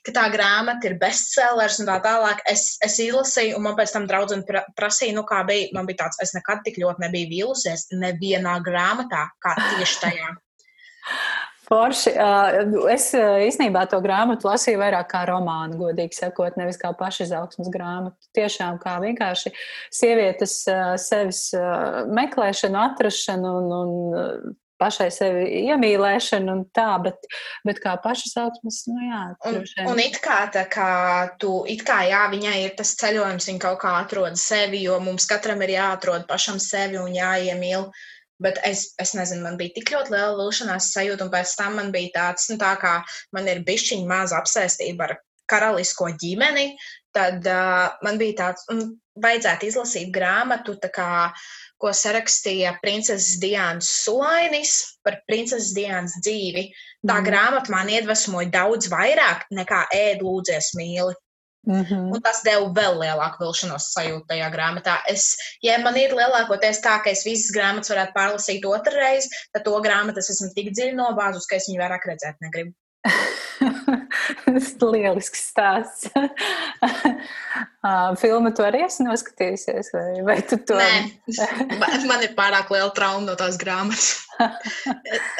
ka 0.06 0.16
tā 0.16 0.24
grāmata 0.32 0.88
ir 0.88 0.96
bestsellers 1.02 1.80
un 1.82 1.90
tā 1.90 1.98
tālāk. 2.06 2.40
Es, 2.48 2.78
es 2.84 2.96
izlasīju, 3.04 3.58
un 3.58 3.68
man 3.68 3.76
pēc 3.76 3.92
tam 3.96 4.08
draudzene 4.08 4.48
pra, 4.48 4.64
prasīja, 4.78 5.18
nu 5.18 5.26
kā 5.28 5.42
bija. 5.48 5.68
Man 5.76 5.90
bija 5.90 6.06
tāds, 6.06 6.22
es 6.24 6.32
nekad 6.36 6.64
tik 6.64 6.80
ļoti 6.80 7.04
nebiju 7.04 7.32
vīlusies 7.34 7.90
nevienā 7.92 8.56
grāmatā 8.64 9.28
kā 9.44 9.58
tieši 9.60 10.00
tajā. 10.06 10.32
Forši. 11.64 12.12
Es 12.92 13.06
īstenībā 13.16 13.86
to 13.90 14.00
grāmatu 14.04 14.50
lasīju 14.50 14.80
vairāk 14.82 15.08
kā 15.12 15.22
romānu, 15.30 15.78
godīgi 15.80 16.18
sakot, 16.18 16.58
nevis 16.60 16.76
kā 16.80 16.90
pašizaugsmas 16.98 17.70
grāmatu. 17.72 18.18
Tiešām 18.36 18.76
kā 18.82 18.98
vienkārši 19.04 19.54
sievietes 19.94 20.60
sevis 21.06 21.46
meklēšanu, 22.12 22.80
atrašanu 22.88 23.54
un, 23.62 23.72
un 23.78 24.54
pašai 24.80 25.08
sevi 25.14 25.44
iemīlēšana 25.70 26.52
un 26.52 26.64
tā, 26.74 26.88
bet, 27.04 27.28
bet 27.66 27.80
kā 27.82 27.94
pašasauksmes, 28.04 28.80
nu 28.90 29.06
jā. 29.06 29.20
Un, 29.48 29.60
un 29.92 30.02
it 30.02 30.18
kā 30.24 30.40
tā 30.54 30.64
kā 30.70 30.88
tu, 31.40 31.62
it 31.70 31.84
kā 31.86 32.02
jā, 32.08 32.24
viņai 32.32 32.56
ir 32.66 32.74
tas 32.78 32.94
ceļojums, 33.00 33.48
viņa 33.50 33.62
kaut 33.62 33.80
kā 33.84 33.94
atrod 34.02 34.38
sevi, 34.40 34.82
jo 34.84 34.98
mums 35.04 35.28
katram 35.30 35.62
ir 35.64 35.76
jāatrod 35.76 36.26
pašam 36.30 36.60
sevi 36.62 37.00
un 37.00 37.14
jāiemīl. 37.14 37.88
Bet 38.42 38.58
es, 38.66 38.88
es 38.98 39.14
nezinu, 39.14 39.44
man 39.46 39.58
bija 39.60 39.76
tik 39.76 39.92
ļoti 39.94 40.10
liela 40.14 40.34
vilšanās 40.38 40.90
sajūta, 40.96 41.26
un 41.26 41.30
pēc 41.34 41.54
tam 41.58 41.78
man 41.78 41.92
bija 41.94 42.10
tāds, 42.16 42.48
nu, 42.50 42.58
tā 42.58 42.74
kā 42.82 42.96
man 43.36 43.46
ir 43.50 43.62
bišķiņa 43.66 44.10
maza 44.10 44.40
apsēstība 44.40 45.06
ar 45.06 45.16
karalisko 45.50 46.08
ģimeni, 46.18 46.72
tad 47.14 47.46
uh, 47.46 47.94
man 48.02 48.18
bija 48.18 48.38
tāds, 48.40 48.64
un 48.72 48.96
vajadzētu 49.22 49.68
izlasīt 49.68 50.10
grāmatu, 50.14 50.74
kā, 50.94 51.30
ko 51.78 51.92
sarakstīja 51.94 52.74
princeses 52.82 53.38
Diānas 53.42 53.90
Sulainis 54.02 54.74
par 55.06 55.20
princeses 55.28 55.74
Diānas 55.76 56.16
dzīvi. 56.24 56.66
Tā 57.04 57.20
mm. 57.20 57.28
grāmata 57.28 57.74
man 57.74 57.92
iedvesmoja 57.92 58.50
daudz 58.54 58.90
vairāk 58.92 59.46
nekā 59.54 59.84
ēd 59.94 60.24
lūdzies 60.26 60.72
mīli. 60.78 61.14
Mm 61.66 61.84
-hmm. 61.84 62.12
Un 62.14 62.22
tas 62.22 62.42
deva 62.44 62.66
vēl 62.78 62.98
lielāku 63.00 63.40
vilšanos 63.40 63.88
sajūtu 63.96 64.26
tajā 64.28 64.50
grāmatā. 64.52 64.98
Es, 65.08 65.36
ja 65.62 65.78
man 65.78 65.96
ir 65.96 66.12
lielākoties 66.12 66.82
tā, 66.84 66.98
ka 67.02 67.10
es 67.10 67.24
visas 67.24 67.56
grāmatas 67.56 67.90
varētu 67.90 68.12
pārlasīt 68.16 68.66
otrreiz, 68.68 69.28
tad 69.52 69.64
to 69.64 69.80
grāmatu 69.80 70.18
es 70.18 70.30
esmu 70.30 70.52
tik 70.54 70.72
dziļi 70.72 70.96
nobāzus, 70.98 71.46
ka 71.46 71.56
es 71.56 71.68
viņu 71.68 71.80
vairāk 71.80 72.08
redzēt 72.10 72.36
negribu. 72.40 72.74
Tas 74.44 74.70
ir 74.72 74.84
lielisks 74.92 75.48
stāsts. 75.50 76.08
Filmu 78.22 78.52
tu 78.56 78.64
arī 78.64 78.84
esi 78.86 79.04
noskatījusies, 79.04 79.90
vai, 79.94 80.22
vai 80.28 80.36
tu 80.48 80.58
to? 80.68 80.76
Nē, 80.78 82.04
man 82.08 82.24
ir 82.24 82.32
pārāk 82.38 82.72
liela 82.72 82.92
trauma 82.96 83.24
no 83.26 83.34
tās 83.40 83.58
grāmatas. 83.60 84.24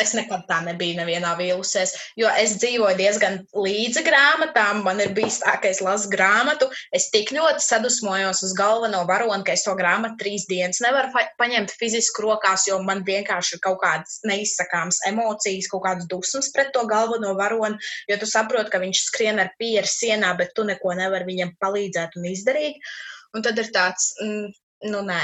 Es 0.03 0.13
nekad 0.17 0.45
tā 0.49 0.61
nebiju 0.67 0.99
nevienā 0.99 1.35
vīlusies, 1.39 1.95
jo 2.21 2.31
es 2.41 2.57
dzīvoju 2.61 2.99
diezgan 2.99 3.41
līdzi 3.57 4.05
grāmatām. 4.07 4.83
Man 4.87 5.03
ir 5.03 5.15
bijis 5.17 5.41
tā, 5.43 5.57
ka 5.63 5.71
es 5.71 5.81
lasu 5.85 6.11
grāmatu, 6.13 6.69
es 6.95 7.09
tik 7.15 7.33
ļoti 7.35 7.65
sadusmojos 7.65 8.45
uz 8.47 8.55
galveno 8.59 9.05
varoni, 9.09 9.45
ka 9.47 9.55
es 9.57 9.67
to 9.67 9.75
grāmatu 9.79 10.21
trīs 10.23 10.47
dienas 10.51 10.83
nevaru 10.85 11.13
paņemt 11.41 11.75
fiziski 11.81 12.25
rokās, 12.25 12.69
jo 12.71 12.81
man 12.85 13.05
vienkārši 13.07 13.57
ir 13.57 13.65
kaut 13.65 13.81
kādas 13.83 14.21
neizsakāmas 14.29 15.03
emocijas, 15.11 15.71
kaut 15.73 15.85
kādas 15.87 16.09
dusmas 16.11 16.51
pret 16.55 16.73
to 16.75 16.85
galveno 16.91 17.35
varoni, 17.39 17.81
jo 18.11 18.21
tu 18.21 18.31
saproti, 18.31 18.73
ka 18.73 18.83
viņš 18.83 19.05
skrien 19.09 19.43
ar 19.43 19.55
pieru 19.61 19.91
sienā, 19.91 20.35
bet 20.39 20.55
tu 20.57 20.67
neko 20.69 20.97
nevari 20.99 21.29
viņam 21.33 21.57
palīdzēt 21.63 22.19
un 22.21 22.31
izdarīt. 22.33 22.95
Un 23.35 23.43
tad 23.43 23.59
ir 23.59 23.73
tāds, 23.75 24.13
mm, 24.23 24.53
nu 24.91 25.05
nē, 25.07 25.21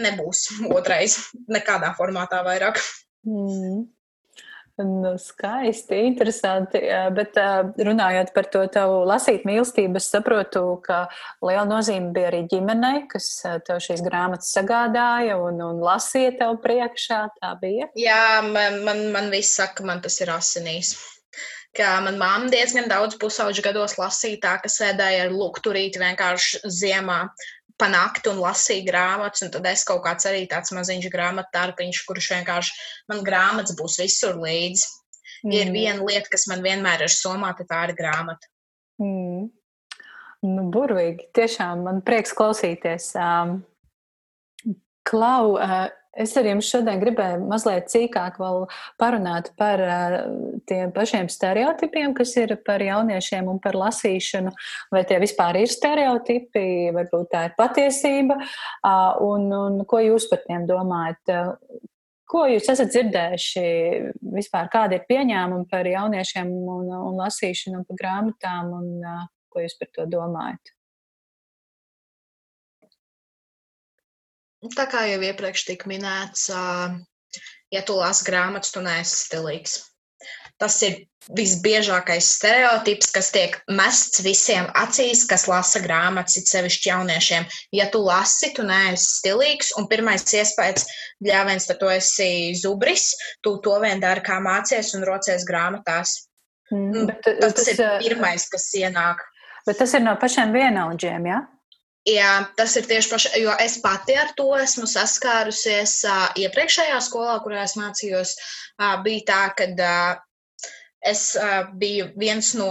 nebūs 0.00 0.46
otrais 0.70 1.16
nekādā 1.50 1.94
formātā 1.98 2.42
vairāk. 2.46 2.82
Mm. 3.28 3.88
Nu, 4.80 5.18
skaisti, 5.20 5.98
interesanti. 6.08 6.80
Bet 7.12 7.36
runājot 7.84 8.30
par 8.32 8.46
to 8.52 8.62
tavu 8.72 9.02
lasīt 9.08 9.44
mīlestību, 9.48 10.00
es 10.00 10.08
saprotu, 10.08 10.62
ka 10.84 11.02
liela 11.44 11.66
nozīme 11.68 12.14
bija 12.16 12.30
arī 12.30 12.46
ģimenei, 12.48 13.04
kas 13.10 13.28
tev 13.66 13.82
šīs 13.84 14.00
grāmatas 14.06 14.54
sagādāja 14.56 15.36
un, 15.36 15.60
un 15.66 15.84
lasīja 15.84 16.32
tev 16.40 16.56
priekšā. 16.64 17.22
Tā 17.36 17.54
bija. 17.60 17.90
Jā, 17.98 18.40
man, 18.46 18.80
man, 18.86 19.06
man 19.12 19.32
viss 19.34 19.58
saka, 19.60 19.84
man 19.84 20.00
tas 20.04 20.16
ir 20.24 20.32
asinīs 20.32 20.96
ka 21.76 22.00
man 22.02 22.16
mamma 22.18 22.50
diezgan 22.50 22.88
daudz 22.90 23.14
pusauģu 23.20 23.62
gados 23.62 23.94
lasīja 24.00 24.40
tā, 24.42 24.56
ka 24.62 24.70
sēdēja 24.72 25.28
ar 25.28 25.34
lukturīti 25.34 26.00
vienkārši 26.02 26.64
ziemā 26.66 27.20
pa 27.80 27.88
nakti 27.90 28.30
un 28.30 28.40
lasīja 28.42 28.86
grāmatas, 28.86 29.44
un 29.46 29.52
tad 29.54 29.66
es 29.70 29.84
kaut 29.88 30.02
kāds 30.04 30.28
arī 30.28 30.44
tāds 30.50 30.74
maziņš 30.76 31.08
grāmatu 31.12 31.52
tārpiņš, 31.56 32.02
kurš 32.08 32.32
vienkārši 32.34 32.76
man 33.12 33.24
grāmatas 33.26 33.76
būs 33.78 33.98
visur 34.02 34.36
līdzi. 34.40 34.84
Mm. 35.40 35.54
Ja 35.54 35.64
ir 35.64 35.72
viena 35.72 36.04
lieta, 36.04 36.28
kas 36.32 36.46
man 36.50 36.64
vienmēr 36.64 37.06
ir 37.06 37.12
somā, 37.14 37.54
tad 37.56 37.70
tā 37.70 37.80
ir 37.88 37.96
grāmata. 37.98 38.50
Mm. 39.00 39.48
Nu, 40.40 40.68
burvīgi. 40.72 41.30
Tiešām 41.36 41.84
man 41.88 42.04
prieks 42.04 42.32
klausīties. 42.36 43.12
Um, 43.20 43.60
Klau, 45.10 45.56
uh, 45.56 45.88
Es 46.18 46.32
ar 46.34 46.46
jums 46.48 46.66
šodien 46.66 46.98
gribēju 46.98 47.44
mazliet 47.46 47.86
cīkāk 47.92 48.40
parunāt 48.98 49.52
par 49.58 49.82
uh, 49.84 50.16
tiem 50.66 50.90
pašiem 50.94 51.28
stereotipiem, 51.30 52.14
kas 52.18 52.32
ir 52.40 52.56
par 52.66 52.82
jauniešiem 52.82 53.46
un 53.52 53.60
par 53.62 53.78
lasīšanu. 53.78 54.50
Vai 54.90 55.04
tie 55.06 55.20
vispār 55.22 55.60
ir 55.60 55.70
stereotipi, 55.70 56.64
varbūt 56.96 57.30
tā 57.30 57.44
ir 57.46 57.54
patiesība, 57.58 58.40
un, 59.22 59.46
un 59.54 59.84
ko 59.86 60.02
jūs 60.02 60.26
par 60.32 60.42
tiem 60.48 60.66
domājat? 60.66 61.36
Ko 62.30 62.44
jūs 62.46 62.66
esat 62.70 62.90
dzirdējuši 62.90 63.64
vispār, 64.34 64.66
kādi 64.70 64.98
ir 64.98 65.06
pieņēmumi 65.06 65.70
par 65.70 65.86
jauniešiem 65.86 66.50
un, 66.50 66.90
un 66.90 67.22
lasīšanu 67.22 67.80
un 67.80 67.86
par 67.86 68.02
grāmatām, 68.02 68.74
un 68.82 68.92
ko 69.50 69.62
jūs 69.62 69.78
par 69.78 69.94
to 69.94 70.10
domājat? 70.10 70.74
Tā 74.60 74.84
kā 74.92 75.06
jau 75.08 75.20
iepriekš 75.24 75.64
tika 75.70 75.88
minēts, 75.88 76.48
ja 77.72 77.84
tu 77.86 77.96
lasi 77.96 78.26
grāmatas, 78.26 78.74
tu 78.74 78.82
neesi 78.84 79.16
stilīgs. 79.24 79.78
Tas 80.60 80.74
ir 80.84 80.98
visbiežākais 81.32 82.26
stereotips, 82.34 83.08
kas 83.14 83.30
tiek 83.32 83.54
mests 83.72 84.20
visiem 84.24 84.66
acīs, 84.76 85.22
kas 85.28 85.46
lasa 85.48 85.80
grāmatas, 85.80 86.36
it 86.36 86.50
sevišķi 86.50 86.90
jauniešiem. 86.90 87.46
Ja 87.76 87.86
tu 87.92 88.02
lasi, 88.04 88.50
tu 88.56 88.66
neesi 88.68 89.06
stilīgs, 89.20 89.72
un 89.80 89.88
pirmais 89.88 90.26
iespējas 90.28 90.84
bļāviens, 91.24 91.68
tad 91.70 91.80
tu 91.80 91.88
esi 91.92 92.52
zubris, 92.60 93.14
tu 93.40 93.54
to 93.64 93.78
vien 93.80 94.04
dari, 94.04 94.20
kā 94.26 94.36
mācies 94.44 94.92
un 94.98 95.06
rocies 95.08 95.48
grāmatās. 95.48 96.18
Mm, 96.68 97.08
bet, 97.08 97.24
tas, 97.40 97.56
tas 97.56 97.72
ir 97.72 97.80
pirmais, 98.04 98.44
kas 98.52 98.68
ienāk. 98.76 99.24
Bet 99.64 99.80
tas 99.80 99.96
ir 99.96 100.04
no 100.04 100.12
pašiem 100.20 100.52
vienaudžiem, 100.52 101.32
jā? 101.32 101.40
Ja? 101.40 101.59
Jā, 102.08 102.48
tas 102.56 102.72
ir 102.80 102.86
tieši 102.88 103.10
paši, 103.12 103.30
jo 103.42 103.52
es 103.60 103.76
pati 103.84 104.14
ar 104.16 104.30
to 104.36 104.46
esmu 104.56 104.86
saskārusies 104.88 105.98
uh, 106.08 106.30
iepriekšējā 106.40 106.96
skolā, 107.04 107.34
kurā 107.44 107.66
es 107.66 107.76
mācījos. 107.76 108.32
Uh, 108.80 108.96
bija 109.04 109.26
tā, 109.28 109.40
ka 109.58 109.66
uh, 109.68 110.22
es 111.04 111.34
uh, 111.36 111.68
biju 111.76 112.08
viens 112.16 112.54
no 112.56 112.70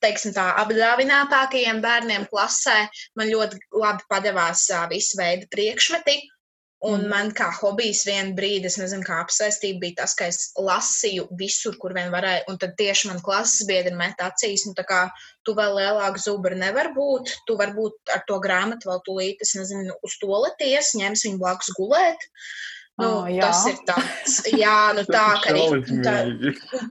teiksim, 0.00 0.32
tā, 0.32 0.46
apdāvinātākajiem 0.62 1.82
bērniem 1.84 2.24
klasē. 2.32 2.78
Man 3.20 3.28
ļoti 3.28 3.60
labi 3.76 4.08
padevās 4.08 4.64
uh, 4.72 4.86
visu 4.88 5.20
veidu 5.20 5.50
priekšmeti. 5.52 6.16
Un 6.80 7.02
mm. 7.02 7.10
man 7.12 7.30
kā 7.36 7.50
hobijs 7.58 8.06
vienā 8.08 8.32
brīdī, 8.36 8.70
es 8.70 8.78
nezinu, 8.80 9.04
kā 9.04 9.18
apsaistība 9.20 9.82
bija 9.82 9.98
tas, 9.98 10.14
ka 10.16 10.30
es 10.32 10.38
lasīju 10.56 11.26
visur, 11.40 11.76
kur 11.82 11.92
vien 11.96 12.08
varēju. 12.14 12.46
Un 12.48 12.60
tad 12.62 12.72
tieši 12.78 13.10
man 13.10 13.20
klases 13.24 13.66
biedri 13.68 13.92
met 13.96 14.22
acīs, 14.24 14.64
nu 14.64 14.72
tā 14.78 14.86
kā 14.88 15.02
tu 15.44 15.52
vēl 15.58 15.76
lielāku 15.76 16.22
zubru 16.24 16.56
nevar 16.56 16.92
būt, 16.96 17.34
tu 17.48 17.58
varbūt 17.60 18.14
ar 18.16 18.24
to 18.28 18.40
grāmatu 18.40 18.88
vēl 18.88 19.04
tūlīt, 19.08 19.44
es 19.44 19.52
nezinu, 19.58 19.98
uz 20.06 20.16
to 20.22 20.32
leties, 20.46 20.94
ņems 20.96 21.26
viņu 21.28 21.42
blakus 21.42 21.72
gulēt. 21.76 22.28
Nu, 23.00 23.10
oh, 23.22 23.28
jā. 23.30 23.48
tas 23.48 23.64
ir 23.70 23.80
tāds, 23.88 24.36
jā, 24.52 24.76
nu 24.96 25.04
tā, 25.14 25.24
ka 25.42 25.54
arī 25.54 25.64
tā, 26.04 26.14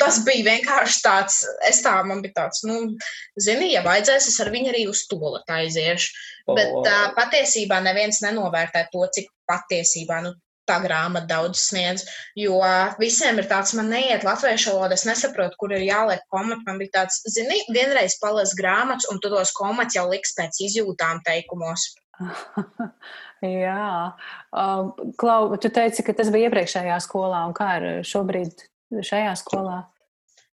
tas 0.01 0.19
bija 0.25 0.47
vienkārši 0.47 0.99
tāds, 1.05 1.39
es 1.69 1.83
tā, 1.85 1.95
man 2.07 2.23
bija 2.25 2.41
tāds, 2.41 2.63
nu, 2.67 2.81
zini, 3.39 3.71
ja 3.75 3.85
vajadzēs, 3.85 4.29
es 4.31 4.41
ar 4.43 4.51
viņu 4.53 4.73
arī 4.73 4.85
uz 4.89 5.05
to 5.11 5.21
aiziešu. 5.45 6.11
Oh. 6.49 6.57
Bet 6.57 6.73
uh, 6.81 7.09
patiesībā 7.17 7.81
neviens 7.85 8.23
nenovērtē 8.25 8.87
to, 8.93 9.05
cik 9.15 9.29
patiesībā, 9.49 10.23
nu, 10.25 10.33
tā 10.69 10.77
grāmata 10.83 11.27
daudz 11.29 11.61
sniedz. 11.69 12.05
Jo 12.37 12.59
visiem 13.01 13.41
ir 13.41 13.47
tāds, 13.49 13.73
man 13.77 13.89
neiet 13.93 14.25
latviešu 14.27 14.75
valoda, 14.75 14.97
es 14.97 15.05
nesaprotu, 15.07 15.57
kur 15.61 15.73
ir 15.73 15.85
jāliek 15.87 16.21
komats. 16.33 16.65
Man 16.67 16.81
bija 16.81 16.99
tāds, 17.01 17.21
zini, 17.33 17.61
vienreiz 17.73 18.19
palas 18.21 18.53
grāmatas, 18.57 19.09
un 19.11 19.21
tu 19.23 19.31
tos 19.33 19.53
komats 19.57 19.97
jau 19.97 20.05
liks 20.11 20.35
pēc 20.37 20.61
izjūtām 20.69 21.23
teikumos. 21.27 21.89
Jā, 23.65 23.85
uh, 24.51 24.89
Klau, 25.19 25.53
tu 25.61 25.71
teici, 25.71 26.03
ka 26.03 26.15
tas 26.17 26.31
bija 26.33 26.49
iepriekšējā 26.49 26.97
skolā, 27.05 27.45
un 27.47 27.55
kā 27.57 27.69
ir 27.79 27.87
šobrīd 28.07 28.67
šajā 29.05 29.33
skolā? 29.39 29.79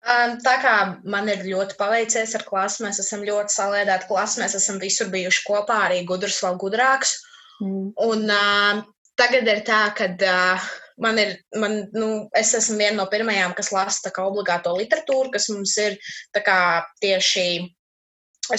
Um, 0.04 0.34
tā 0.44 0.58
kā 0.60 0.74
man 1.08 1.30
ir 1.32 1.46
ļoti 1.46 1.78
paveicies 1.80 2.34
ar 2.36 2.44
klasi, 2.44 2.82
mēs 2.84 3.00
esam 3.00 3.22
ļoti 3.24 3.54
salēdēti 3.54 4.10
klasi, 4.10 4.42
mēs 4.42 4.56
esam 4.58 4.76
visur 4.82 5.08
bijuši 5.12 5.44
kopā, 5.46 5.86
arī 5.86 6.02
gudrs 6.08 6.42
vēl 6.44 6.58
gudrāks. 6.60 7.16
Mm. 7.64 7.86
Un 8.04 8.26
uh, 8.28 8.82
tagad 9.16 9.48
ir 9.48 9.62
tā, 9.64 9.86
ka 9.96 10.10
uh, 10.12 10.66
man 11.00 11.18
ir, 11.22 11.38
man, 11.56 11.78
nu, 11.96 12.08
es 12.36 12.52
esmu 12.58 12.76
viena 12.82 12.98
no 13.00 13.08
pirmajām, 13.10 13.54
kas 13.56 13.72
lasa 13.72 14.10
tā 14.10 14.12
kā 14.14 14.26
obligāto 14.28 14.74
literatūru, 14.76 15.32
kas 15.32 15.48
mums 15.54 15.72
ir 15.80 15.96
tā 16.36 16.44
kā 16.44 16.58
tieši 17.00 17.46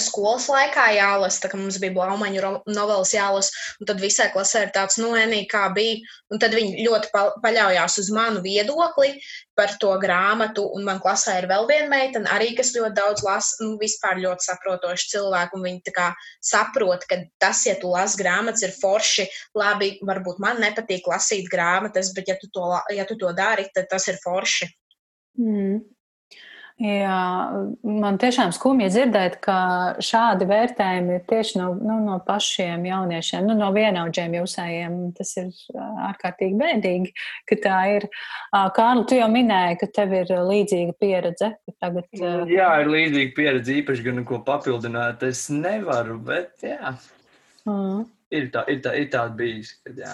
skolas 0.02 0.48
laikā 0.50 0.86
jālasa, 0.96 1.44
tā 1.44 1.50
kā 1.52 1.58
mums 1.60 1.78
bija 1.82 1.94
blaumaņu 1.94 2.42
novelas 2.66 3.12
jālasa, 3.14 3.54
un 3.80 3.88
tad 3.90 4.02
visai 4.02 4.28
klasē 4.34 4.66
ir 4.66 4.72
tāds, 4.74 4.98
nu, 5.02 5.12
Enī, 5.16 5.44
kā 5.50 5.66
bija, 5.74 6.00
un 6.32 6.42
tad 6.42 6.54
viņi 6.56 6.86
ļoti 6.86 7.10
pa 7.12 7.26
paļaujās 7.44 7.98
uz 8.02 8.10
manu 8.14 8.42
viedokli 8.44 9.14
par 9.56 9.72
to 9.80 9.94
grāmatu, 10.02 10.66
un 10.76 10.84
man 10.84 11.00
klasē 11.00 11.38
ir 11.40 11.48
vēl 11.48 11.68
viena 11.70 11.88
meitene, 11.92 12.28
arī, 12.32 12.50
kas 12.58 12.74
ļoti 12.76 12.92
daudz 12.98 13.24
lasa, 13.24 13.56
nu, 13.64 13.76
vispār 13.80 14.20
ļoti 14.20 14.48
saprotoši 14.50 15.10
cilvēki, 15.14 15.56
un 15.56 15.66
viņi 15.68 15.82
tā 15.88 15.96
kā 15.96 16.08
saprot, 16.44 17.06
ka 17.08 17.22
tas, 17.42 17.64
ja 17.68 17.76
tu 17.80 17.94
lasi 17.94 18.20
grāmatas, 18.20 18.66
ir 18.66 18.76
forši, 18.76 19.28
labi, 19.56 19.94
varbūt 20.04 20.42
man 20.44 20.60
nepatīk 20.64 21.08
lasīt 21.08 21.48
grāmatas, 21.52 22.12
bet 22.16 22.32
ja 22.32 22.36
tu 22.40 22.50
to, 22.52 22.72
ja 22.92 23.08
tu 23.08 23.16
to 23.20 23.32
dari, 23.36 23.70
tad 23.74 23.88
tas 23.92 24.10
ir 24.12 24.20
forši. 24.24 24.68
Mm. 25.40 25.84
Jā, 26.76 27.18
man 27.88 28.18
tiešām 28.20 28.50
skumji 28.52 28.90
dzirdēt, 28.92 29.38
ka 29.40 29.56
šādi 30.04 30.44
vērtējumi 30.50 31.14
ir 31.16 31.22
tieši 31.24 31.56
no, 31.56 31.70
nu, 31.80 31.94
no 32.04 32.18
pašiem 32.26 32.82
jauniešiem, 32.84 33.46
nu, 33.48 33.54
no 33.56 33.70
vienaudžiem 33.72 34.34
jūsējiem. 34.36 34.98
Tas 35.16 35.30
ir 35.40 35.54
ārkārtīgi 36.10 36.58
bēdīgi, 36.60 37.14
ka 37.48 37.56
tā 37.64 37.78
ir. 37.94 38.04
Kārli, 38.76 39.06
tu 39.08 39.16
jau 39.16 39.28
minēji, 39.32 39.78
ka 39.80 39.88
tev 40.00 40.12
ir 40.18 40.34
līdzīga 40.50 40.96
pieredze. 41.00 41.48
Tagad, 41.80 42.10
mm, 42.12 42.52
jā, 42.52 42.68
ir 42.82 42.92
līdzīga 42.92 43.32
pieredze, 43.38 43.78
īpaši 43.80 44.04
gan 44.10 44.20
ko 44.28 44.42
papildināt. 44.44 45.24
Es 45.24 45.46
nevaru, 45.48 46.18
bet 46.28 46.66
jā. 46.66 46.92
Mm. 47.64 48.04
Ir, 48.36 48.52
tā, 48.52 48.66
ir, 48.68 48.84
tā, 48.84 48.92
ir 49.00 49.08
tāda 49.16 49.32
bijis, 49.40 49.72
kad 49.80 50.04
jā. 50.04 50.12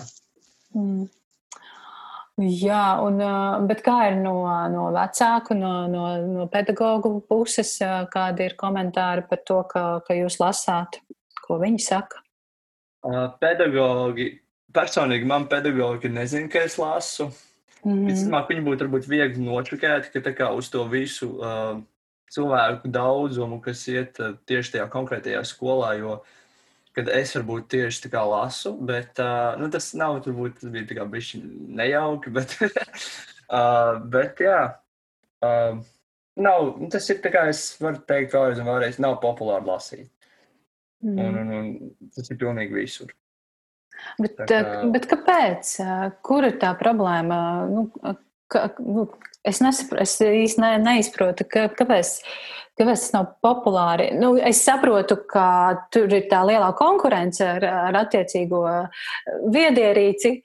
Mm. 0.78 1.10
Jā, 2.40 2.96
un, 3.04 3.18
bet 3.68 3.82
kā 3.84 3.96
ir 4.08 4.16
no, 4.22 4.46
no 4.72 4.86
vecāku, 4.94 5.52
no, 5.58 5.72
no, 5.92 6.06
no 6.24 6.46
pedagoģu 6.50 7.18
puses, 7.28 7.74
kādi 8.12 8.46
ir 8.48 8.56
komentāri 8.56 9.26
par 9.28 9.42
to, 9.44 9.58
ka, 9.68 9.84
ka 10.06 10.16
jūs 10.16 10.38
lasāt? 10.40 11.02
Ko 11.44 11.58
viņi 11.60 11.82
saka? 11.84 12.22
Pedagoģi, 13.42 14.28
personīgi 14.72 15.28
man 15.28 15.44
pedagoģi 15.50 16.12
nezina, 16.14 16.48
ka 16.48 16.64
es 16.64 16.78
lasu. 16.80 17.28
Mm. 17.82 18.06
Visticamāk, 18.08 18.48
viņi 18.48 18.64
būtu 18.64 18.86
varbūt 18.86 19.08
viegli 19.10 19.44
nočukēti, 19.44 20.14
ka 20.14 20.22
tā 20.24 20.32
kā 20.38 20.52
uz 20.56 20.70
to 20.72 20.86
visu 20.88 21.34
uh, 21.36 21.74
cilvēku 22.32 22.88
daudzumu, 22.94 23.60
kas 23.60 23.82
iet 23.92 24.22
uh, 24.22 24.38
tieši 24.48 24.78
tajā 24.78 24.86
konkrētajā 24.94 25.42
skolā, 25.50 25.96
jo 25.98 26.20
uh, 26.20 26.38
kad 26.96 27.08
es 27.12 27.32
varbūt 27.36 27.70
tieši 27.72 28.04
tā 28.04 28.12
kā 28.12 28.22
lasu, 28.28 28.74
bet 28.88 29.20
uh, 29.22 29.54
nu, 29.60 29.70
tas 29.72 29.90
nav, 29.98 30.20
turbūt 30.24 30.60
tas 30.60 30.72
bija 30.74 30.88
tā 30.90 30.98
kā 30.98 31.06
bišķi 31.08 31.40
nejauki, 31.80 32.32
bet, 32.36 32.56
uh, 32.60 33.98
bet 34.12 34.42
jā, 34.44 34.60
uh, 35.44 35.80
nav, 36.36 36.68
nu, 36.80 36.90
tas 36.92 37.08
ir 37.12 37.22
tā 37.24 37.32
kā 37.34 37.46
es 37.52 37.64
varu 37.82 38.02
teikt 38.08 38.36
vēlreiz 38.36 38.60
un 38.62 38.70
vēlreiz, 38.70 39.00
nav 39.02 39.18
populāri 39.24 39.68
lasīt. 39.68 40.10
Mm. 41.02 41.18
Un, 41.18 41.38
un, 41.40 41.52
un 41.58 42.12
tas 42.14 42.30
ir 42.30 42.38
pilnīgi 42.38 42.76
visur. 42.76 43.10
Bet, 44.22 44.38
kā... 44.48 44.62
bet 44.92 45.06
kāpēc? 45.10 45.74
Kur 46.24 46.46
ir 46.46 46.56
tā 46.62 46.72
problēma? 46.78 47.38
Nu, 47.70 47.86
ka, 48.50 48.68
nu, 48.82 49.06
es, 49.46 49.60
nesapr, 49.64 50.00
es 50.02 50.16
īsti 50.22 50.62
ne, 50.62 50.72
neizprotu, 50.82 51.46
ka, 51.48 51.66
kāpēc 51.76 52.14
Kāpēc 52.78 53.02
tas 53.04 53.14
nav 53.14 53.32
populāri? 53.44 54.10
Nu, 54.16 54.32
es 54.40 54.62
saprotu, 54.64 55.18
ka 55.28 55.46
tur 55.92 56.12
ir 56.12 56.28
tā 56.30 56.40
lielā 56.48 56.70
konkurence 56.78 57.44
ar, 57.44 57.66
ar 57.88 57.98
attiecīgo 58.00 58.62
viedierīci, 59.52 60.38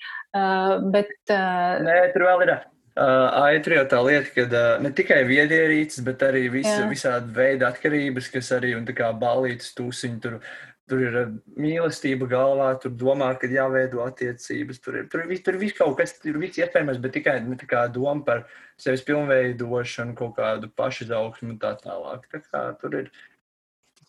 bet. 0.91 1.13
Nē, 1.31 2.01
tur 2.15 2.27
vēl 2.27 2.43
ir. 2.47 2.57
Uh, 2.97 3.29
Aitri 3.45 3.75
jau 3.77 3.83
tā 3.85 3.99
lieta, 4.01 4.31
ka 4.33 4.43
uh, 4.47 4.79
ne 4.81 4.89
tikai 4.97 5.19
viedierīces, 5.29 6.01
bet 6.01 6.23
arī 6.25 6.47
vis, 6.49 6.69
visādi 6.89 7.29
veidi 7.35 7.67
atkarības, 7.67 8.31
kas 8.33 8.49
arī 8.55 8.71
un 8.73 8.87
tā 8.87 8.95
kā 8.97 9.11
balītas 9.13 9.69
tūsiņi 9.77 10.17
tur 10.23 10.39
tur 10.87 11.03
ir 11.03 11.17
mīlestība 11.59 12.27
galvā, 12.31 12.69
tur 12.81 12.93
domā, 12.95 13.33
ka 13.39 13.49
jāveido 13.51 14.03
attiecības. 14.05 14.81
Tur 14.83 15.01
ir, 15.01 15.07
tur 15.11 15.25
ir, 15.25 15.41
tur 15.43 15.57
ir 15.57 15.61
viss 15.65 15.77
kaut 15.77 15.97
kas, 15.99 16.15
tur 16.21 16.33
ir 16.33 16.41
viss 16.45 16.59
iespējams, 16.61 17.01
bet 17.03 17.15
tikai 17.17 17.37
ne 17.45 17.57
tā 17.59 17.67
kā 17.69 17.85
doma 17.91 18.23
par 18.27 18.43
sevis 18.79 19.03
pilnveidošanu, 19.07 20.15
kaut 20.17 20.37
kādu 20.39 20.71
pašizaugsmu 20.79 21.55
un 21.55 21.61
tā 21.63 21.73
tālāk. 21.83 22.27
Tā 22.33 22.43
kā 22.47 22.63
tur 22.81 23.01
ir 23.01 23.09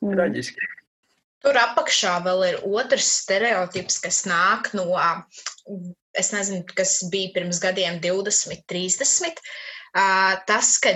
mm. 0.02 0.12
traģiski. 0.14 0.68
Tur 1.46 1.54
apakšā 1.54 2.16
vēl 2.24 2.44
ir 2.48 2.60
otrs 2.66 3.10
stereotips, 3.22 4.00
kas 4.02 4.24
nāk 4.26 4.72
no, 4.74 4.88
es 6.18 6.32
nezinu, 6.34 6.64
kas 6.78 6.96
bija 7.12 7.30
pirms 7.36 7.60
gadiem 7.62 8.00
20, 8.02 8.64
30. 8.70 9.42
Uh, 9.88 10.34
tas, 10.46 10.72
ka 10.82 10.94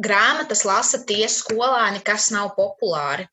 grāmatas 0.00 0.64
lasa 0.68 1.00
tie 1.08 1.26
skolāni, 1.28 2.02
kas 2.04 2.30
nav 2.32 2.54
populāri. 2.56 3.28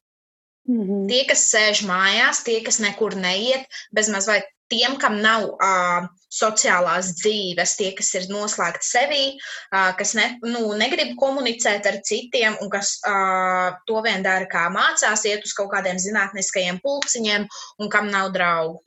Mm 0.67 0.83
-hmm. 0.83 1.07
Tie, 1.07 1.23
kas 1.25 1.47
sēž 1.53 1.85
mājās, 1.87 2.43
tie, 2.43 2.59
kas 2.61 2.79
nekur 2.83 3.15
neiet, 3.15 3.63
bezmaz 3.95 4.27
vai 4.27 4.41
tiem, 4.67 4.97
kam 4.99 5.21
nav 5.23 5.45
uh, 5.47 6.07
sociālās 6.33 7.13
dzīves, 7.21 7.75
tie, 7.79 7.91
kas 7.95 8.13
ir 8.19 8.27
noslēgti 8.31 8.83
sevī, 8.83 9.23
uh, 9.37 9.95
kas 9.97 10.13
ne, 10.17 10.27
nu, 10.43 10.73
negrib 10.79 11.15
komunicēt 11.19 11.87
ar 11.87 12.01
citiem 12.03 12.57
un 12.61 12.69
kas 12.69 12.97
uh, 13.07 13.79
to 13.87 14.01
vien 14.03 14.23
dara, 14.23 14.45
kā 14.51 14.67
mācās, 14.73 15.23
iet 15.25 15.47
uz 15.47 15.53
kaut 15.53 15.71
kādiem 15.71 15.99
zinātniskajiem 16.03 16.81
pulciņiem 16.83 17.47
un 17.79 17.89
kam 17.89 18.11
nav 18.11 18.33
draugu. 18.35 18.83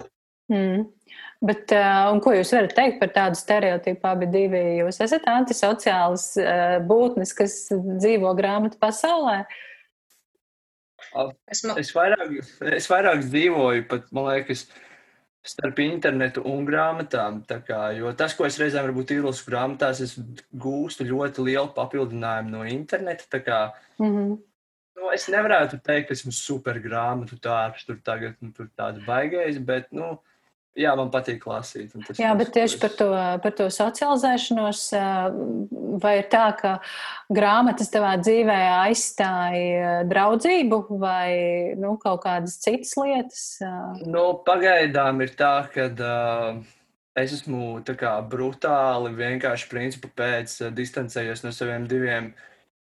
Mm. 0.53 0.85
Bet, 1.41 1.73
uh, 1.73 2.13
ko 2.21 2.35
jūs 2.37 2.53
varat 2.53 2.77
teikt 2.77 3.01
par 3.01 3.09
tādu 3.09 3.41
stereotipu? 3.41 4.05
Abi 4.05 4.27
divi 4.29 4.61
jūs 4.83 5.01
esat 5.01 5.25
antisociāls 5.25 6.35
uh, 6.37 6.77
būtnes, 6.85 7.33
kas 7.33 7.73
dzīvo 7.73 8.37
grāmatu 8.37 8.77
pasaulē. 8.77 9.41
Uh, 9.41 9.70
Esmu... 11.51 11.75
Es, 11.81 11.91
vairāk, 11.97 12.37
es 12.77 12.87
vairāk 12.91 13.25
dzīvoju, 13.25 13.87
pat, 13.91 14.07
man 14.15 14.29
liekas, 14.29 14.67
starp 15.47 15.81
internetu 15.83 16.45
un 16.47 16.67
grāmatām. 16.69 17.41
Kā, 17.67 17.81
jo 17.97 18.13
tas, 18.17 18.37
ko 18.37 18.47
es 18.47 18.59
reizēm 18.61 18.87
varbūt 18.89 19.15
izlasu 19.17 19.49
grāmatās, 19.49 20.03
es 20.05 20.15
gūstu 20.53 21.09
ļoti 21.09 21.47
lielu 21.49 21.73
papildinājumu 21.77 22.55
no 22.55 22.65
interneta. 22.69 23.43
Kā, 23.43 23.61
mm 23.99 24.11
-hmm. 24.11 24.37
nu, 25.01 25.13
es 25.17 25.29
nevarētu 25.33 25.81
teikt, 25.83 26.09
ka 26.09 26.19
esmu 26.19 26.33
super 26.37 26.79
grāmatu 26.79 27.41
tārps, 27.41 27.87
tur 27.87 27.99
tagad 28.05 28.37
nu, 28.41 28.53
tur 28.53 28.71
tāds 28.77 29.05
baigais, 29.07 29.59
bet, 29.59 29.91
nu, 29.93 30.19
Jā, 30.79 30.93
man 30.95 31.09
patīk 31.11 31.43
lasīt. 31.51 31.91
Jā, 32.15 32.31
bet 32.39 32.53
tieši 32.55 32.79
par 32.79 32.93
to, 32.95 33.09
par 33.43 33.55
to 33.59 33.67
socializēšanos, 33.75 34.83
vai 36.03 36.13
ir 36.21 36.29
tā, 36.31 36.45
ka 36.61 36.77
grāmatas 37.27 37.91
tavā 37.91 38.13
dzīvē 38.23 38.59
aizstāja 38.87 39.97
draudzību 40.11 40.81
vai 41.03 41.75
nu, 41.81 41.97
kaut 42.03 42.23
kādas 42.23 42.61
citas 42.63 42.95
lietas? 43.01 43.43
Nu, 44.07 44.29
pagaidām 44.47 45.25
ir 45.27 45.35
tā, 45.35 45.55
ka 45.75 45.91
uh, 45.91 46.63
es 47.19 47.35
esmu 47.41 47.83
kā, 47.91 48.15
brutāli 48.31 49.11
vienkārši 49.19 49.71
principu 49.73 50.15
pēc 50.23 50.55
distancējies 50.77 51.43
no 51.43 51.55
saviem 51.57 51.91
diviem 51.91 52.31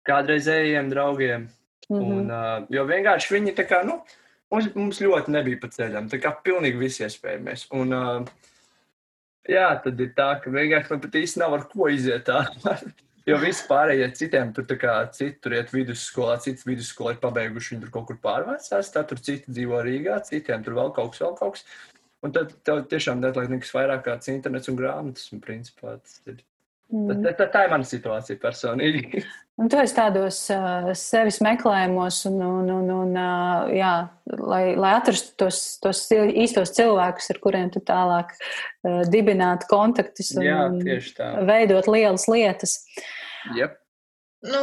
kādreizējiem 0.06 0.94
draugiem. 0.94 1.50
Mm 1.90 1.96
-hmm. 1.98 2.12
un, 2.12 2.30
uh, 2.30 2.66
jo 2.70 2.86
vienkārši 2.88 3.34
viņi 3.34 3.58
tā 3.58 3.66
kā, 3.68 3.82
nu, 3.84 3.98
Mums, 4.52 4.68
mums 4.76 5.00
ļoti 5.02 5.32
nebija 5.34 5.60
pa 5.62 5.70
ceļam. 5.72 6.10
Tā 6.12 6.20
kā 6.22 6.34
pilnīgi 6.44 6.80
viss 6.80 7.02
iespējams. 7.02 7.66
Un, 7.74 7.94
uh, 7.96 8.52
jā, 9.50 9.70
tad 9.84 10.02
ir 10.04 10.12
tā, 10.18 10.28
ka 10.42 10.52
vienkārši 10.52 10.92
man 10.92 11.02
pat 11.02 11.18
īsti 11.22 11.42
nav 11.42 11.56
ar 11.56 11.66
ko 11.72 11.88
iziet 11.92 12.26
tā. 12.28 12.44
jo 13.30 13.40
visi 13.42 13.66
pārējie 13.70 14.10
citiem 14.20 14.52
tur, 14.54 14.68
kā, 14.78 14.98
citi 15.16 15.40
tur 15.42 15.56
iet 15.58 15.74
vidusskolā, 15.74 16.38
cits 16.44 16.68
vidusskola 16.68 17.16
ir 17.16 17.20
pabeiguši, 17.24 17.74
viņi 17.74 17.86
tur 17.86 17.94
kaut 17.98 18.08
kur 18.12 18.20
pārvācās. 18.28 18.94
Tā 18.94 19.04
tur 19.10 19.22
citi 19.24 19.50
dzīvo 19.50 19.82
Rīgā, 19.86 20.20
citiem 20.28 20.64
tur 20.66 20.78
vēl 20.78 20.94
kaut 20.96 21.14
kas, 21.14 21.24
vēl 21.24 21.38
kaut 21.40 21.58
kas. 21.58 21.68
Un 22.24 22.32
tad 22.32 22.54
tev 22.64 22.86
tiešām 22.88 23.20
neatliek 23.20 23.50
nekas 23.52 23.74
vairāk 23.74 24.06
kā 24.06 24.18
internets 24.32 24.70
un 24.72 24.78
grāmatas. 24.78 25.26
Un 25.34 25.42
principā 25.44 25.98
tas 25.98 26.20
ir 26.30 26.44
Mm. 26.92 27.22
Tā, 27.24 27.32
tā, 27.38 27.46
tā 27.50 27.64
ir 27.66 27.72
mana 27.72 27.86
situācija 27.88 28.40
personīgi. 28.42 29.24
Un 29.54 29.68
tu 29.70 29.78
esi 29.78 29.94
tādos 29.94 30.40
uh, 30.50 30.88
sevis 30.98 31.36
meklējumos, 31.44 32.24
un, 32.26 32.40
un, 32.42 32.70
un, 32.74 32.88
un 32.90 33.12
uh, 33.14 33.68
jā, 33.70 33.92
lai, 34.42 34.64
lai 34.74 34.96
atrastu 34.96 35.36
tos, 35.44 35.60
tos 35.84 36.00
īstos 36.10 36.74
cilvēkus, 36.74 37.30
ar 37.30 37.38
kuriem 37.44 37.70
tu 37.70 37.78
tālāk 37.86 38.34
uh, 38.34 39.04
dibinātu 39.06 39.70
kontaktus 39.70 40.32
un 40.34 40.48
jā, 40.48 40.58
veidot 41.46 41.86
lielas 41.86 42.26
lietas. 42.26 42.80
Yep. 43.54 43.78
Nu, 44.44 44.60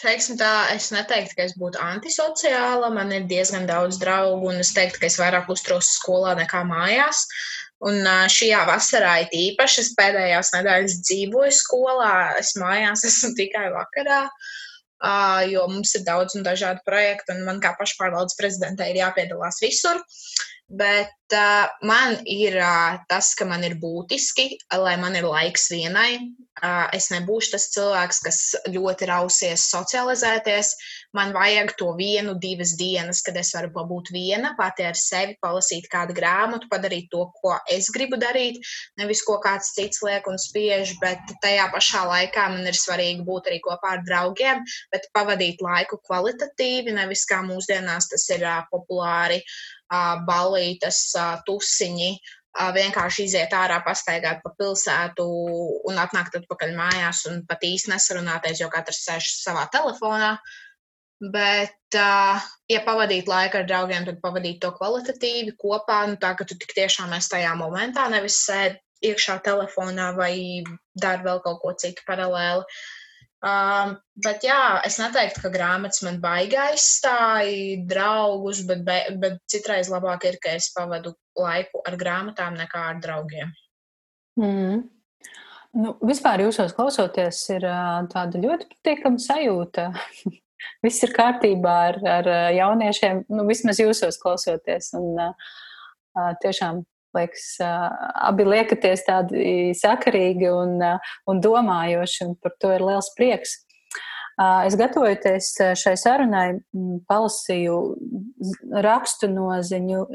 teiksim 0.00 0.38
tā, 0.40 0.52
es 0.72 0.86
neteiktu, 0.94 1.34
ka 1.36 1.44
es 1.44 1.52
būtu 1.58 1.80
antisociāla. 1.82 2.88
Man 2.94 3.10
ir 3.12 3.26
diezgan 3.28 3.66
daudz 3.68 3.98
draugu, 4.00 4.48
un 4.48 4.62
es 4.62 4.70
teiktu, 4.76 5.02
ka 5.02 5.10
es 5.10 5.18
vairāk 5.20 5.50
uzturos 5.52 5.90
skolā 5.98 6.32
nekā 6.38 6.62
mājās. 6.68 7.26
Un 7.82 8.06
šajā 8.30 8.62
vasarā 8.68 9.12
ir 9.24 9.32
īpaši, 9.34 9.82
es 9.82 9.92
pēdējās 9.98 10.52
nedēļas 10.54 10.98
dzīvoju 11.02 11.54
skolā, 11.56 12.14
es 12.38 12.54
mājās 12.60 13.02
esmu 13.10 13.32
tikai 13.38 13.68
vakarā, 13.74 14.22
jo 15.50 15.66
mums 15.72 15.96
ir 15.98 16.06
daudz 16.06 16.38
un 16.38 16.46
dažādi 16.46 16.84
projekti, 16.86 17.34
un 17.34 17.42
man 17.48 17.58
kā 17.64 17.74
pašpārvaldes 17.78 18.38
prezidentei 18.38 18.92
ir 18.92 19.02
jāpiedalās 19.02 19.58
visur. 19.64 19.98
Bet 20.72 21.12
uh, 21.36 21.68
man 21.84 22.14
ir 22.24 22.54
uh, 22.56 22.96
tas, 23.04 23.34
ka 23.36 23.44
man 23.44 23.60
ir 23.66 23.74
būtiski, 23.76 24.54
lai 24.80 24.94
man 24.96 25.18
ir 25.18 25.26
laiks 25.28 25.66
vienai. 25.68 26.32
Uh, 26.62 26.86
es 26.96 27.10
nebūšu 27.12 27.52
tas 27.52 27.66
cilvēks, 27.74 28.20
kas 28.24 28.38
ļoti 28.72 29.08
rausies 29.10 29.66
socializēties. 29.68 30.70
Man 31.12 31.34
vajag 31.36 31.74
to 31.76 31.90
vienu, 31.98 32.38
divas 32.40 32.72
dienas, 32.80 33.20
kad 33.26 33.36
es 33.36 33.50
varu 33.52 33.84
būt 33.90 34.08
viena, 34.14 34.54
pati 34.56 34.86
ar 34.88 34.96
sevi, 34.96 35.36
palasīt 35.44 35.90
kādu 35.92 36.16
grāmatu, 36.16 36.70
padarīt 36.72 37.10
to, 37.12 37.26
ko 37.42 37.58
es 37.68 37.90
gribu 37.92 38.16
darīt. 38.16 38.56
Nevis 38.96 39.20
ko 39.28 39.36
kāds 39.44 39.74
cits 39.76 40.00
liek 40.06 40.24
un 40.32 40.40
spiež, 40.40 40.94
bet 41.04 41.36
tajā 41.44 41.68
pašā 41.74 42.06
laikā 42.08 42.48
man 42.54 42.64
ir 42.64 42.80
svarīgi 42.80 43.28
būt 43.28 43.52
arī 43.52 43.60
kopā 43.68 43.98
ar 43.98 44.06
draugiem, 44.08 44.64
bet 44.92 45.10
pavadīt 45.12 45.60
laiku 45.60 46.00
kvalitatīvi, 46.08 46.96
nevis 46.96 47.28
kā 47.28 47.42
mūsdienās 47.44 48.08
tas 48.14 48.28
ir 48.32 48.48
uh, 48.48 48.64
populāri. 48.72 49.42
Uh, 49.44 49.78
ballītes, 50.28 51.00
tusiņi, 51.46 52.12
vienkārši 52.76 53.26
iziet 53.28 53.54
ārā, 53.56 53.78
pastaigāt 53.84 54.42
pa 54.44 54.52
pilsētu 54.58 55.24
un 55.88 56.00
atnākt 56.00 56.36
atpakaļ 56.42 56.74
mājās 56.76 57.24
un 57.30 57.40
pat 57.48 57.64
īsti 57.64 57.92
nesarunāties, 57.94 58.60
jo 58.60 58.68
katrs 58.72 59.04
sēž 59.06 59.30
savā 59.40 59.66
telefonā. 59.72 60.36
Bet, 61.32 61.94
ja 61.94 62.80
pavadīt 62.84 63.28
laiku 63.30 63.60
ar 63.60 63.66
draugiem, 63.68 64.08
tad 64.08 64.18
pavadīt 64.24 64.58
to 64.60 64.72
kvalitatīvi 64.74 65.54
kopā, 65.60 66.00
nu, 66.10 66.16
tā 66.18 66.32
ka 66.34 66.44
tu 66.44 66.58
tik 66.58 66.74
tiešām 66.74 67.14
esi 67.14 67.30
tajā 67.36 67.52
momentā, 67.60 68.08
nevis 68.10 68.40
sēdi 68.42 68.80
iekšā 69.12 69.38
telefonā 69.46 70.10
vai 70.18 70.34
dari 70.98 71.22
vēl 71.22 71.38
kaut 71.46 71.62
ko 71.62 71.72
citu 71.78 72.02
paralēli. 72.08 72.66
Uh, 72.66 73.01
Um, 73.42 73.96
bet 74.22 74.44
jā, 74.46 74.78
es 74.86 75.00
neteiktu, 75.02 75.40
ka 75.42 75.50
grāmatas 75.50 76.04
man 76.06 76.20
baigi 76.22 76.54
aizstāja 76.62 77.80
draugus, 77.90 78.60
bet, 78.68 78.84
be, 78.86 78.98
bet 79.18 79.40
citreiz 79.50 79.90
labāk 79.90 80.28
ir, 80.30 80.38
ka 80.42 80.54
es 80.60 80.68
pavadu 80.76 81.16
laiku 81.34 81.82
ar 81.88 81.96
grāmatām 81.98 82.54
nekā 82.60 82.84
ar 82.92 83.00
draugiem. 83.02 83.50
Mm. 84.38 84.84
Nu, 85.72 85.96
vispār 86.04 86.44
jūsos 86.44 86.74
klausoties, 86.76 87.40
ir 87.50 87.66
tāda 88.12 88.40
ļoti 88.44 88.68
patīkama 88.76 89.18
sajūta. 89.26 89.88
Viss 90.84 91.02
ir 91.02 91.10
kārtībā 91.16 91.74
ar, 91.88 91.98
ar 92.20 92.32
jauniešiem, 92.54 93.24
nu, 93.34 93.48
vismaz 93.48 93.80
jūsos 93.82 94.20
klausoties. 94.22 94.92
Un, 94.94 95.18
uh, 95.18 96.32
tiešām 96.44 96.84
liekas, 97.16 97.44
abi 97.62 98.46
liekaties 98.46 99.04
tādi 99.06 99.44
sakarīgi 99.78 100.48
un, 100.52 100.78
un 101.28 101.42
domājoši, 101.44 102.24
un 102.26 102.34
par 102.40 102.56
to 102.60 102.72
ir 102.74 102.84
liels 102.84 103.12
prieks. 103.18 103.60
Es 104.66 104.74
gatavojoties 104.80 105.52
šai 105.76 105.92
sarunai, 106.00 106.46
palasīju 107.10 107.76
rakstu 108.84 109.28
no 109.28 109.50
The 109.60 109.80
New, 109.84 110.06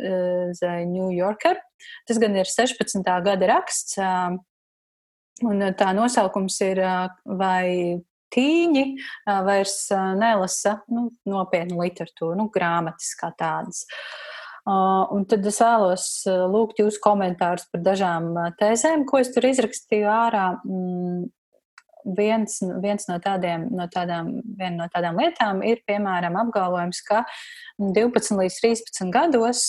The 0.57 0.73
New 0.89 1.11
Yorker. 1.13 1.59
Tas 2.09 2.17
gan 2.19 2.35
ir 2.35 2.49
16. 2.49 3.05
gada 3.05 3.49
raksts, 3.53 3.99
un 5.45 5.67
tā 5.77 5.91
nosaukums 5.95 6.57
ir 6.65 6.81
vai 7.23 8.01
tīņi 8.33 8.87
vairs 9.45 9.77
nelasa 10.17 10.79
nu, 10.91 11.11
nopietnu 11.29 11.77
literatūru, 11.79 12.33
nu, 12.41 12.49
grāmatas 12.51 13.13
kā 13.19 13.29
tādas. 13.37 13.85
Uh, 13.85 14.36
un 14.67 15.23
tad 15.29 15.45
es 15.47 15.61
vēlos 15.63 16.05
uh, 16.27 16.43
lūgt 16.51 16.81
jūsu 16.81 16.99
komentārus 17.03 17.67
par 17.71 17.83
dažām 17.85 18.33
uh, 18.35 18.49
tēzēm, 18.59 19.05
ko 19.07 19.21
es 19.23 19.31
tur 19.35 19.47
izrakstīju 19.47 20.09
ārā. 20.11 20.47
Viens, 22.17 22.59
viens 22.83 23.07
no, 23.09 23.17
tādiem, 23.23 23.67
no, 23.75 23.87
tādām, 23.91 24.37
no 24.77 24.87
tādām 24.93 25.19
lietām 25.19 25.63
ir, 25.67 25.81
piemēram, 25.89 26.37
apgalvojums, 26.39 27.01
ka 27.07 27.23
12 27.77 28.39
līdz 28.39 28.59
13 28.63 29.11
gados 29.13 29.63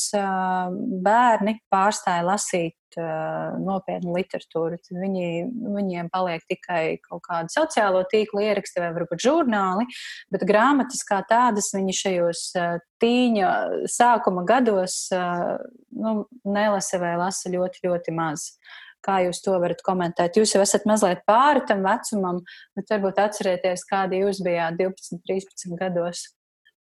bērni 1.04 1.58
pārstāja 1.72 2.26
lasīt 2.28 2.76
nopietnu 2.96 4.14
literatūru. 4.16 4.78
Viņi, 4.90 5.28
viņiem 5.76 6.08
paliek 6.12 6.44
tikai 6.48 6.98
kaut 7.04 7.22
kāda 7.26 7.52
sociālo 7.52 8.02
tīklu 8.10 8.42
ieraksti 8.46 8.82
vai 8.82 8.90
varbūt 8.96 9.22
žurnāli, 9.24 9.86
bet 10.32 10.46
grāmatas 10.48 11.04
kā 11.08 11.20
tādas 11.28 11.70
viņi 11.76 11.96
šajos 12.00 12.44
tīņa 13.02 13.52
sākuma 13.90 14.44
gados 14.48 15.08
nu, 15.12 16.14
nelasa 16.48 17.00
vai 17.02 17.16
lasa 17.20 17.52
ļoti, 17.52 17.84
ļoti 17.86 18.16
maz. 18.16 18.50
Kā 19.08 19.22
jūs 19.24 19.40
to 19.40 19.54
varat 19.56 19.80
komentēt? 19.86 20.36
Jūs 20.36 20.52
jau 20.52 20.60
esat 20.60 20.84
mazliet 20.88 21.22
pāri 21.28 21.62
tam 21.68 21.80
vecumam, 21.86 22.42
bet 22.76 22.90
varbūt 22.92 23.22
atcerieties, 23.24 23.86
kādi 23.88 24.20
jūs 24.20 24.42
bijāt 24.44 24.76
12, 24.76 25.22
13 25.24 25.78
gados 25.80 26.26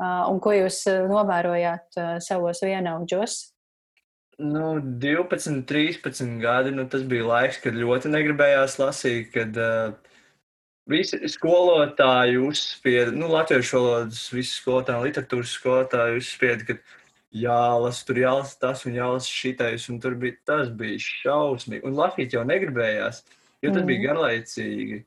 un 0.03 0.41
ko 0.43 0.53
jūs 0.53 0.83
novērojāt 1.09 2.01
savos 2.25 2.65
vienaudžos. 2.67 3.39
Nu, 4.37 4.75
12, 5.01 5.63
13 5.65 6.35
gadi, 6.43 6.75
nu, 6.75 6.85
tas 6.93 7.07
bija 7.09 7.25
laiks, 7.25 7.63
kad 7.63 7.79
ļoti 7.79 8.11
negribējās 8.13 8.75
lasīt, 8.77 9.31
kad 9.33 9.57
uh, 9.57 9.95
visi 10.91 11.17
skolotāji 11.33 12.37
uzspieda, 12.45 13.15
nu, 13.17 13.31
latviešu 13.33 13.81
valodas, 13.81 14.27
visi 14.35 14.59
skolotāji, 14.59 15.09
literatūras 15.09 15.55
skolotāji 15.57 16.21
uzspieda, 16.21 16.69
ka 16.69 16.77
jālasa, 17.35 18.05
tur 18.07 18.21
jālasa 18.21 18.59
tas 18.61 18.85
un 18.87 18.97
jālasa 18.97 19.33
šitais, 19.33 19.89
un 19.93 20.01
tur 20.03 20.17
bija, 20.21 20.37
tas 20.47 20.71
bija 20.71 21.01
šausmīgi. 21.03 21.85
Un 21.87 21.99
lasīt 21.99 22.37
jau 22.37 22.45
negribējās, 22.47 23.23
jo 23.65 23.73
tas 23.73 23.83
mm. 23.83 23.91
bija 23.91 24.09
garlaicīgi. 24.09 25.03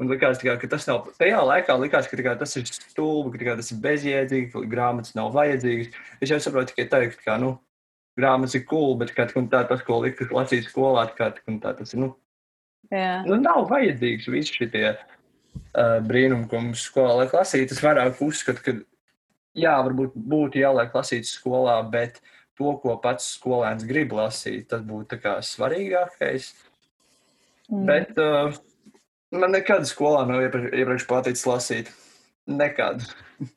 Un 0.00 0.08
likās, 0.10 0.40
kā, 0.42 0.54
ka 0.58 0.70
tas 0.72 0.86
nav, 0.88 1.10
tajā 1.20 1.42
laikā 1.46 1.76
likās, 1.78 2.08
ka 2.10 2.18
kā, 2.18 2.32
tas 2.38 2.56
ir 2.58 2.64
stulbi, 2.66 3.38
ka 3.38 3.58
tas 3.58 3.70
ir 3.74 3.82
bezjēdzīgi, 3.84 4.48
ka 4.54 4.64
grāmatas 4.66 5.14
nav 5.14 5.30
vajadzīgas. 5.36 5.92
Es 6.24 6.32
jau 6.32 6.40
saprotu 6.42 6.72
tikai 6.72 6.88
teikt, 6.90 7.20
ka, 7.26 7.36
nu, 7.38 7.54
grāmatas 8.18 8.56
ir 8.58 8.64
cool, 8.70 8.96
bet 9.00 9.12
kā 9.16 9.28
tā, 9.30 9.62
tas, 9.68 9.84
ko 9.86 10.00
likas 10.02 10.32
lasīt 10.34 10.68
skolā, 10.68 11.06
kā 11.16 11.30
tā, 11.36 11.74
tas 11.76 11.94
ir. 11.94 12.02
Nu, 12.02 12.12
Jā. 12.90 13.22
nu, 13.28 13.38
nav 13.40 13.68
vajadzīgs 13.70 14.30
visi 14.32 14.58
šie 14.58 14.70
uh, 14.72 16.00
brīnumi, 16.08 16.48
ko 16.50 16.64
mums 16.64 16.86
skolā 16.88 17.20
liek 17.22 17.36
lasīt. 17.36 17.72
Es 17.72 17.84
vairāk 17.84 18.20
uzskatu, 18.24 18.64
ka 18.64 18.76
jā, 19.58 19.74
varbūt 19.86 20.14
būtu 20.16 20.62
jāliek 20.62 20.94
lasīt 20.96 21.28
skolā, 21.28 21.78
bet 21.92 22.20
to, 22.58 22.74
ko 22.82 22.96
pats 23.02 23.32
skolēns 23.36 23.86
grib 23.88 24.14
lasīt, 24.16 24.68
tas 24.72 24.84
būtu 24.86 25.18
svarīgākais. 25.48 26.52
Mm. 27.72 27.84
Bet 27.88 28.18
uh, 28.20 28.56
man 29.32 29.54
nekad 29.56 29.86
skolā 29.88 30.24
nav 30.28 30.44
iepriekš, 30.46 30.72
iepriekš 30.82 31.06
paticis 31.08 31.46
lasīt. 31.48 31.92
Nekad. 32.50 33.04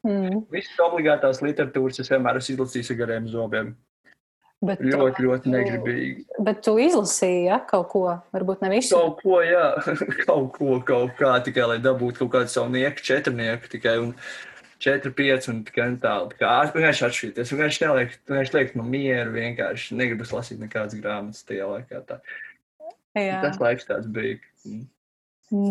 Mm. 0.06 0.46
Visas 0.54 0.86
obligātās 0.86 1.42
literatūras 1.44 2.04
es 2.04 2.12
vienmēr 2.14 2.40
esmu 2.40 2.60
izlasījis 2.60 2.94
ar 2.94 3.02
gariem 3.02 3.28
zobiem. 3.32 3.76
Bet 4.66 4.80
ļoti, 4.82 5.18
tu, 5.18 5.26
ļoti 5.28 5.52
negribīgi. 5.52 6.24
Bet 6.46 6.62
tu 6.66 6.78
izlasīji 6.82 7.50
ja, 7.50 7.60
kaut 7.68 7.90
ko, 7.92 8.06
varbūt 8.34 8.64
ne 8.64 8.72
visu. 8.72 8.96
Kaut 8.96 9.20
ko, 9.22 9.42
jā, 9.44 9.66
kaut 10.26 10.56
ko, 10.56 10.80
kaut 10.88 11.16
kā, 11.20 11.34
tikai 11.46 11.68
lai 11.74 11.78
dabūtu 11.84 12.24
kaut 12.24 12.32
kādu 12.38 12.54
savu 12.54 12.72
nieku, 12.74 13.04
četrnieku 13.06 13.70
tikai. 13.76 13.98
Un, 14.02 14.14
4, 14.84 15.12
5 15.18 15.52
un 15.52 15.62
tādu. 15.68 16.34
Tā 16.34 16.40
kā 16.40 16.56
vienkārši 16.76 17.06
atšķirties. 17.08 17.54
Vienkārši 17.54 17.86
neliek, 17.86 18.18
vienkārši 18.28 18.58
liek 18.58 18.76
man 18.80 18.90
mieru, 18.92 19.36
vienkārši 19.36 20.00
negribas 20.00 20.34
lasīt 20.36 20.60
nekādas 20.64 20.98
grāmatas 21.00 21.48
tajā 21.48 21.70
laikā. 21.70 22.02
Tā. 22.10 22.20
Jā. 23.16 23.40
Tas 23.46 23.62
laiks 23.64 23.88
tāds 23.88 24.12
bija. 24.12 24.42
Mm. 24.68 24.86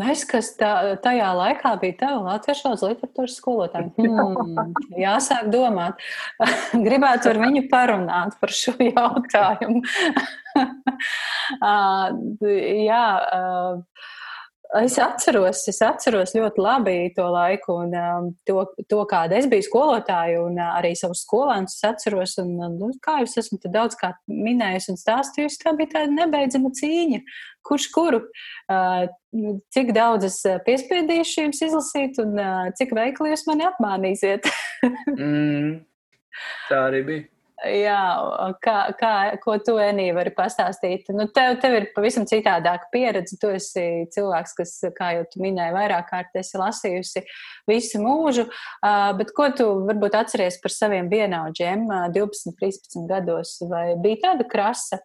Es, 0.06 0.22
kas 0.22 0.52
tā, 0.54 0.70
tajā 1.02 1.32
laikā 1.34 1.72
bija 1.82 1.96
tava 2.04 2.20
latviešu 2.28 2.68
valodas 2.68 2.84
literatūras 2.86 3.38
skolotāja. 3.40 3.90
Hmm, 3.98 4.74
jāsāk 4.98 5.48
domāt. 5.52 5.98
Gribētu 6.86 7.32
ar 7.32 7.40
viņu 7.42 7.64
parunāt 7.72 8.36
par 8.40 8.52
šo 8.54 8.74
jautājumu. 8.78 9.82
uh, 11.58 12.14
jā, 12.54 13.06
uh, 13.34 14.12
Es 14.72 14.96
atceros, 14.98 15.60
es 15.68 15.76
atceros 15.84 16.32
ļoti 16.34 16.62
labi 16.62 16.94
to 17.14 17.24
laiku 17.30 17.76
un 17.84 17.92
um, 17.94 18.30
to, 18.48 18.64
to, 18.90 19.02
kāda 19.10 19.36
es 19.38 19.46
biju 19.50 19.66
skolotāja 19.68 20.40
un 20.42 20.56
uh, 20.58 20.72
arī 20.80 20.94
savus 20.98 21.22
skolēnus 21.26 21.76
atceros. 21.86 22.34
Un, 22.42 22.54
un, 22.58 22.78
nu, 22.80 22.88
kā 23.04 23.20
jūs 23.20 23.36
esat 23.42 23.68
daudz 23.74 23.94
kā 24.00 24.14
minējusi 24.30 24.94
un 24.94 24.98
stāstījusi, 24.98 25.60
tā 25.62 25.74
bija 25.78 25.92
tāda 25.98 26.16
nebeidzama 26.16 26.72
cīņa. 26.80 27.20
Kurš 27.64 27.86
kuru, 27.94 28.22
uh, 28.72 29.04
cik 29.76 29.92
daudz 29.96 30.26
es 30.30 30.40
uh, 30.48 30.56
piespiedīšu 30.66 31.44
jums 31.44 31.62
izlasīt 31.68 32.18
un 32.24 32.34
uh, 32.40 32.72
cik 32.80 32.96
veikli 32.96 33.30
jūs 33.30 33.46
mani 33.50 33.68
apmānīsiet? 33.68 34.48
mm, 35.14 35.78
tā 36.72 36.82
arī 36.88 37.04
bija. 37.12 37.28
Jā, 37.70 38.00
kā, 38.64 38.76
kā, 38.98 39.12
ko 39.42 39.56
tu, 39.64 39.76
Enī, 39.80 40.08
vari 40.16 40.32
pastāstīt? 40.34 41.08
Nu, 41.14 41.26
tev, 41.32 41.56
tev 41.62 41.76
ir 41.78 41.86
pavisam 41.96 42.26
citādāka 42.28 42.90
pieredze. 42.92 43.38
Tu 43.40 43.52
esi 43.56 43.84
cilvēks, 44.14 44.52
kas, 44.58 44.74
kā 44.96 45.14
jau 45.18 45.24
tu 45.32 45.40
minēji, 45.44 45.74
vairāk 45.76 46.10
kārt 46.10 46.36
esi 46.40 46.60
lasījusi 46.60 47.24
visu 47.70 48.02
mūžu. 48.02 48.46
Bet 49.18 49.32
ko 49.36 49.48
tu 49.56 49.70
varbūt 49.88 50.18
atceries 50.20 50.60
par 50.62 50.74
saviem 50.74 51.08
vienaudžiem 51.12 51.88
12, 52.14 52.54
13 52.60 53.08
gados? 53.10 53.56
Vai 53.70 53.92
bija 54.00 54.28
tāda 54.28 54.48
krasa? 54.50 55.00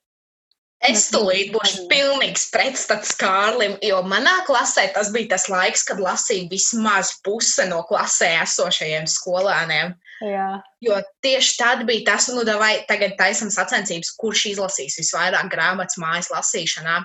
Es 0.79 1.09
tūlīt 1.11 1.49
būšu 1.51 1.89
pilnīgs 1.91 2.45
pretstats 2.53 3.11
Kārlim, 3.19 3.73
jo 3.83 3.99
manā 4.07 4.37
klasē 4.47 4.85
tas 4.95 5.09
bija 5.11 5.33
tas 5.33 5.49
laiks, 5.51 5.83
kad 5.83 5.99
lasīja 5.99 6.47
vismaz 6.51 7.17
puse 7.25 7.65
no 7.67 7.81
klasē 7.87 8.37
esošajiem 8.45 9.09
skolēniem. 9.11 9.91
Jā. 10.19 10.59
Jo 10.83 10.97
tieši 11.23 11.53
tad 11.55 11.81
bija 11.87 12.03
tas, 12.11 12.27
nu, 12.33 12.41
vai 12.59 12.81
tagad 12.87 13.13
taisam 13.19 13.51
sacensības, 13.53 14.11
kurš 14.19 14.45
izlasīs 14.51 14.97
visvairāk 14.99 15.47
grāmatas 15.51 15.99
mājas 16.01 16.27
lasīšanā. 16.33 16.97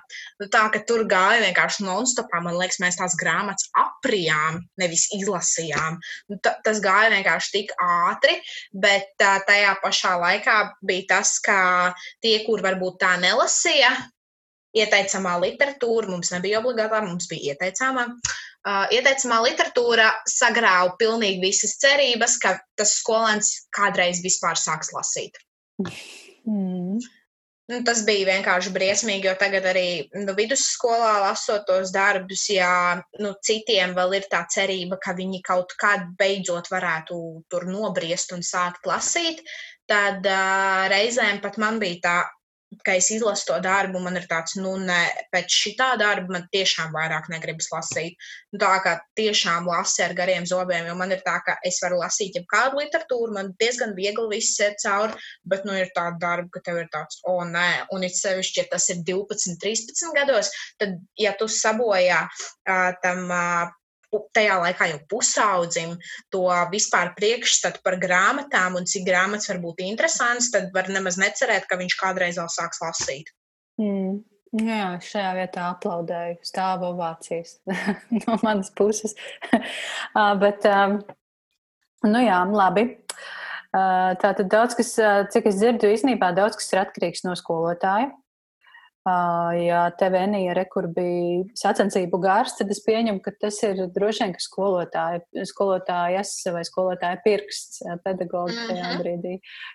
Nu, 0.43 0.49
tā, 0.51 0.65
ka 0.75 0.81
tur 0.87 1.05
gāja 1.11 1.45
vienkārši 1.45 1.87
non-stopā, 1.87 2.41
man 2.43 2.59
liekas, 2.59 2.81
mēs 2.83 2.99
tās 2.99 3.15
grāmatas 3.21 3.71
aprijām, 3.79 4.59
nevis 4.83 5.07
izlasījām. 5.15 6.01
Nu, 6.33 6.41
tas 6.43 6.83
gāja 6.83 7.13
vienkārši 7.15 7.55
tik 7.55 7.77
ātri, 7.87 8.41
bet 8.75 9.15
tā, 9.23 9.37
tajā 9.47 9.77
pašā 9.85 10.17
laikā 10.19 10.59
bija 10.83 11.11
tas, 11.15 11.37
ka 11.43 11.59
tie, 12.25 12.41
kur 12.49 12.67
varbūt 12.67 12.99
tā 13.05 13.15
nelasīja, 13.23 13.93
ieteicamā 14.75 15.37
literatūra, 15.39 16.11
mums 16.11 16.35
nebija 16.35 16.59
obligātā, 16.59 16.99
mums 17.07 17.31
bija 17.31 17.55
ieteicamā. 17.55 18.09
Uh, 18.11 18.43
ieteicamā 18.65 19.41
literatūra 19.45 20.11
sagrāva 20.31 20.95
pilnīgi 21.01 21.43
visas 21.43 21.77
cerības, 21.83 22.39
ka 22.41 22.57
tas 22.79 22.97
skolēns 23.01 23.53
kādreiz 23.77 24.23
vispār 24.25 24.57
sāks 24.61 24.93
lasīt. 24.97 25.37
Mm. 26.49 27.03
Nu, 27.73 27.79
tas 27.81 28.03
bija 28.05 28.27
vienkārši 28.29 28.71
briesmīgi, 28.75 29.25
jo 29.31 29.33
tagad 29.41 29.65
arī 29.71 29.87
nu, 30.21 30.35
vidusskolā 30.37 31.15
lasot 31.23 31.65
tos 31.69 31.95
darbus, 31.95 32.43
ja 32.53 33.01
nu, 33.25 33.31
citiem 33.41 33.95
vēl 33.97 34.19
ir 34.19 34.27
tā 34.33 34.43
cerība, 34.53 34.99
ka 35.01 35.15
viņi 35.17 35.41
kaut 35.47 35.73
kad 35.81 36.11
beidzot 36.21 36.69
varētu 36.73 37.17
tur 37.49 37.65
nobriest 37.71 38.37
un 38.37 38.45
sākt 38.45 38.85
lasīt, 38.89 39.41
tad 39.89 40.29
uh, 40.29 40.85
reizēm 40.93 41.41
pat 41.41 41.57
man 41.61 41.81
bija 41.81 42.03
tā, 42.05 42.19
ka 42.85 42.95
es 42.99 43.11
izlasu 43.15 43.47
to 43.49 43.57
darbu, 43.65 44.01
man 44.03 44.19
ir 44.19 44.27
tāds, 44.31 44.57
nu, 44.61 44.75
nē, 44.81 45.01
pēc 45.33 45.57
šitā 45.63 45.91
darba 46.01 46.37
man 46.37 46.47
tiešām 46.55 46.95
vairāk 46.95 47.29
negribas 47.33 47.71
lasīt. 47.73 48.17
Nu, 48.53 48.61
tā 48.63 48.73
kā 48.85 48.97
tiešām 49.19 49.69
lasi 49.71 50.03
ar 50.05 50.15
gariem 50.19 50.47
zobiem, 50.49 50.89
jo 50.91 50.97
man 50.99 51.15
ir 51.15 51.23
tā, 51.27 51.37
ka 51.47 51.57
es 51.67 51.81
varu 51.85 52.01
lasīt 52.03 52.39
jau 52.39 52.45
kādu 52.51 52.81
literatūru, 52.83 53.35
man 53.37 53.53
diezgan 53.63 53.95
viegli 53.99 54.27
viss 54.33 54.61
iet 54.63 54.81
cauri, 54.83 55.15
bet, 55.51 55.69
nu, 55.69 55.77
ir 55.79 55.93
tāda 55.97 56.19
darba, 56.25 56.51
ka 56.57 56.65
tev 56.67 56.83
ir 56.83 56.91
tāds, 56.95 57.21
o, 57.31 57.39
nē, 57.49 57.69
un 57.95 58.07
it 58.09 58.19
sevišķi, 58.19 58.61
ja 58.63 58.67
tas 58.75 58.91
ir 58.95 59.05
12, 59.07 59.57
13 59.63 60.19
gados, 60.19 60.53
tad, 60.83 60.99
ja 61.21 61.35
tu 61.39 61.49
sabojā 61.51 62.25
uh, 62.27 62.91
tam 63.05 63.27
uh, 63.31 63.73
tajā 64.37 64.59
laikā 64.63 64.91
jau 64.93 65.01
pusaudzim 65.11 65.97
to 66.33 66.45
vispār 66.73 67.15
priekšstatu 67.19 67.83
par 67.85 67.99
grāmatām 68.03 68.79
un 68.81 68.89
cik 68.89 69.07
grāmatas 69.09 69.51
var 69.53 69.63
būt 69.65 69.83
interesants, 69.87 70.51
tad 70.55 70.71
var 70.75 70.91
nemaz 70.93 71.19
necerēt, 71.21 71.67
ka 71.71 71.81
viņš 71.81 71.99
kādreiz 72.01 72.39
vēl 72.41 72.51
sāks 72.53 72.83
lasīt. 72.85 73.35
Mm. 73.81 74.23
Jā, 74.55 74.95
šajā 75.03 75.31
vietā 75.35 75.65
aplaudēju 75.73 76.37
stāvu 76.47 76.93
ovācijas 76.93 77.57
no 78.23 78.37
manas 78.45 78.71
puses. 78.71 79.17
Bet, 80.43 80.69
nu 82.07 82.23
jā, 82.23 82.39
labi. 82.55 82.87
Tātad 83.75 84.47
daudz 84.47 84.77
kas, 84.79 84.93
cik 85.35 85.49
es 85.51 85.59
dzirdu, 85.59 85.91
īstenībā 85.91 86.31
daudz 86.37 86.55
kas 86.61 86.71
ir 86.71 86.85
atkarīgs 86.85 87.25
no 87.27 87.35
skolotāja. 87.39 88.13
Ja 89.05 89.83
tev 90.01 90.15
Enija 90.17 90.55
rekur 90.57 90.87
bija 90.89 91.43
sacensību 91.61 92.17
gars, 92.23 92.55
tad 92.57 92.71
es 92.73 92.79
pieņemu, 92.87 93.21
ka 93.21 93.35
tas 93.37 93.59
ir 93.67 93.83
droši 93.93 94.23
vien, 94.23 94.31
ka 94.33 94.41
skolotāja, 94.41 95.21
skolotājas 95.51 96.31
vai 96.55 96.63
skolotāja 96.65 97.19
pirksts 97.25 97.83
pedagogi 98.05 98.57
tajā 98.57 98.87
mhm. 98.87 99.03
brīdī, 99.03 99.35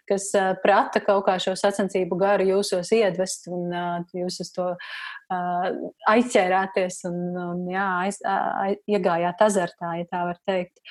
kas 0.10 0.32
prata 0.64 1.04
kaut 1.06 1.28
kā 1.28 1.38
šo 1.44 1.54
sacensību 1.60 2.18
garu 2.18 2.48
jūsos 2.56 2.90
iedvest 2.98 3.46
un 3.54 3.70
jūs 4.18 4.40
uz 4.42 4.50
to 4.56 4.72
aizķērāties 6.10 7.04
un, 7.12 7.22
un 7.38 7.62
jā, 7.70 7.86
aiz, 8.08 8.18
aiz, 8.26 8.82
iegājāt 8.90 9.46
azartā, 9.46 9.94
ja 10.00 10.10
tā 10.10 10.24
var 10.32 10.42
teikt. 10.50 10.82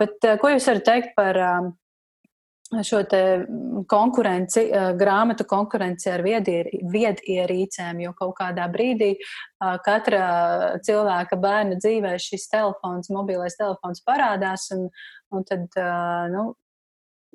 Bet 0.00 0.30
ko 0.40 0.54
jūs 0.54 0.72
varat 0.72 0.88
teikt 0.88 1.12
par 1.18 1.42
šo 2.70 3.00
konkurenci, 3.90 4.62
eh, 4.70 4.92
grāmatu 4.98 5.44
konkurenci 5.48 6.10
ar 6.12 6.22
viedierīcēm, 6.22 8.02
jo 8.04 8.12
kaut 8.14 8.36
kādā 8.38 8.68
brīdī 8.70 9.10
eh, 9.16 9.76
katra 9.84 10.78
cilvēka 10.86 11.38
bērna 11.40 11.80
dzīvē 11.82 12.14
šis 12.22 12.48
telefons, 12.52 13.10
mobilais 13.10 13.58
telefons 13.58 14.02
parādās, 14.06 14.70
un, 14.76 14.88
un 15.34 15.46
tad, 15.48 15.66
eh, 15.74 16.28
nu, 16.30 16.54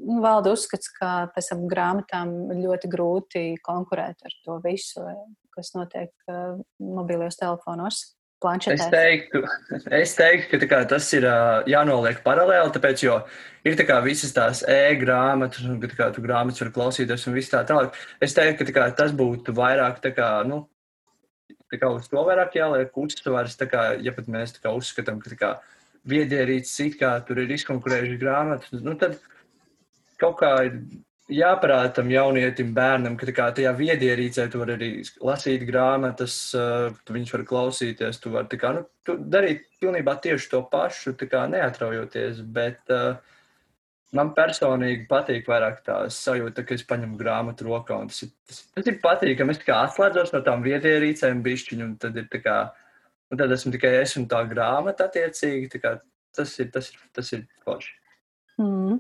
nu, 0.07 0.21
valda 0.23 0.55
uzskats, 0.55 0.91
ka 0.95 1.27
pēc 1.35 1.51
tam 1.51 1.67
grāmatām 1.71 2.35
ļoti 2.55 2.91
grūti 2.91 3.47
konkurēt 3.63 4.23
ar 4.23 4.39
to 4.45 4.59
visu, 4.63 5.03
kas 5.55 5.71
notiek 5.75 6.11
mobilos 6.79 7.37
telefonos 7.39 8.14
planšetēs? 8.43 8.85
Es 8.85 8.93
teiktu, 8.93 9.41
es 10.01 10.15
teiktu 10.17 10.59
ka 10.61 10.69
kā, 10.71 10.79
tas 10.89 11.09
ir 11.17 11.27
jānoliek 11.71 12.21
paralēli, 12.25 12.73
tāpēc, 12.75 13.03
jo 13.05 13.19
ir 13.65 13.77
tā 13.79 13.87
kā, 13.87 13.99
visas 14.05 14.33
tās 14.35 14.63
e-grāmatas, 14.69 15.65
un 15.67 15.79
kā, 15.91 16.09
tu 16.15 16.23
grāmatas 16.25 16.63
var 16.65 16.71
klausīties 16.75 17.27
un 17.29 17.37
viss 17.37 17.53
tā 17.53 17.63
tālāk. 17.67 17.97
Es 18.23 18.37
teiktu, 18.37 18.67
ka 18.69 18.77
kā, 18.79 18.89
tas 18.97 19.15
būtu 19.15 19.55
vairāk 19.57 20.01
tā 20.03 20.13
kā, 20.15 20.29
nu, 20.47 20.63
tā 21.71 21.79
kā 21.81 21.91
uz 21.95 22.09
to 22.11 22.25
vairāk 22.27 22.57
jāliek 22.59 22.99
uzsvars, 23.05 23.57
tā 23.59 23.69
kā, 23.71 23.87
ja 24.01 24.13
pat 24.15 24.29
mēs 24.31 24.57
tā 24.57 24.65
kā 24.65 24.75
uzskatām, 24.75 25.21
ka 25.23 25.33
tā 25.33 25.39
kā 25.39 25.55
viedierīces 26.05 26.77
it 26.85 26.99
kā 26.99 27.15
tur 27.25 27.41
ir 27.41 27.51
izkonkurējuši 27.55 28.21
grāmatas, 28.21 28.77
nu, 28.77 28.93
tad 28.99 29.17
kaut 30.21 30.37
kā 30.41 30.51
ir 30.67 30.79
jāparāda 31.31 31.93
tam 31.97 32.09
jaunietim, 32.13 32.73
bērnam, 32.75 33.15
ka 33.17 33.33
kā, 33.33 33.49
tajā 33.55 33.71
viedierīcē 33.77 34.47
tu 34.51 34.61
vari 34.61 34.75
arī 34.77 34.89
lasīt 35.25 35.65
grāmatas, 35.65 36.35
tu 36.53 37.15
viņus 37.15 37.33
vari 37.33 37.47
klausīties, 37.49 38.19
tu 38.21 38.33
vari 38.35 38.59
kā, 38.61 38.73
nu, 38.77 38.85
tu 39.05 39.17
darīt 39.17 39.65
pilnībā 39.81 40.17
tieši 40.21 40.51
to 40.51 40.61
pašu, 40.71 41.15
kā, 41.25 41.45
neatraujoties. 41.49 42.43
Bet 42.55 42.93
uh, 42.93 43.17
man 44.15 44.31
personīgi 44.37 45.07
patīk 45.09 45.49
vairāk 45.49 45.81
tā 45.85 45.97
sajūta, 46.13 46.65
ka 46.65 46.77
es 46.77 46.85
paņemu 46.87 47.17
grāmatu 47.19 47.69
rokā. 47.71 47.99
Tas 48.11 48.21
ir, 48.27 48.33
tas, 48.45 48.63
tas 48.77 48.89
ir 48.91 49.01
patīkami. 49.03 49.57
Es 49.57 49.65
atslēdzos 49.65 50.33
no 50.35 50.43
tām 50.45 50.65
viedierīcēm, 50.65 51.43
bišķiņu, 51.45 51.89
un 51.89 51.99
tad 52.01 52.21
ir 52.21 52.29
tā 52.31 52.43
kā, 52.45 52.59
un 53.31 53.41
tad 53.41 53.53
esmu 53.55 53.73
tikai 53.75 53.97
es 54.03 54.15
un 54.21 54.29
tā 54.29 54.45
grāmata 54.49 55.09
attiecīgi. 55.09 55.81
Kā, 55.81 55.97
tas 56.37 56.57
ir, 56.61 56.69
tas 56.75 56.93
ir, 56.93 57.05
tas 57.17 57.33
ir 57.33 57.47
forši. 57.65 57.95
Mm. 58.61 58.99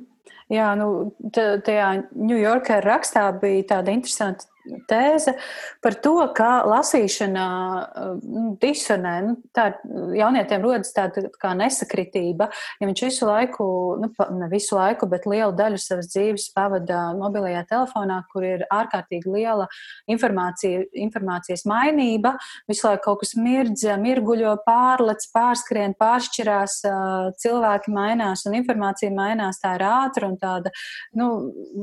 Jā, 0.53 0.67
nu, 0.77 0.87
tajā 1.33 1.87
Yorker 2.37 2.85
rakstā 2.85 3.27
bija 3.41 3.63
tāda 3.75 3.93
interesanta 3.95 4.45
tēze 4.89 5.35
par 5.83 5.97
to, 6.03 6.15
kā 6.35 6.51
lasīšana 6.67 7.45
nu, 8.23 8.45
disonē. 8.61 9.13
Nu, 9.25 9.35
tā 9.55 9.67
jaunietiem 10.17 10.63
rodas 10.63 10.93
tāda 10.95 11.27
kā 11.41 11.53
nesakritība, 11.57 12.49
ja 12.79 12.89
viņš 12.89 13.03
visu 13.07 13.29
laiku, 13.29 13.67
nu, 14.01 14.11
ne 14.39 14.49
visu 14.51 14.77
laiku, 14.77 15.09
bet 15.11 15.27
lielu 15.29 15.53
daļu 15.55 15.79
savas 15.81 16.09
dzīves 16.13 16.47
pavada 16.55 17.07
mobilajā 17.17 17.65
telefonā, 17.69 18.21
kur 18.31 18.45
ir 18.47 18.65
ārkārtīgi 18.73 19.31
liela 19.31 19.67
informācija, 20.11 20.85
informācijas 21.05 21.65
mainība, 21.69 22.35
visu 22.69 22.87
laiku 22.89 23.05
kaut 23.09 23.23
kas 23.23 23.35
mirdz, 23.39 23.85
mirguļo, 24.01 24.55
pārlec, 24.65 25.27
pārskrien, 25.35 25.95
pāršķirās, 25.99 26.79
cilvēki 27.41 27.93
mainās 27.95 28.45
un 28.49 28.57
informācija 28.59 29.13
mainās, 29.15 29.61
tā 29.63 29.75
ir 29.77 29.85
ātra 29.87 30.29
un 30.29 30.37
tāda, 30.41 30.73
nu, 31.17 31.31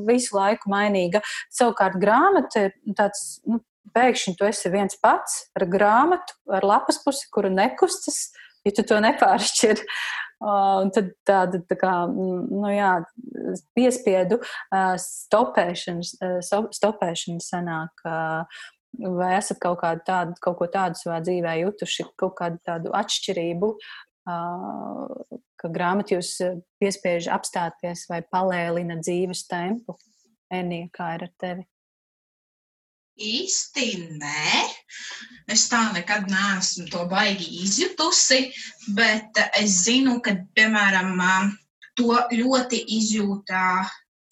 visu 0.09 0.37
laiku 0.37 0.71
mainīga. 0.73 1.23
Savukārt 1.53 1.99
grāmata 2.03 2.67
ir 2.67 2.72
tāds, 2.99 3.41
nu, 3.49 3.61
pēkšņi 3.97 4.37
tu 4.39 4.47
esi 4.49 4.73
viens 4.73 4.97
pats 5.03 5.47
ar 5.59 5.67
grāmatu, 5.71 6.37
ar 6.53 6.67
lapas 6.67 7.01
pusi, 7.05 7.29
kura 7.33 7.51
nekustas, 7.53 8.31
ja 8.67 8.75
tu 8.77 8.85
to 8.87 9.01
nepāršķir. 9.03 9.83
Un 10.43 10.89
tad 10.91 11.13
tāda 11.23 11.61
tā 11.71 11.77
kā, 11.79 11.93
nu 12.11 12.67
jā, 12.73 12.97
piespiedu 13.79 14.41
stopēšana, 14.99 16.41
stopēšana 16.75 17.45
sanāk. 17.45 18.03
Vai 18.99 19.31
esat 19.37 19.61
kaut, 19.63 19.85
tādu, 20.05 20.35
kaut 20.43 20.59
ko 20.59 20.67
tādu 20.69 20.99
savā 20.99 21.21
dzīvē 21.23 21.55
jutuši, 21.61 22.09
kaut 22.19 22.35
kādu 22.41 22.59
tādu 22.67 22.91
atšķirību, 22.99 23.71
ka 24.27 25.71
grāmata 25.79 26.19
jūs 26.19 26.35
piespiež 26.83 27.31
apstāties 27.33 28.09
vai 28.11 28.25
palēlina 28.27 28.99
dzīves 28.99 29.47
tempu? 29.47 29.95
Enija, 30.53 30.91
kā 30.93 31.15
ir 31.17 31.29
ar 31.31 31.33
tevi? 31.39 31.69
Īsti 33.23 33.87
nē, 34.19 34.63
es 35.55 35.69
tā 35.71 35.83
nekad 35.95 36.27
neesmu 36.31 36.89
to 36.91 37.05
baigi 37.11 37.47
izjutusi, 37.63 38.49
bet 38.97 39.39
es 39.61 39.83
zinu, 39.85 40.19
ka, 40.25 40.35
piemēram, 40.57 41.15
to 41.99 42.17
ļoti 42.33 42.81
izjūta 42.99 43.65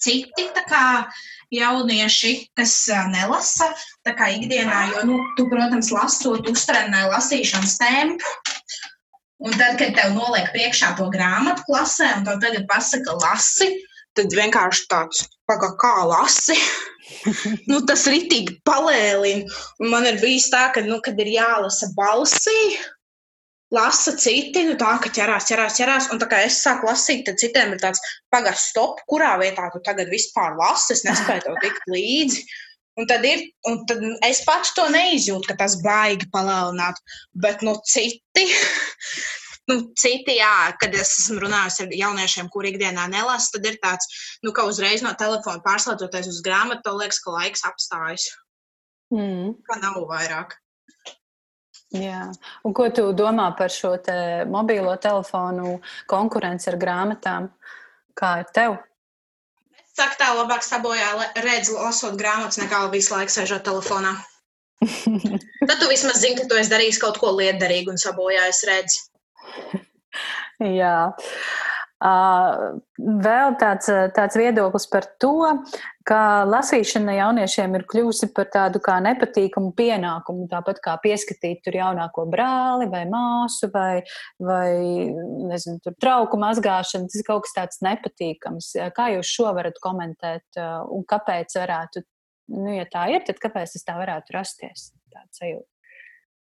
citi 0.00 0.48
kā, 0.68 1.06
jaunieši, 1.52 2.32
kas 2.56 2.74
nelasa 3.12 3.70
kā 4.06 4.30
ikdienā, 4.38 4.80
jo, 4.94 5.04
nu, 5.08 5.18
tu, 5.36 5.46
protams, 5.50 5.90
lasot, 5.94 6.48
uztrenē 6.50 7.06
lasīšanas 7.12 7.76
tempu. 7.80 8.36
Un 9.40 9.54
tad, 9.56 9.78
kad 9.80 9.94
tev 9.96 10.12
noliek 10.16 10.50
priekšā 10.52 10.92
to 10.98 11.06
grāmatu 11.12 11.64
klasē, 11.68 12.10
un 12.18 12.26
tev 12.26 12.40
tagad 12.42 12.66
pasaka, 12.68 13.14
lasi, 13.22 13.70
tad 14.18 14.34
vienkārši 14.36 14.88
tāds, 14.90 15.24
kā, 15.48 15.70
kā 15.80 15.94
lasi 16.10 16.58
nu, 17.70 17.80
tas 17.88 18.06
ritīgi 18.10 18.60
palēlina. 18.68 19.60
Man 19.92 20.08
ir 20.08 20.20
bijis 20.22 20.48
tā, 20.52 20.68
ka, 20.74 20.84
nu, 20.86 21.00
kad 21.04 21.18
ir 21.20 21.32
jālasa 21.34 21.90
balsī, 21.96 22.58
lasa 23.74 24.14
citi, 24.18 24.64
nu 24.66 24.74
tā, 24.78 24.96
ka 25.02 25.12
ķerās, 25.14 25.46
ķerās, 25.50 25.76
ķerās, 25.78 26.08
un 26.14 26.22
tā 26.22 26.28
kā 26.30 26.40
es 26.46 26.58
sāku 26.64 26.88
lasīt, 26.90 27.22
tad 27.28 27.38
citiem 27.42 27.76
ir 27.76 27.82
tāds 27.82 28.02
pagasts 28.34 28.72
stop, 28.72 29.02
kurā 29.10 29.36
vietā 29.42 29.68
tu 29.74 29.82
tagad 29.86 30.10
vispār 30.10 30.58
lasi, 30.58 30.96
es 30.96 31.06
nespēju 31.06 31.46
tev 31.46 31.60
tikt 31.64 31.86
līdzi. 31.90 32.44
Un 32.98 33.06
tad, 33.08 33.22
ir, 33.24 33.46
un 33.70 33.78
tad 33.88 34.02
es 34.26 34.42
pats 34.44 34.74
to 34.76 34.84
neizjūtu, 34.92 35.46
ka 35.48 35.54
tas 35.62 35.78
baigi 35.80 36.26
palielināt, 36.34 36.98
bet 37.38 37.62
nu 37.64 37.76
citi, 37.88 38.44
nu, 39.70 39.78
citi, 39.98 40.36
jā, 40.40 40.72
kad 40.80 40.94
es 40.98 41.14
esmu 41.22 41.40
runājusi 41.44 41.86
ar 41.86 41.94
jauniešiem, 42.02 42.50
kuri 42.52 42.74
ikdienā 42.74 43.06
nelasa, 43.12 43.54
tad 43.56 43.68
ir 43.70 43.78
tāds, 43.82 44.10
nu, 44.44 44.54
ka 44.56 44.66
uzreiz 44.68 45.04
no 45.06 45.14
telefona 45.18 45.62
pārslēdzoties 45.64 46.30
uz 46.32 46.42
grāmatu, 46.46 46.96
liekas, 46.98 47.22
ka 47.24 47.36
laiks 47.38 47.64
apstājas. 47.68 48.26
Mm. 49.14 49.56
Kā 49.66 49.78
nav 49.82 50.02
vairāk. 50.10 50.58
Jā. 51.90 52.28
Un 52.62 52.74
ko 52.76 52.86
tu 52.94 53.08
domā 53.18 53.48
par 53.58 53.72
šo 53.74 53.96
te 53.98 54.44
mobilo 54.46 54.92
telefonu 55.02 55.80
konkurenci 56.10 56.70
ar 56.70 56.78
grāmatām? 56.78 57.48
Kā 58.14 58.36
ir 58.44 58.52
tev? 58.54 58.76
Es 59.80 59.98
saku, 59.98 60.18
tā 60.20 60.30
labāk 60.38 60.62
sabojā 60.62 61.08
redzi, 61.42 61.74
lasot 61.74 62.14
grāmatas, 62.18 62.60
nekā 62.62 62.84
visu 62.94 63.16
laiku 63.16 63.34
sēžot 63.34 63.66
telefonā. 63.66 64.14
Tad 65.68 65.76
tu 65.82 65.90
vismaz 65.90 66.22
zini, 66.22 66.38
ka 66.38 66.46
tu 66.48 66.56
esi 66.60 66.70
darījis 66.70 67.00
kaut 67.02 67.18
ko 67.20 67.34
liederīgu 67.34 67.90
un 67.92 67.98
sabojājis 68.00 68.62
redzi. 68.70 69.02
Jā. 70.80 70.96
Vēl 72.00 73.56
tāds, 73.60 73.90
tāds 74.16 74.36
viedoklis 74.40 74.86
par 74.88 75.04
to, 75.20 75.34
ka 76.08 76.20
lasīšana 76.48 77.12
jauniešiem 77.18 77.74
ir 77.76 77.82
kļuvusi 77.90 78.30
par 78.32 78.48
tādu 78.54 78.80
kā 78.80 78.94
nepatīkamu 79.04 79.74
pienākumu, 79.76 80.46
tāpat 80.48 80.80
kā 80.80 80.94
pieskatīt 81.02 81.60
tur 81.66 81.76
jaunāko 81.76 82.24
brāli 82.32 82.88
vai 82.88 83.02
māsu 83.10 83.68
vai, 83.74 84.00
vai 84.40 84.70
nezinu, 85.50 85.76
tur 85.84 85.98
trauku 86.00 86.40
mazgāšana, 86.40 87.10
tas 87.10 87.20
ir 87.20 87.26
kaut 87.28 87.44
kas 87.44 87.58
tāds 87.58 87.84
nepatīkams. 87.84 88.72
Kā 88.96 89.10
jūs 89.18 89.34
šo 89.36 89.52
varat 89.58 89.76
komentēt 89.84 90.62
un 90.88 91.04
kāpēc 91.04 91.58
varētu, 91.60 92.06
nu, 92.56 92.78
ja 92.78 92.88
tā 92.88 93.10
ir, 93.12 93.28
tad 93.28 93.44
kāpēc 93.44 93.76
tas 93.76 93.84
tā 93.84 94.00
varētu 94.00 94.38
rasties? 94.38 94.88
Tāds 95.12 95.42
sajūta. 95.42 95.68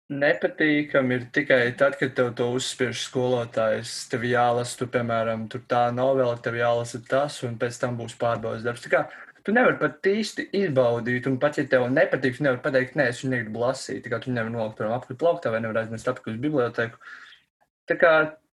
Nepatīkami 0.07 1.17
ir 1.19 1.25
tikai 1.35 1.73
tad, 1.75 1.97
kad 1.99 2.13
tev 2.15 2.29
to 2.39 2.47
uzspiež 2.55 3.01
skolotājs. 3.09 4.05
Tev 4.07 4.23
jālasa, 4.23 4.77
tu, 4.79 4.87
piemēram, 4.87 5.49
tā 5.67 5.89
novela, 5.91 6.37
tev 6.39 6.55
jālasa 6.61 7.01
tas, 7.03 7.41
un 7.43 7.57
pēc 7.59 7.81
tam 7.83 7.97
būs 7.99 8.15
pārbaudas 8.21 8.63
darbs. 8.63 8.85
Tā 8.85 8.93
kā 8.93 9.01
tu 9.43 9.55
nevari 9.57 9.81
pat 9.81 10.07
īsti 10.07 10.45
izbaudīt, 10.61 11.27
un 11.27 11.41
pat 11.43 11.59
ja 11.59 11.65
tev 11.71 11.89
nepatīk, 11.91 12.39
tu 12.39 12.47
nevari 12.47 12.63
pateikt, 12.63 12.95
nē, 12.99 13.09
es 13.11 13.25
viņu 13.25 13.33
negribu 13.33 13.65
lasīt. 13.65 14.05
Tā 14.05 14.13
kā 14.13 14.21
tu 14.23 14.35
nevari 14.35 14.55
nolikt 14.55 14.79
prom 14.79 14.95
apkārt 14.95 15.19
plauktā 15.19 15.51
vai 15.55 15.61
nevar 15.65 15.83
aizmest 15.83 16.11
apkārt 16.13 16.37
uz 16.37 16.43
biblioteku. 16.45 17.03
Tā 17.91 17.99
kā 17.99 18.13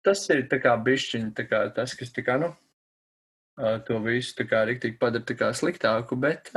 tas 0.05 0.21
ir 0.29 0.45
tā 0.53 0.61
kā 0.61 0.75
bišķiņi, 0.85 1.31
tā 1.37 1.47
kā 1.49 1.63
tas, 1.73 1.97
kas 1.97 2.13
tā 2.13 2.25
kā, 2.29 2.37
nu, 2.41 2.51
to 3.89 3.97
visu 4.05 4.37
tā 4.37 4.45
kā 4.49 4.61
riktīgi 4.69 4.97
padara 5.01 5.25
tā 5.25 5.37
kā 5.37 5.49
sliktāku, 5.57 6.17
bet, 6.17 6.53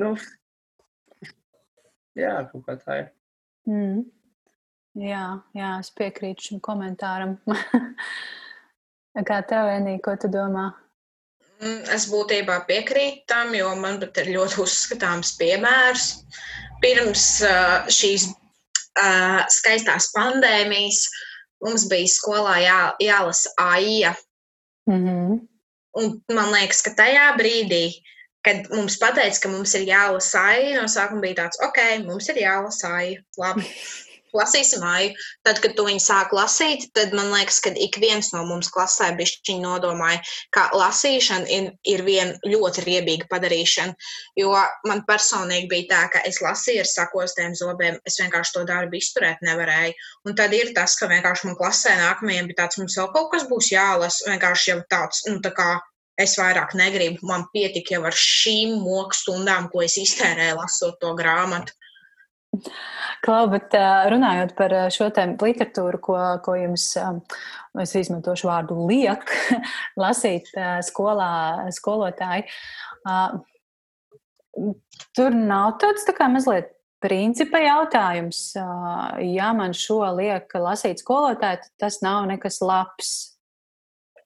nu, 0.00 0.14
jā, 2.16 2.34
kaut 2.48 2.64
kā 2.64 2.80
tā 2.80 2.98
ir. 3.02 3.12
Mm. 3.66 4.04
Jā, 4.96 5.24
jā, 5.56 5.70
es 5.82 5.90
piekrītu 5.92 6.50
šim 6.50 6.60
komentāram. 6.64 7.36
Kā 9.28 9.40
tev, 9.48 9.68
Enī, 9.72 9.96
ko 10.04 10.14
tu 10.20 10.30
domā? 10.32 10.70
Mm, 11.60 11.82
es 11.96 12.06
būtībā 12.12 12.62
piekrītu 12.68 13.24
tam, 13.28 13.54
jo 13.56 13.72
man 13.80 14.00
pat 14.00 14.22
ir 14.22 14.32
ļoti 14.36 14.60
uzskatāms 14.64 15.34
piemērs. 15.40 16.08
Pirms 16.82 17.26
uh, 17.44 17.88
šīs 17.92 18.28
uh, 18.30 19.42
skaistās 19.52 20.10
pandēmijas 20.16 21.06
mums 21.64 21.86
bija 21.88 22.12
skolā 22.12 22.56
jā, 22.64 22.80
jālasa 23.00 23.52
AIA. 23.60 24.12
Mm 24.88 25.04
-hmm. 25.04 25.38
Un 25.96 26.20
man 26.36 26.52
liekas, 26.52 26.82
ka 26.84 26.92
tajā 26.96 27.30
brīdī 27.38 27.96
kad 28.46 28.70
mums 28.70 28.98
pateica, 29.02 29.42
ka 29.42 29.52
mums 29.52 29.74
ir 29.78 29.86
jālasa 29.88 30.48
aija, 30.54 30.74
no 30.80 30.90
sākuma 30.90 31.24
bija 31.26 31.42
tāds, 31.44 31.62
ok, 31.66 31.80
mums 32.06 32.30
ir 32.30 32.44
jālasa 32.46 32.92
aija. 33.00 33.22
Labi. 33.42 33.66
Lasīsim 34.36 34.82
māju. 34.82 35.12
Tad, 35.46 35.60
kad 35.64 35.74
tu 35.78 35.84
viņu 35.86 36.02
sāk 36.02 36.32
lasīt, 36.36 36.82
tad 36.96 37.14
man 37.16 37.30
liekas, 37.32 37.60
ka 37.64 37.70
ik 37.86 37.96
viens 38.02 38.32
no 38.34 38.42
mums 38.44 38.68
klasē 38.74 39.12
bišķiņi 39.16 39.62
nodomāja, 39.62 40.18
ka 40.52 40.66
lasīšana 40.76 41.48
ir, 41.56 41.70
ir 41.88 42.04
viena 42.04 42.36
ļoti 42.44 42.84
riebīga 42.84 43.30
padarīšana. 43.30 43.96
Jo 44.36 44.52
man 44.90 45.04
personīgi 45.08 45.70
bija 45.72 45.88
tā, 45.94 46.02
ka 46.12 46.24
es 46.28 46.42
lasīju 46.44 46.84
ar 46.84 46.90
sakostiem 46.90 47.56
zobiem, 47.56 48.00
es 48.04 48.20
vienkārši 48.20 48.58
to 48.58 48.66
darbu 48.68 49.00
izturēt 49.00 49.40
nevarēju. 49.46 49.96
Un 50.28 50.36
tad 50.38 50.52
ir 50.58 50.74
tas, 50.76 50.98
ka 51.00 51.08
vienkārši 51.12 51.48
man 51.50 51.60
klasē 51.62 51.96
nākamajiem 52.02 52.50
bija 52.50 52.64
tāds, 52.64 52.82
mums 52.82 52.98
vēl 53.00 53.12
kaut 53.16 53.32
kas 53.32 53.48
būs 53.48 53.72
jālasa, 53.72 54.32
vienkārši 54.34 54.74
jau 54.74 54.80
tāds, 54.90 55.24
nu 55.30 55.40
tā 55.40 55.54
kā 55.56 55.76
es 56.20 56.36
vairāk 56.40 56.74
negribu. 56.78 57.24
Man 57.28 57.46
pietika 57.52 57.96
jau 57.96 58.04
ar 58.08 58.16
šīm 58.16 58.78
moku 58.82 59.16
stundām, 59.16 59.70
ko 59.72 59.84
es 59.86 59.98
iztērēju 60.00 60.60
lasot 60.60 61.00
to 61.02 61.12
grāmatu. 61.18 61.76
Klau, 63.24 63.48
bet 63.52 63.74
runājot 64.12 64.54
par 64.56 64.72
šo 64.94 65.08
tēmu 65.12 65.36
literatūru, 65.42 66.00
ko, 66.00 66.16
ko 66.44 66.54
jums, 66.56 66.86
es 67.82 67.92
izmantošu 67.98 68.48
vārdu 68.48 68.78
liek, 68.88 69.26
lasīt 70.04 70.48
skolā, 70.86 71.66
skolotāji, 71.74 72.46
tur 75.16 75.36
nav 75.36 75.76
tāds 75.82 76.06
tā 76.08 76.14
kā 76.16 76.30
mazliet 76.32 76.72
principa 77.02 77.60
jautājums. 77.60 78.54
Ja 78.56 79.50
man 79.56 79.76
šo 79.76 80.00
liek 80.16 80.54
lasīt 80.56 81.02
skolotāji, 81.02 81.60
tad 81.66 81.82
tas 81.82 82.00
nav 82.04 82.24
nekas 82.30 82.62
labs. 82.64 83.12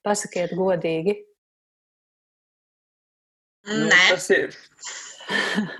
Pasakiet 0.06 0.54
godīgi. 0.56 1.18
Nu, 3.68 3.86
nē, 3.90 4.04
tas 4.14 4.30
ir. 4.32 4.54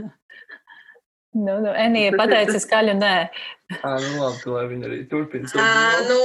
nu, 1.45 1.55
nu, 1.65 1.71
Enija 1.73 2.13
pateica 2.19 2.61
skaļu 2.61 2.97
nē. 2.99 3.15
À, 3.79 3.95
nu, 4.03 4.17
labi, 4.19 4.51
lai 4.51 4.65
viņi 4.73 4.89
arī 4.89 4.99
turpina. 5.11 5.49
À, 5.63 6.01
nu, 6.09 6.19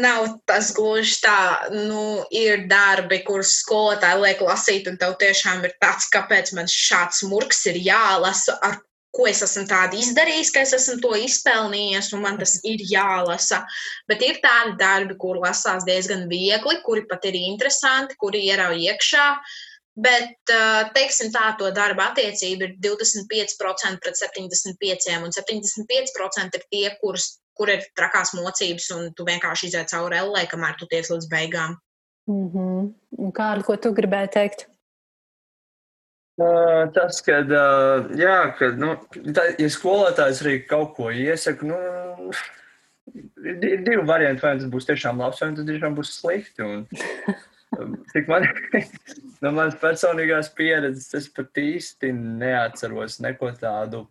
nav 0.00 0.28
tas 0.48 0.70
gluži 0.76 1.18
tā. 1.24 1.40
Nu, 1.74 2.22
ir 2.32 2.64
darbi, 2.70 3.20
kurus 3.26 3.56
skolotāji 3.64 4.22
liek 4.22 4.44
lasīt, 4.46 4.88
un 4.88 4.96
tev 5.00 5.18
tiešām 5.20 5.66
ir 5.66 5.74
tāds, 5.82 6.08
kāpēc 6.14 6.54
man 6.56 6.70
šāds 6.70 7.24
murgs 7.28 7.66
ir 7.70 7.80
jālasa, 7.82 8.56
ar 8.62 8.78
ko 9.12 9.26
es 9.28 9.42
esmu 9.44 9.66
tādu 9.68 9.98
izdarījis, 10.00 10.52
ka 10.54 10.62
es 10.64 10.70
esmu 10.78 10.94
to 11.02 11.10
izpelnījies, 11.20 12.14
un 12.16 12.22
man 12.24 12.38
tas 12.40 12.54
ir 12.64 12.80
jālasa. 12.88 13.60
Bet 14.08 14.22
ir 14.24 14.38
tādi 14.40 14.78
darbi, 14.80 15.18
kur 15.20 15.42
lasās 15.42 15.84
diezgan 15.84 16.24
viegli, 16.30 16.78
kuri 16.86 17.04
pat 17.10 17.26
ir 17.28 17.36
interesanti, 17.42 18.16
kuri 18.22 18.46
ierauj 18.48 18.80
iekšā. 18.86 19.26
Uh, 19.34 19.60
Bet, 19.92 20.38
teiksim, 20.96 21.28
tā 21.34 21.50
to 21.60 21.68
darba 21.76 22.08
attiecība 22.10 22.64
ir 22.64 22.76
25% 22.80 24.00
pret 24.00 24.16
75%, 24.16 25.18
un 25.20 25.34
75% 25.36 26.56
ir 26.56 26.64
tie, 26.72 26.86
kurus, 27.02 27.26
kur 27.52 27.68
ir 27.68 27.84
trakās 27.98 28.32
mocības, 28.32 28.88
un 28.96 29.10
tu 29.12 29.26
vienkārši 29.28 29.68
iziet 29.68 29.92
cauri 29.92 30.16
ellē, 30.22 30.46
kamēr 30.48 30.78
tu 30.80 30.88
tiec 30.88 31.10
līdz 31.12 31.28
beigām. 31.28 31.76
Mm 32.30 32.48
-hmm. 32.54 33.32
Kārli, 33.36 33.66
ko 33.66 33.76
tu 33.76 33.92
gribēji 33.92 34.32
teikt? 34.32 34.66
Uh, 36.40 36.88
tas, 36.94 37.20
kad, 37.20 37.50
uh, 37.52 38.08
jā, 38.16 38.56
kad, 38.56 38.78
nu, 38.80 38.94
tā, 39.36 39.50
ja 39.60 39.68
skolotājs 39.68 40.40
arī 40.40 40.54
kaut 40.66 40.94
ko 40.96 41.10
iesaka, 41.10 41.66
nu, 41.68 41.76
ir, 43.44 43.82
divi 43.84 44.00
varianti, 44.08 44.40
vai 44.40 44.56
tas 44.56 44.70
būs 44.72 44.88
tiešām 44.88 45.20
labs, 45.20 45.42
vai 45.42 45.52
tas 45.54 45.68
tiešām 45.68 45.98
būs 45.98 46.14
slikti. 46.16 46.62
Un, 46.62 46.88
Cik 48.12 48.28
man 48.28 48.48
no 49.42 49.52
manas 49.54 49.78
personīgās 49.80 50.50
pieredzes, 50.56 51.10
es 51.18 51.28
pat 51.34 51.58
īsti 51.58 52.12
neatceros 52.14 53.18
neko 53.24 53.50
tādu. 53.58 54.04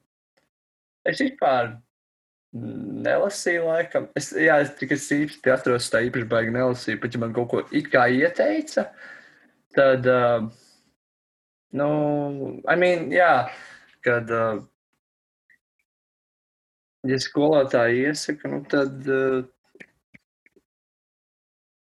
Es 1.07 1.21
vispār 1.23 1.75
nelasīju, 2.51 3.63
laikam. 3.69 4.09
Es, 4.17 4.31
jā, 4.35 4.59
es 4.63 4.73
tikai 4.79 4.97
īsti 4.99 5.53
atceros, 5.53 5.87
tā 5.91 6.03
īpaši 6.07 6.27
baigi 6.31 6.55
nelasīju, 6.55 6.99
bet 7.03 7.15
ja 7.15 7.21
man 7.23 7.35
kaut 7.35 7.49
ko 7.53 7.63
it 7.71 7.87
kā 7.93 8.05
ieteica, 8.11 8.89
tad, 9.75 10.09
uh, 10.11 10.49
nu, 11.79 11.87
I 12.67 12.75
mean, 12.75 13.07
jā, 13.15 13.47
kad, 14.05 14.29
uh, 14.35 14.61
ja 17.07 17.23
skolotāji 17.23 18.05
iesaka, 18.11 18.51
nu, 18.51 18.63
tad. 18.69 19.01
Uh, 19.07 19.41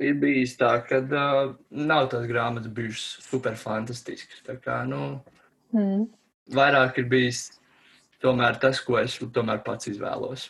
ir 0.04 0.18
bijis 0.22 0.56
tā, 0.60 0.72
ka 0.88 1.02
uh, 1.02 1.54
nav 1.70 2.10
tās 2.12 2.28
grāmatas 2.30 2.74
bijušas 2.74 3.30
super 3.30 3.58
fantastiskas. 3.60 4.44
Kā, 4.64 4.82
nu, 4.90 5.18
mm. 5.76 6.06
vairāk 6.58 7.02
ir 7.02 7.10
bijis 7.12 7.48
tomēr 8.24 8.60
tas, 8.62 8.82
ko 8.84 9.00
es 9.02 9.18
tomēr 9.34 9.64
pats 9.66 9.90
izvēlos. 9.92 10.48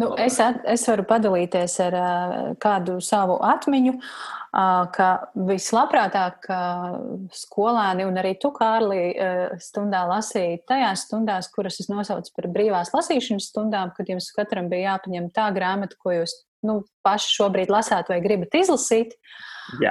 Nu, 0.00 0.08
es, 0.18 0.40
at, 0.42 0.62
es 0.66 0.82
varu 0.90 1.04
padalīties 1.06 1.76
ar 1.84 1.94
uh, 1.94 2.38
kādu 2.62 2.96
savu 3.04 3.36
atmiņu, 3.46 3.92
uh, 3.94 4.86
ka 4.94 5.08
vislabprātāk 5.50 6.48
uh, 6.50 6.96
skolēni 7.34 8.06
un 8.08 8.18
arī 8.18 8.32
tu, 8.42 8.50
Kārli, 8.56 9.04
uh, 9.14 9.54
stundā 9.62 10.02
lasīja 10.10 10.64
tajās 10.72 11.06
stundās, 11.06 11.50
kuras 11.54 11.78
es 11.82 11.90
nosaucu 11.92 12.34
par 12.34 12.50
brīvās 12.56 12.90
lasīšanas 12.96 13.52
stundām, 13.52 13.94
kad 13.94 14.10
jums 14.10 14.32
katram 14.34 14.66
bija 14.72 14.96
jāpaņem 14.96 15.30
tā 15.36 15.46
grāmata, 15.54 15.98
ko 16.02 16.16
jūs 16.16 16.34
nu, 16.66 16.80
paši 17.06 17.36
šobrīd 17.38 17.70
lasāt 17.70 18.10
vai 18.10 18.18
gribat 18.24 18.56
izlasīt. 18.58 19.14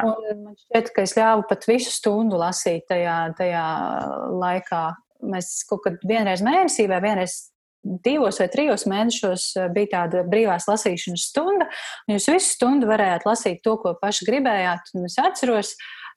Man 0.03 0.57
šķiet, 0.57 0.91
ka 0.93 1.07
es 1.07 1.15
ļāvu 1.17 1.47
pat 1.49 1.65
visu 1.69 1.93
stundu 1.93 2.37
lasīt 2.41 2.85
tajā, 2.91 3.17
tajā 3.39 3.65
laikā. 4.35 4.83
Mēs 5.31 5.55
kaut 5.69 5.85
kad 5.85 6.01
vienreiz 6.03 6.43
mēnesī 6.43 6.89
vai 6.91 6.99
vienreiz 7.03 7.52
divos 7.83 8.39
vai 8.39 8.47
trijos 8.51 8.85
mēnešos 8.89 9.47
eh, 9.57 9.67
bija 9.73 9.91
tāda 9.97 10.23
brīvās 10.27 10.67
lasīšanas 10.69 11.27
stunda, 11.31 11.67
un 12.07 12.15
jūs 12.15 12.29
visu 12.31 12.55
stundu 12.55 12.87
varējāt 12.89 13.27
lasīt 13.27 13.61
to, 13.65 13.75
ko 13.81 13.95
paši 13.99 14.29
gribējāt. 14.29 14.93
Es 15.03 15.19
atceros, 15.21 15.73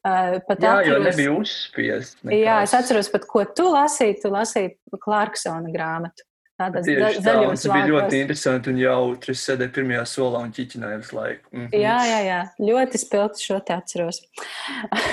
uh, 0.06 0.38
pat 0.46 0.62
jā, 0.62 0.76
atceros, 0.76 0.92
jo 0.92 1.02
nebija 1.08 1.34
uzspiest. 1.40 2.22
Nekās. 2.22 2.40
Jā, 2.44 2.60
es 2.68 2.76
atceros 2.78 3.10
pat, 3.12 3.26
ko 3.30 3.44
tu 3.50 3.68
lasīji, 3.74 4.20
tu 4.22 4.32
lasīji 4.34 4.76
Klārksona 5.02 5.72
grāmatu. 5.74 6.26
Tādas 6.56 6.86
tā, 6.88 7.32
un 7.44 7.50
tas 7.52 7.66
bija 7.68 7.88
ļoti 7.90 8.20
interesanti 8.22 8.70
un 8.72 8.78
jautri. 8.80 9.34
Es 9.36 9.42
sēdēju 9.44 9.74
pirmajā 9.76 10.04
solā 10.08 10.40
un 10.46 10.54
ķiķināju 10.56 11.00
visu 11.02 11.16
laiku. 11.18 11.50
Mm 11.52 11.66
-hmm. 11.66 11.82
Jā, 11.82 11.96
jā, 12.08 12.20
jā, 12.24 12.38
ļoti 12.70 13.00
spilgti 13.02 13.44
šo 13.44 13.58
te 13.60 13.74
atceros. 13.76 14.22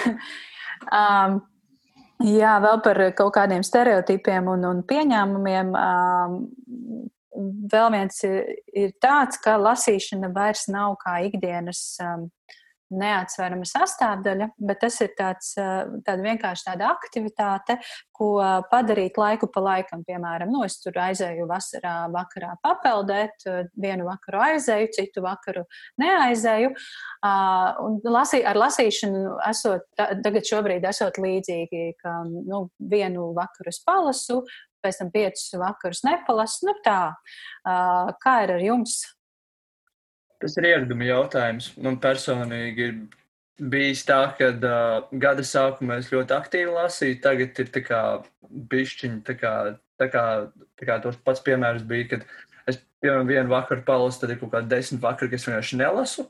um, 1.01 1.41
Jā, 2.23 2.53
vēl 2.63 2.79
par 2.85 2.99
kaut 3.17 3.33
kādiem 3.35 3.63
stereotipiem 3.67 4.47
un, 4.53 4.63
un 4.69 4.81
pieņēmumiem. 4.87 5.73
Vēl 7.73 7.87
viens 7.91 8.21
ir 8.23 8.93
tāds, 9.03 9.39
ka 9.43 9.57
lasīšana 9.59 10.29
vairs 10.35 10.67
nav 10.71 10.95
kā 11.01 11.17
ikdienas 11.27 11.81
neatsverama 12.99 13.65
sastāvdaļa, 13.67 14.49
bet 14.63 14.81
tas 14.83 14.99
ir 15.03 15.13
tāds, 15.17 15.53
tāda 15.55 16.17
vienkārši 16.23 16.67
tāda 16.67 16.89
aktivitāte, 16.93 17.77
ko 18.13 18.35
padarīt 18.71 19.17
laiku 19.19 19.49
pa 19.51 19.63
laikam. 19.63 20.03
Piemēram, 20.07 20.51
nu, 20.53 20.63
es 20.67 20.77
tur 20.83 20.97
aizēju 21.01 21.47
vasarā, 21.49 21.95
vakarā 22.13 22.53
papeldēt, 22.63 23.47
vienu 23.79 24.07
vakaru 24.09 24.43
aizēju, 24.47 24.91
citu 24.95 25.23
vakaru 25.25 25.65
neaizēju. 26.01 26.73
Un 27.87 27.97
lasī, 28.13 28.43
ar 28.45 28.59
lasīšanu 28.59 29.39
esot, 29.49 29.89
tagad 29.97 30.45
šobrīd 30.49 30.85
esot 30.89 31.17
līdzīgi, 31.23 31.87
ka 32.03 32.19
nu, 32.29 32.67
vienu 32.93 33.31
vakaru 33.37 33.73
es 33.73 33.81
palasu, 33.85 34.43
pēc 34.83 34.99
tam 34.99 35.11
piecus 35.13 35.49
vakarus 35.59 36.03
nepalasu. 36.05 36.67
Nu 36.69 36.77
tā, 36.85 37.01
kā 38.23 38.37
ir 38.45 38.57
ar 38.57 38.63
jums? 38.63 39.01
Tas 40.43 40.57
ir 40.59 40.65
ieraduma 40.67 41.05
jautājums. 41.07 41.69
Man 41.79 41.95
personīgi 42.03 42.87
ir 42.89 42.95
bijis 43.71 44.01
tā, 44.03 44.19
ka 44.35 44.49
uh, 44.51 45.05
gada 45.23 45.45
sākumā 45.47 46.01
es 46.01 46.09
ļoti 46.11 46.35
aktīvi 46.35 46.73
lasīju, 46.73 47.19
tagad 47.23 47.61
ir 47.63 47.69
tā 47.71 47.83
kā 47.85 47.99
bišķiņi, 48.73 49.21
tā 49.27 49.37
kā, 49.39 49.53
tā 50.01 50.09
kā, 50.11 50.23
tā 50.79 50.87
kā 50.89 50.97
tos 51.03 51.19
pats 51.23 51.43
piemērs 51.45 51.85
bija, 51.87 52.09
kad 52.15 52.25
es, 52.67 52.81
piemēram, 53.03 53.29
vienu 53.29 53.53
vakaru 53.53 53.85
palasu, 53.87 54.23
tad 54.23 54.33
ir 54.33 54.41
kaut 54.41 54.51
kādi 54.57 54.73
desmit 54.73 55.03
vakari, 55.05 55.31
kas 55.31 55.47
vienkārši 55.47 55.79
nelasu. 55.79 56.27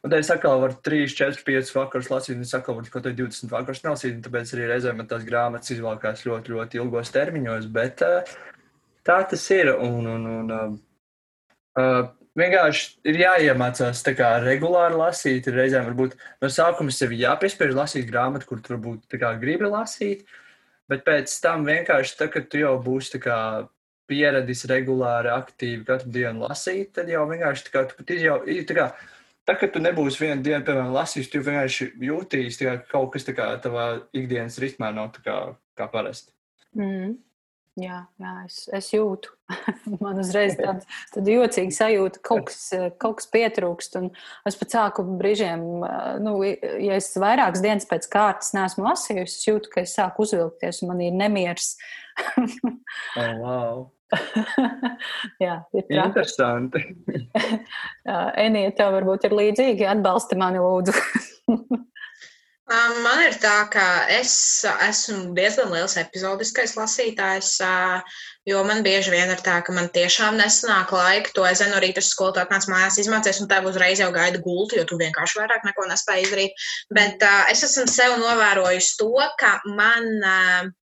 Un 0.00 0.12
tad 0.12 0.20
es 0.22 0.30
atkal 0.32 0.62
varu 0.62 0.78
3, 0.86 1.10
4, 1.12 1.42
5 1.44 1.74
vakarus 1.76 2.12
lasīt, 2.12 2.36
un 2.38 2.46
es 2.46 2.54
atkal 2.56 2.78
varu 2.78 2.86
kaut 2.86 3.02
kādā 3.02 3.16
20 3.18 3.50
vakarus 3.52 3.82
nelasīt, 3.84 4.14
un 4.14 4.22
tāpēc 4.28 4.54
arī 4.54 4.70
reizēm 4.70 5.02
man 5.02 5.10
tās 5.10 5.26
grāmatas 5.26 5.74
izvalkās 5.74 6.22
ļoti, 6.28 6.54
ļoti 6.54 6.80
ilgos 6.80 7.12
termiņos, 7.18 7.66
bet 7.74 8.06
uh, 8.06 8.38
tā 9.04 9.18
tas 9.32 9.50
ir. 9.58 9.74
Un, 9.74 10.08
un, 10.14 10.30
un, 10.38 10.54
uh, 10.56 10.78
uh, 11.82 12.00
vienkārši 12.40 12.86
ir 13.10 13.20
jāiemācās 13.22 14.02
kā, 14.16 14.30
regulāri 14.44 14.98
lasīt. 14.98 15.48
Reizēm 15.52 15.88
varbūt 15.90 16.16
no 16.42 16.50
sākuma 16.52 16.92
sev 16.94 17.14
jāpiespiež 17.16 17.76
lasīt 17.76 18.08
grāmatu, 18.10 18.48
kur 18.48 18.62
tur 18.64 18.80
kā, 19.12 19.34
gribi 19.40 19.68
lasīt. 19.70 20.24
Bet 20.90 21.04
pēc 21.06 21.32
tam 21.44 21.68
vienkārši, 21.68 22.16
tā, 22.18 22.26
kad 22.32 22.48
tu 22.50 22.58
jau 22.64 22.74
būsi 22.82 23.20
kā, 23.22 23.38
pieradis 24.10 24.64
regulāri, 24.70 25.30
aktīvi 25.30 25.86
katru 25.86 26.10
dienu 26.16 26.48
lasīt, 26.48 26.92
tad 26.98 27.10
jau 27.10 27.22
vienkārši 27.30 27.66
tā 27.68 27.74
kā, 27.76 27.84
tu 27.86 27.98
pat 27.98 28.10
tā 28.10 28.76
kā, 28.76 28.86
tā, 29.46 29.56
kad 29.60 29.72
tu 29.74 29.82
nebūsi 29.82 30.24
vienu 30.24 30.42
dienu, 30.46 30.64
piemēram, 30.66 30.92
lasījis, 30.96 31.30
tu 31.30 31.42
vienkārši 31.46 31.90
jūtīs, 32.08 32.58
ka 32.62 32.76
kaut 32.90 33.12
kas 33.14 33.28
tā 33.28 33.36
kā 33.38 33.52
tavā 33.62 33.86
ikdienas 34.16 34.58
ritmā 34.62 34.90
nav 34.96 35.12
tā 35.14 35.24
kā, 35.26 35.36
kā 35.78 35.86
parasti. 35.92 36.34
Mm. 36.74 37.18
Jā, 37.80 38.00
jā 38.20 38.32
es, 38.44 38.56
es 38.76 38.88
jūtu. 38.92 39.32
Man 40.02 40.20
uzreiz 40.22 40.56
tāda, 40.58 40.84
tāda 41.14 41.36
jocīga 41.36 41.74
sajūta, 41.74 42.22
kaut 42.26 42.48
kas, 42.50 42.58
kaut 43.02 43.20
kas 43.20 43.30
pietrūkst. 43.32 43.96
Es 44.48 44.58
pat 44.60 44.76
sāku 44.76 45.04
brīžiem, 45.20 45.64
nu, 46.22 46.34
ja 46.44 46.98
es 46.98 47.10
vairākas 47.20 47.64
dienas 47.64 47.88
pēc 47.90 48.08
kārtas 48.12 48.52
neesmu 48.56 48.86
lasījusi, 48.86 49.38
es 49.40 49.48
jūtu, 49.48 49.72
ka 49.72 49.84
es 49.86 49.96
sāku 49.98 50.26
uzvilkties 50.26 50.82
un 50.84 50.92
man 50.92 51.02
ir 51.06 51.16
nemieris. 51.16 51.72
oh, 53.20 53.32
wow. 53.40 53.88
jā, 55.44 55.60
ir 55.74 55.86
tā. 55.86 56.02
Interesanti. 56.02 56.82
Enija, 58.42 58.74
tev 58.76 58.96
varbūt 58.98 59.28
ir 59.28 59.36
līdzīgi. 59.38 59.86
Atbalsti 59.90 60.38
mani, 60.40 60.62
lūdzu. 60.62 60.94
Man 62.70 63.18
ir 63.24 63.34
tā, 63.42 63.64
ka 63.66 63.84
es 64.14 64.32
esmu 64.86 65.32
diezgan 65.34 65.72
liels 65.74 65.96
epizodiskais 65.98 66.76
lasītājs, 66.78 67.56
jo 68.46 68.60
man 68.68 68.84
bieži 68.86 69.10
vien 69.10 69.32
ir 69.34 69.40
tā, 69.42 69.56
ka 69.66 69.74
man 69.74 69.88
tiešām 69.90 70.38
nesanāk 70.38 70.92
laika. 70.94 71.32
To 71.34 71.48
es 71.48 71.58
zinu, 71.58 71.74
no 71.74 71.80
rīta 71.82 72.04
skolu 72.04 72.36
tā 72.36 72.44
nāc 72.52 72.68
mājās 72.70 73.00
izmācies, 73.02 73.40
un 73.42 73.50
tev 73.50 73.66
uzreiz 73.66 73.98
jau 73.98 74.12
gaida 74.14 74.38
gulti, 74.44 74.78
jo 74.78 74.84
tu 74.86 75.00
vienkārši 75.00 75.40
vairāk 75.40 75.66
neko 75.66 75.88
nespēji 75.90 76.28
izdarīt. 76.28 76.68
Bet 76.94 77.26
uh, 77.26 77.48
es 77.50 77.64
esmu 77.66 77.88
sev 77.90 78.14
novērojis 78.22 78.94
to, 79.00 79.16
ka 79.42 79.56
man. 79.66 80.12
Uh, 80.20 80.76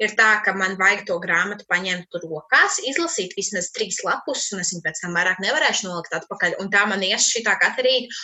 ir 0.00 0.14
tā, 0.16 0.30
ka 0.44 0.54
man 0.56 0.78
vajag 0.80 1.04
to 1.08 1.18
grāmatu 1.20 1.66
paņemt 1.68 2.16
rokās, 2.22 2.78
izlasīt 2.88 3.34
vismaz 3.36 3.68
trīs 3.76 4.00
lapus, 4.06 4.46
un 4.54 4.62
es 4.64 4.72
viņu 4.72 4.84
pēc 4.86 5.02
tam 5.02 5.16
vairāk 5.16 5.42
nevarēšu 5.44 5.88
nolikt 5.88 6.16
atpakaļ. 6.16 6.56
Un 6.62 6.72
tā 6.72 6.86
man 6.88 7.04
ies 7.04 7.28
šī 7.28 7.44
tā 7.44 7.58
katru 7.60 7.84
rītu, 7.84 8.20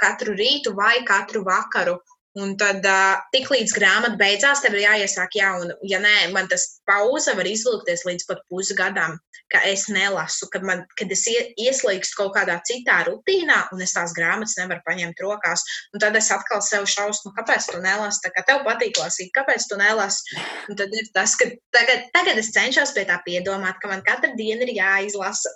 katru 0.00 0.36
rītu 0.38 0.72
vai 0.78 0.94
katru 1.08 1.44
vakaru. 1.48 1.98
Un 2.40 2.54
tad, 2.56 2.86
tik 3.34 3.50
līdz 3.52 3.74
grāmata 3.76 4.16
beidzās, 4.16 4.62
tev 4.64 4.72
ir 4.78 4.86
jāiesāk 4.86 5.34
jauna. 5.36 5.74
Ja 5.84 5.98
nē, 6.00 6.30
man 6.32 6.48
tas 6.48 6.64
pauze 6.88 7.34
var 7.36 7.48
izvilkties 7.48 8.06
līdz 8.08 8.24
pat 8.30 8.40
pusgadam, 8.48 9.18
ka 9.52 9.60
es 9.68 9.84
nelasu, 9.92 10.48
kad, 10.52 10.64
man, 10.64 10.86
kad 10.96 11.12
es 11.12 11.26
ieslīgstu 11.28 12.16
kaut 12.16 12.32
kādā 12.38 12.56
citā 12.64 13.02
rutīnā, 13.10 13.58
un 13.76 13.84
es 13.84 13.92
tās 13.92 14.14
grāmatas 14.16 14.56
nevaru 14.56 14.80
paņemt 14.88 15.20
rokās. 15.20 15.66
Un 15.92 16.00
tad 16.00 16.16
es 16.16 16.30
atkal 16.32 16.64
sev 16.64 16.88
šausmu, 16.88 17.34
kāpēc 17.36 17.68
tu 17.68 17.82
nelasi, 17.84 18.24
tā 18.24 18.32
kā 18.32 18.46
tev 18.48 18.64
patīk 18.64 18.96
lasīt, 19.02 19.28
kāpēc 19.36 19.68
tu 19.68 19.76
nelasi. 19.80 20.40
Un 20.72 20.80
tad 20.80 20.96
ir 20.96 21.12
tas, 21.12 21.36
ka 21.36 21.50
tagad, 21.76 22.08
tagad 22.16 22.40
es 22.40 22.52
cenšos 22.56 22.96
pie 22.96 23.04
tā 23.12 23.20
piedomāt, 23.28 23.76
ka 23.82 23.92
man 23.92 24.00
katru 24.08 24.32
dienu 24.40 24.64
ir 24.64 24.78
jāizlasa 24.80 25.52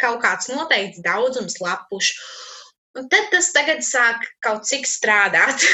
kaut 0.00 0.22
kāds 0.24 0.48
noteikts 0.52 1.04
daudzums 1.04 1.60
lapušu. 1.60 2.16
Un 2.96 3.10
tad 3.12 3.28
tas 3.32 3.50
tagad 3.54 3.82
sāk 3.84 4.24
kaut 4.44 4.64
cik 4.68 4.88
strādāt. 4.88 5.64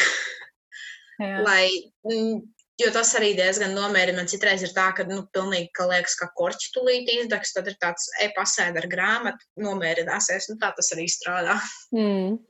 Lai, 1.47 1.69
mm, 2.09 2.41
jo 2.83 2.91
tas 2.95 3.13
arī 3.19 3.33
diezgan 3.39 3.77
nomierina. 3.77 4.19
Man 4.19 4.31
citreiz 4.31 4.65
ir 4.67 4.73
tā, 4.75 4.89
ka, 4.97 5.07
nu, 5.07 5.23
pilnīgi, 5.35 5.71
ka 5.77 5.87
liekas, 5.91 6.17
ka 6.19 6.31
korķi 6.39 6.73
tulīt 6.75 7.11
izdegs, 7.15 7.55
tad 7.55 7.71
ir 7.71 7.79
tāds 7.83 8.09
e-pasēd 8.25 8.79
ar 8.81 8.89
grāmatu, 8.91 9.47
nomierināsies, 9.63 10.51
un 10.51 10.59
tā 10.63 10.73
tas 10.77 10.91
arī 10.97 11.07
strādā. 11.11 11.59
Mm. 11.95 12.41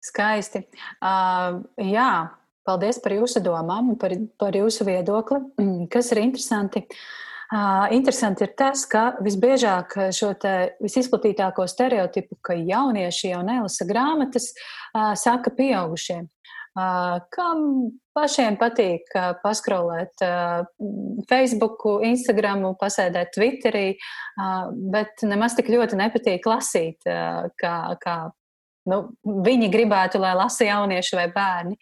Skaisti. 0.00 0.64
Uh, 1.04 1.60
jā, 1.84 2.10
paldies 2.64 3.02
par 3.04 3.18
jūsu 3.18 3.42
domām 3.44 3.92
un 3.92 4.00
par, 4.00 4.14
par 4.40 4.56
jūsu 4.56 4.88
viedokli, 4.88 5.42
kas 5.92 6.14
ir 6.14 6.22
interesanti. 6.24 6.86
Uh, 6.88 7.29
Interesanti 7.50 8.44
ir 8.46 8.52
tas, 8.54 8.84
ka 8.86 9.16
visbiežāk 9.26 9.96
šo 10.14 10.34
visizplatītāko 10.78 11.66
stereotipu, 11.66 12.38
ka 12.46 12.54
jaunieši 12.54 13.32
jau 13.32 13.40
nelasa 13.42 13.86
grāmatas, 13.88 14.52
saka 15.18 15.50
pieaugušie. 15.56 16.20
Kam 17.34 17.64
pašiem 18.14 18.54
patīk 18.60 19.10
paskrolēt 19.42 20.22
Facebook, 21.26 21.82
Instagram, 22.06 22.68
pasēdēt 22.78 23.34
Twitterī, 23.34 23.86
bet 24.94 25.26
nemaz 25.26 25.58
tik 25.58 25.72
ļoti 25.74 25.98
nepatīk 25.98 26.46
lasīt, 26.46 27.02
kā, 27.58 27.74
kā 27.98 28.16
nu, 28.88 29.00
viņi 29.44 29.68
gribētu, 29.72 30.20
lai 30.22 30.32
lasa 30.38 30.68
jaunieši 30.68 31.18
vai 31.18 31.26
bērni. 31.34 31.78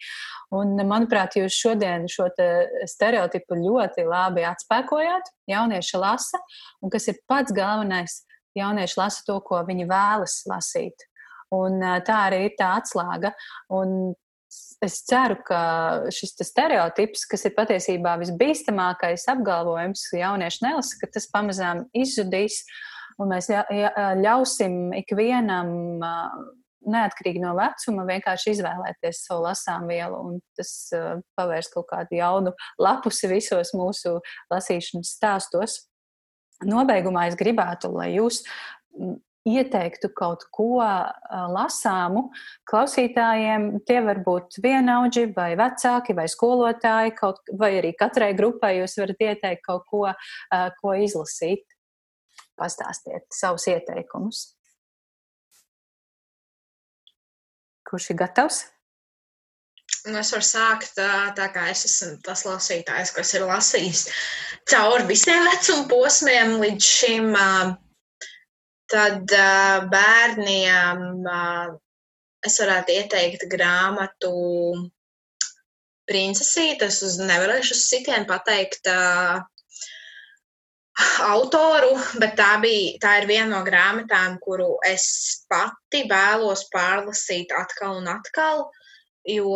Un, 0.55 0.73
manuprāt, 0.89 1.37
jūs 1.39 1.55
šodien 1.55 2.07
šo 2.11 2.27
stereotipu 2.89 3.57
ļoti 3.59 4.07
labi 4.09 4.45
atspēkojāt. 4.49 5.29
Jaunieši 5.49 6.01
lasa, 6.01 6.41
un 6.83 6.93
kas 6.93 7.07
ir 7.11 7.21
pats 7.29 7.53
galvenais, 7.55 8.23
jaunieši 8.57 8.99
lasa 8.99 9.23
to, 9.27 9.37
ko 9.45 9.61
viņi 9.67 9.87
vēlas 9.89 10.41
lasīt. 10.49 11.05
Un, 11.55 11.79
tā 12.05 12.23
arī 12.27 12.43
ir 12.49 12.57
tā 12.59 12.75
atslēga. 12.77 13.33
Un 13.73 14.13
es 14.85 14.99
ceru, 15.05 15.37
ka 15.45 15.61
šis 16.13 16.35
stereotips, 16.47 17.25
kas 17.29 17.45
ir 17.45 17.55
patiesībā 17.57 18.15
visbīstamākais 18.21 19.27
apgalvojums, 19.33 20.07
ka 20.11 20.21
jaunieši 20.23 20.63
nelasa, 20.65 20.97
ka 21.01 21.11
tas 21.13 21.29
pamazām 21.33 21.85
izzudīs. 21.93 22.63
un 23.19 23.33
mēs 23.33 23.49
ļausim 24.23 24.93
ikvienam 24.95 25.99
neatkarīgi 26.87 27.41
no 27.43 27.53
vecuma, 27.57 28.05
vienkārši 28.07 28.55
izvēlēties 28.55 29.23
savu 29.27 29.45
lasām 29.47 29.87
vielu, 29.89 30.19
un 30.19 30.41
tas 30.57 30.73
uh, 30.95 31.21
pavērs 31.39 31.71
kaut 31.73 31.89
kādu 31.91 32.19
jaunu 32.19 32.53
lapusi 32.81 33.29
visos 33.31 33.73
mūsu 33.77 34.17
lasīšanas 34.53 35.15
stāstos. 35.17 35.79
Nobeigumā 36.67 37.29
es 37.29 37.39
gribētu, 37.39 37.91
lai 37.95 38.13
jūs 38.17 38.43
ieteiktu 39.47 40.11
kaut 40.15 40.43
ko 40.55 40.81
uh, 40.81 41.07
lasāmu 41.53 42.27
klausītājiem. 42.69 43.71
Tie 43.87 43.99
var 44.05 44.21
būt 44.25 44.59
vienaudži, 44.63 45.29
vai 45.35 45.53
vecāki, 45.59 46.15
vai 46.17 46.27
skolotāji, 46.31 47.15
kaut, 47.17 47.41
vai 47.59 47.73
arī 47.79 47.93
katrai 47.97 48.33
grupai 48.37 48.77
jūs 48.81 48.99
varat 48.99 49.27
ieteikt 49.29 49.65
kaut 49.67 49.87
ko, 49.89 50.05
uh, 50.11 50.69
ko 50.81 50.95
izlasīt. 50.99 51.65
Pastāstiet 52.59 53.23
savus 53.31 53.69
ieteikumus. 53.71 54.58
Kurš 57.89 58.11
ir 58.13 58.19
gatavs? 58.21 58.63
Nu, 60.07 60.19
es 60.21 60.29
varu 60.31 60.45
sākt 60.45 60.95
tā, 60.95 61.47
kā 61.53 61.65
es 61.71 61.83
esmu 61.87 62.19
tas 62.23 62.45
lasītājs, 62.47 63.11
kas 63.15 63.33
ir 63.35 63.45
lasījis 63.49 64.03
cauri 64.69 65.07
visiem 65.09 65.47
vecuma 65.49 65.87
posmiem 65.91 66.55
līdz 66.61 66.89
šim. 66.99 67.33
Tad 68.89 69.33
bērniem 69.91 71.01
es 72.47 72.55
varētu 72.61 72.95
ieteikt 72.95 73.45
grāmatu 73.51 74.31
Princesītes. 76.09 77.03
Es 77.05 77.19
nevarēšu 77.21 77.75
uz 77.75 77.83
sitienu 77.85 78.25
pateikt 78.29 78.89
autoru, 81.25 81.93
bet 82.21 82.35
tā, 82.39 82.53
bija, 82.63 82.97
tā 83.03 83.15
ir 83.21 83.27
viena 83.29 83.49
no 83.57 83.63
grāmatām, 83.67 84.37
kuru 84.43 84.75
es 84.87 85.45
pati 85.51 86.05
vēlos 86.09 86.67
pārlasīt 86.73 87.53
atkal 87.55 87.99
un 88.01 88.09
atkal, 88.11 88.65
jo 89.27 89.55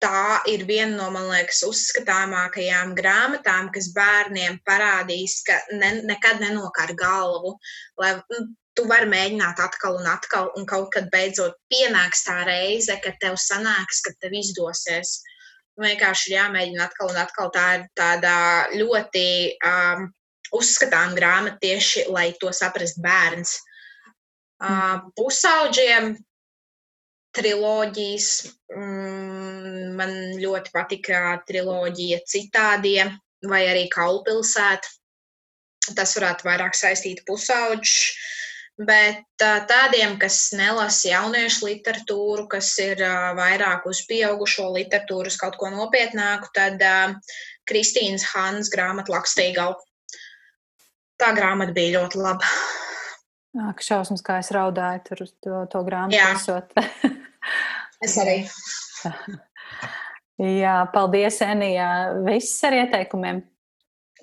tā 0.00 0.40
ir 0.48 0.64
viena 0.68 0.96
no, 0.96 1.08
man 1.12 1.28
liekas, 1.28 1.62
uzskatāmākajām 1.68 2.94
grāmatām, 2.96 3.68
kas 3.74 3.90
bērniem 3.96 4.60
parādīs, 4.68 5.40
ka 5.46 5.58
ne, 5.76 5.98
nekad 6.08 6.40
nenokar 6.40 6.94
galvu, 6.98 7.56
lai 8.00 8.14
nu, 8.20 8.46
tu 8.76 8.86
vari 8.88 9.08
mēģināt 9.10 9.60
atkal 9.60 9.98
un 10.00 10.06
atkal, 10.08 10.52
un 10.56 10.64
kaut 10.68 10.88
kad 10.94 11.10
beidzot 11.12 11.58
pienāks 11.72 12.24
tā 12.28 12.40
reize, 12.48 12.96
kad 13.04 13.18
tev 13.20 13.36
sanāks, 13.40 14.00
ka 14.06 14.14
tev 14.22 14.36
izdosies. 14.40 15.18
Vienkārši 15.80 16.30
ir 16.30 16.36
jāmēģina 16.36 16.86
atkal 16.86 17.12
un 17.12 17.18
atkal. 17.20 17.50
Tā 17.54 17.66
ir 17.78 17.84
tāda 17.96 18.32
ļoti 18.76 19.26
um, 19.64 20.08
uzskatām 20.56 21.14
grāmatu 21.18 21.60
tieši, 21.62 22.06
lai 22.10 22.30
to 22.40 22.52
saprast 22.54 23.00
bērns. 23.02 23.58
Uh, 24.60 25.00
pusauģiem 25.16 26.14
triloģijas, 27.36 28.28
mm, 28.74 29.94
man 29.98 30.16
ļoti 30.40 30.72
patika 30.74 31.38
triloģija 31.46 32.20
citādie 32.26 33.04
vai 33.46 33.64
arī 33.70 33.86
Kaulpilsēta. 33.92 34.96
Tas 35.96 36.12
varētu 36.18 36.44
vairāk 36.44 36.76
saistīt 36.76 37.22
pusauģus, 37.26 37.94
bet 38.86 39.24
tādiem, 39.40 40.18
kas 40.20 40.50
nelasa 40.52 41.08
jauniešu 41.08 41.70
literatūru, 41.70 42.44
kas 42.52 42.68
ir 42.82 43.00
vairāk 43.38 43.86
uz 43.88 44.02
pieaugušo 44.10 44.68
literatūru, 44.76 45.32
uz 45.32 45.38
kaut 45.40 45.56
ko 45.58 45.70
nopietnāku, 45.72 46.50
tad 46.54 46.84
Kristīnas 47.70 48.26
Hānas 48.34 48.70
grāmata 48.72 49.14
Lakstīgala 49.14 49.78
tā 51.20 51.30
grāmata 51.36 51.74
bija 51.76 52.00
ļoti 52.00 52.20
laba. 52.20 52.50
Ak, 53.70 53.82
šausmas, 53.82 54.22
kā 54.22 54.38
es 54.40 54.52
raudāju 54.54 55.02
tur 55.08 55.24
uz 55.26 55.32
to, 55.42 55.64
to 55.72 55.82
grāmatu. 55.86 56.60
es 58.06 58.18
arī. 58.22 58.36
Jā, 60.60 60.76
paldies, 60.94 61.40
Enija. 61.44 61.88
Viss 62.24 62.62
ar 62.64 62.78
ieteikumiem. 62.78 63.42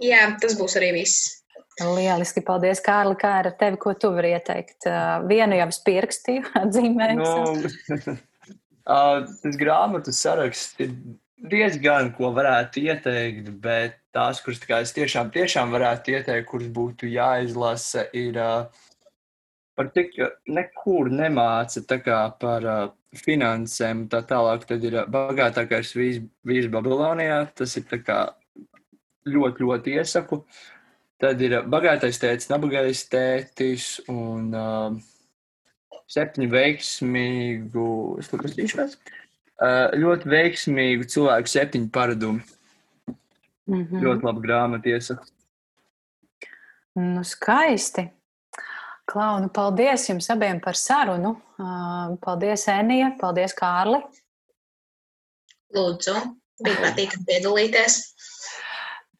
Jā, 0.01 0.23
tas 0.41 0.55
būs 0.57 0.77
arī 0.79 0.93
viss. 0.95 1.43
Lieliski, 1.77 2.41
paldies, 2.45 2.81
Kārli. 2.81 3.17
Kā 3.21 3.35
ar 3.43 3.51
tevi, 3.59 3.77
ko 3.81 3.93
tu 3.99 4.09
vari 4.15 4.31
ieteikt? 4.33 4.87
Vienu 5.29 5.59
jau 5.59 5.67
es 5.69 5.79
pierakstīju, 5.85 6.47
atzīmēju. 6.63 7.19
No, 7.21 8.17
tas 8.87 9.59
grāmatu 9.59 10.15
saraksts 10.15 10.79
ir 10.81 10.95
diezgan, 11.37 12.11
ko 12.17 12.31
varētu 12.35 12.83
ieteikt, 12.87 13.49
bet 13.61 13.99
tās, 14.15 14.41
kuras 14.43 14.61
tā 14.63 14.81
es 14.85 14.93
tiešām, 14.95 15.31
tiešām 15.33 15.73
varētu 15.75 16.17
ieteikt, 16.17 16.47
kuras 16.49 16.69
būtu 16.73 17.09
jāizlasa, 17.11 18.07
ir 18.17 18.39
par 19.77 19.91
tik 19.93 20.15
nekur 20.49 21.11
nemāca 21.13 21.83
par 22.41 22.65
finansēm 23.17 24.07
tā 24.11 24.23
tālāk. 24.25 24.65
Tad 24.69 24.87
ir 24.87 25.03
bagātākais 25.13 25.93
vīrs, 25.97 26.23
vīrs 26.47 26.71
Babilonijā. 26.73 27.43
Tas 27.55 27.77
ir 27.77 27.85
ļoti, 29.27 29.63
ļoti 29.63 29.95
iesaku. 29.99 30.41
Tad 31.21 31.41
ir 31.41 31.59
bagātais 31.65 32.19
tētis, 32.21 32.49
nabagais 32.51 32.99
tētis 33.09 33.87
un 34.13 34.51
uh, 34.53 34.97
septiņu 36.13 36.49
veiksmīgu, 36.51 37.87
es 38.21 38.29
uh, 38.29 39.23
ļoti 39.61 40.29
veiksmīgu 40.29 41.07
cilvēku 41.09 41.49
septiņu 41.49 41.89
paradumu. 41.93 42.41
Mm 43.67 43.83
-hmm. 43.83 44.03
Ļoti 44.03 44.23
laba 44.23 44.41
grāmata, 44.41 44.89
iesaku. 44.89 45.25
Nu, 46.95 47.23
skaisti. 47.23 48.07
Klaunu, 49.07 49.49
paldies 49.49 50.09
jums 50.09 50.29
abiem 50.29 50.59
par 50.59 50.75
sarunu. 50.75 51.35
Paldies, 52.21 52.67
Enija, 52.67 53.11
paldies, 53.19 53.53
Kārli. 53.55 54.01
Lūdzu, 55.75 56.15
bija 56.63 56.79
patīkami 56.81 57.25
piedalīties. 57.27 57.99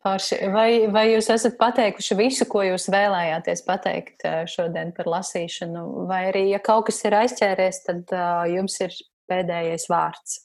Parši. 0.04 0.40
Vai, 0.54 0.88
vai 0.92 1.06
jūs 1.12 1.30
esat 1.34 1.58
pateikuši 1.60 2.16
visu, 2.16 2.46
ko 2.46 2.64
jūs 2.64 2.88
vēlējāties 2.94 3.64
pateikt 3.68 4.24
šodien 4.48 4.94
par 4.96 5.06
lasīšanu, 5.06 6.08
vai 6.08 6.28
arī, 6.32 6.50
ja 6.54 6.60
kaut 6.64 6.86
kas 6.86 7.04
ir 7.04 7.16
aizķēries, 7.18 7.82
tad 7.88 8.14
uh, 8.16 8.46
jums 8.48 8.80
ir 8.86 8.94
pēdējais 9.30 9.88
vārds? 9.91 10.41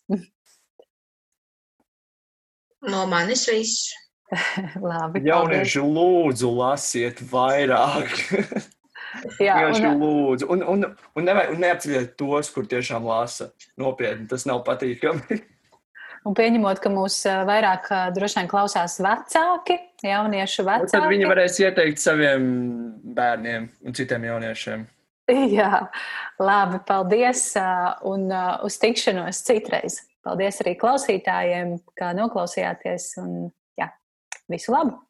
No 2.89 3.07
manis 3.11 3.47
viss. 3.51 3.93
Labi. 4.91 5.23
Jaunieši, 5.27 5.83
lūdzu, 5.85 6.53
lasiet 6.57 7.21
vairāk. 7.33 8.15
Jā, 9.43 9.59
Vienkārši 9.59 9.87
un, 9.91 9.99
lūdzu. 10.01 10.49
Un, 10.55 10.63
un, 10.73 10.85
un, 10.89 11.25
nevajag, 11.27 11.53
un 11.53 11.65
neapceļiet 11.67 12.15
tos, 12.21 12.49
kur 12.55 12.69
tiešām 12.69 13.05
lasa. 13.05 13.51
Nopietni, 13.81 14.29
tas 14.31 14.47
nav 14.49 14.65
patīkami. 14.69 15.43
Un 16.23 16.37
pieņemot, 16.39 16.79
ka 16.79 16.87
mūs 16.87 17.17
vairāk 17.49 17.89
droši 18.15 18.37
vien 18.39 18.47
klausās 18.47 18.93
vecāki, 19.03 19.75
jauniešu 20.07 20.63
vecāki. 20.69 20.87
Un 20.87 20.93
tad 20.93 21.09
viņi 21.11 21.27
varēs 21.27 21.57
ieteikt 21.65 21.99
saviem 21.99 22.45
bērniem 23.17 23.65
un 23.83 23.97
citiem 23.99 24.29
jauniešiem. 24.29 24.85
Jā, 25.57 25.87
labi, 26.43 26.81
paldies 26.89 27.45
un 28.09 28.29
uz 28.67 28.79
tikšanos 28.83 29.45
citreiz. 29.47 30.03
Paldies 30.23 30.61
arī 30.63 30.77
klausītājiem, 30.79 31.77
kā 31.99 32.13
noklausījāties. 32.15 33.09
Un, 33.23 33.33
jā, 33.79 33.89
visu 34.53 34.75
labu! 34.75 35.01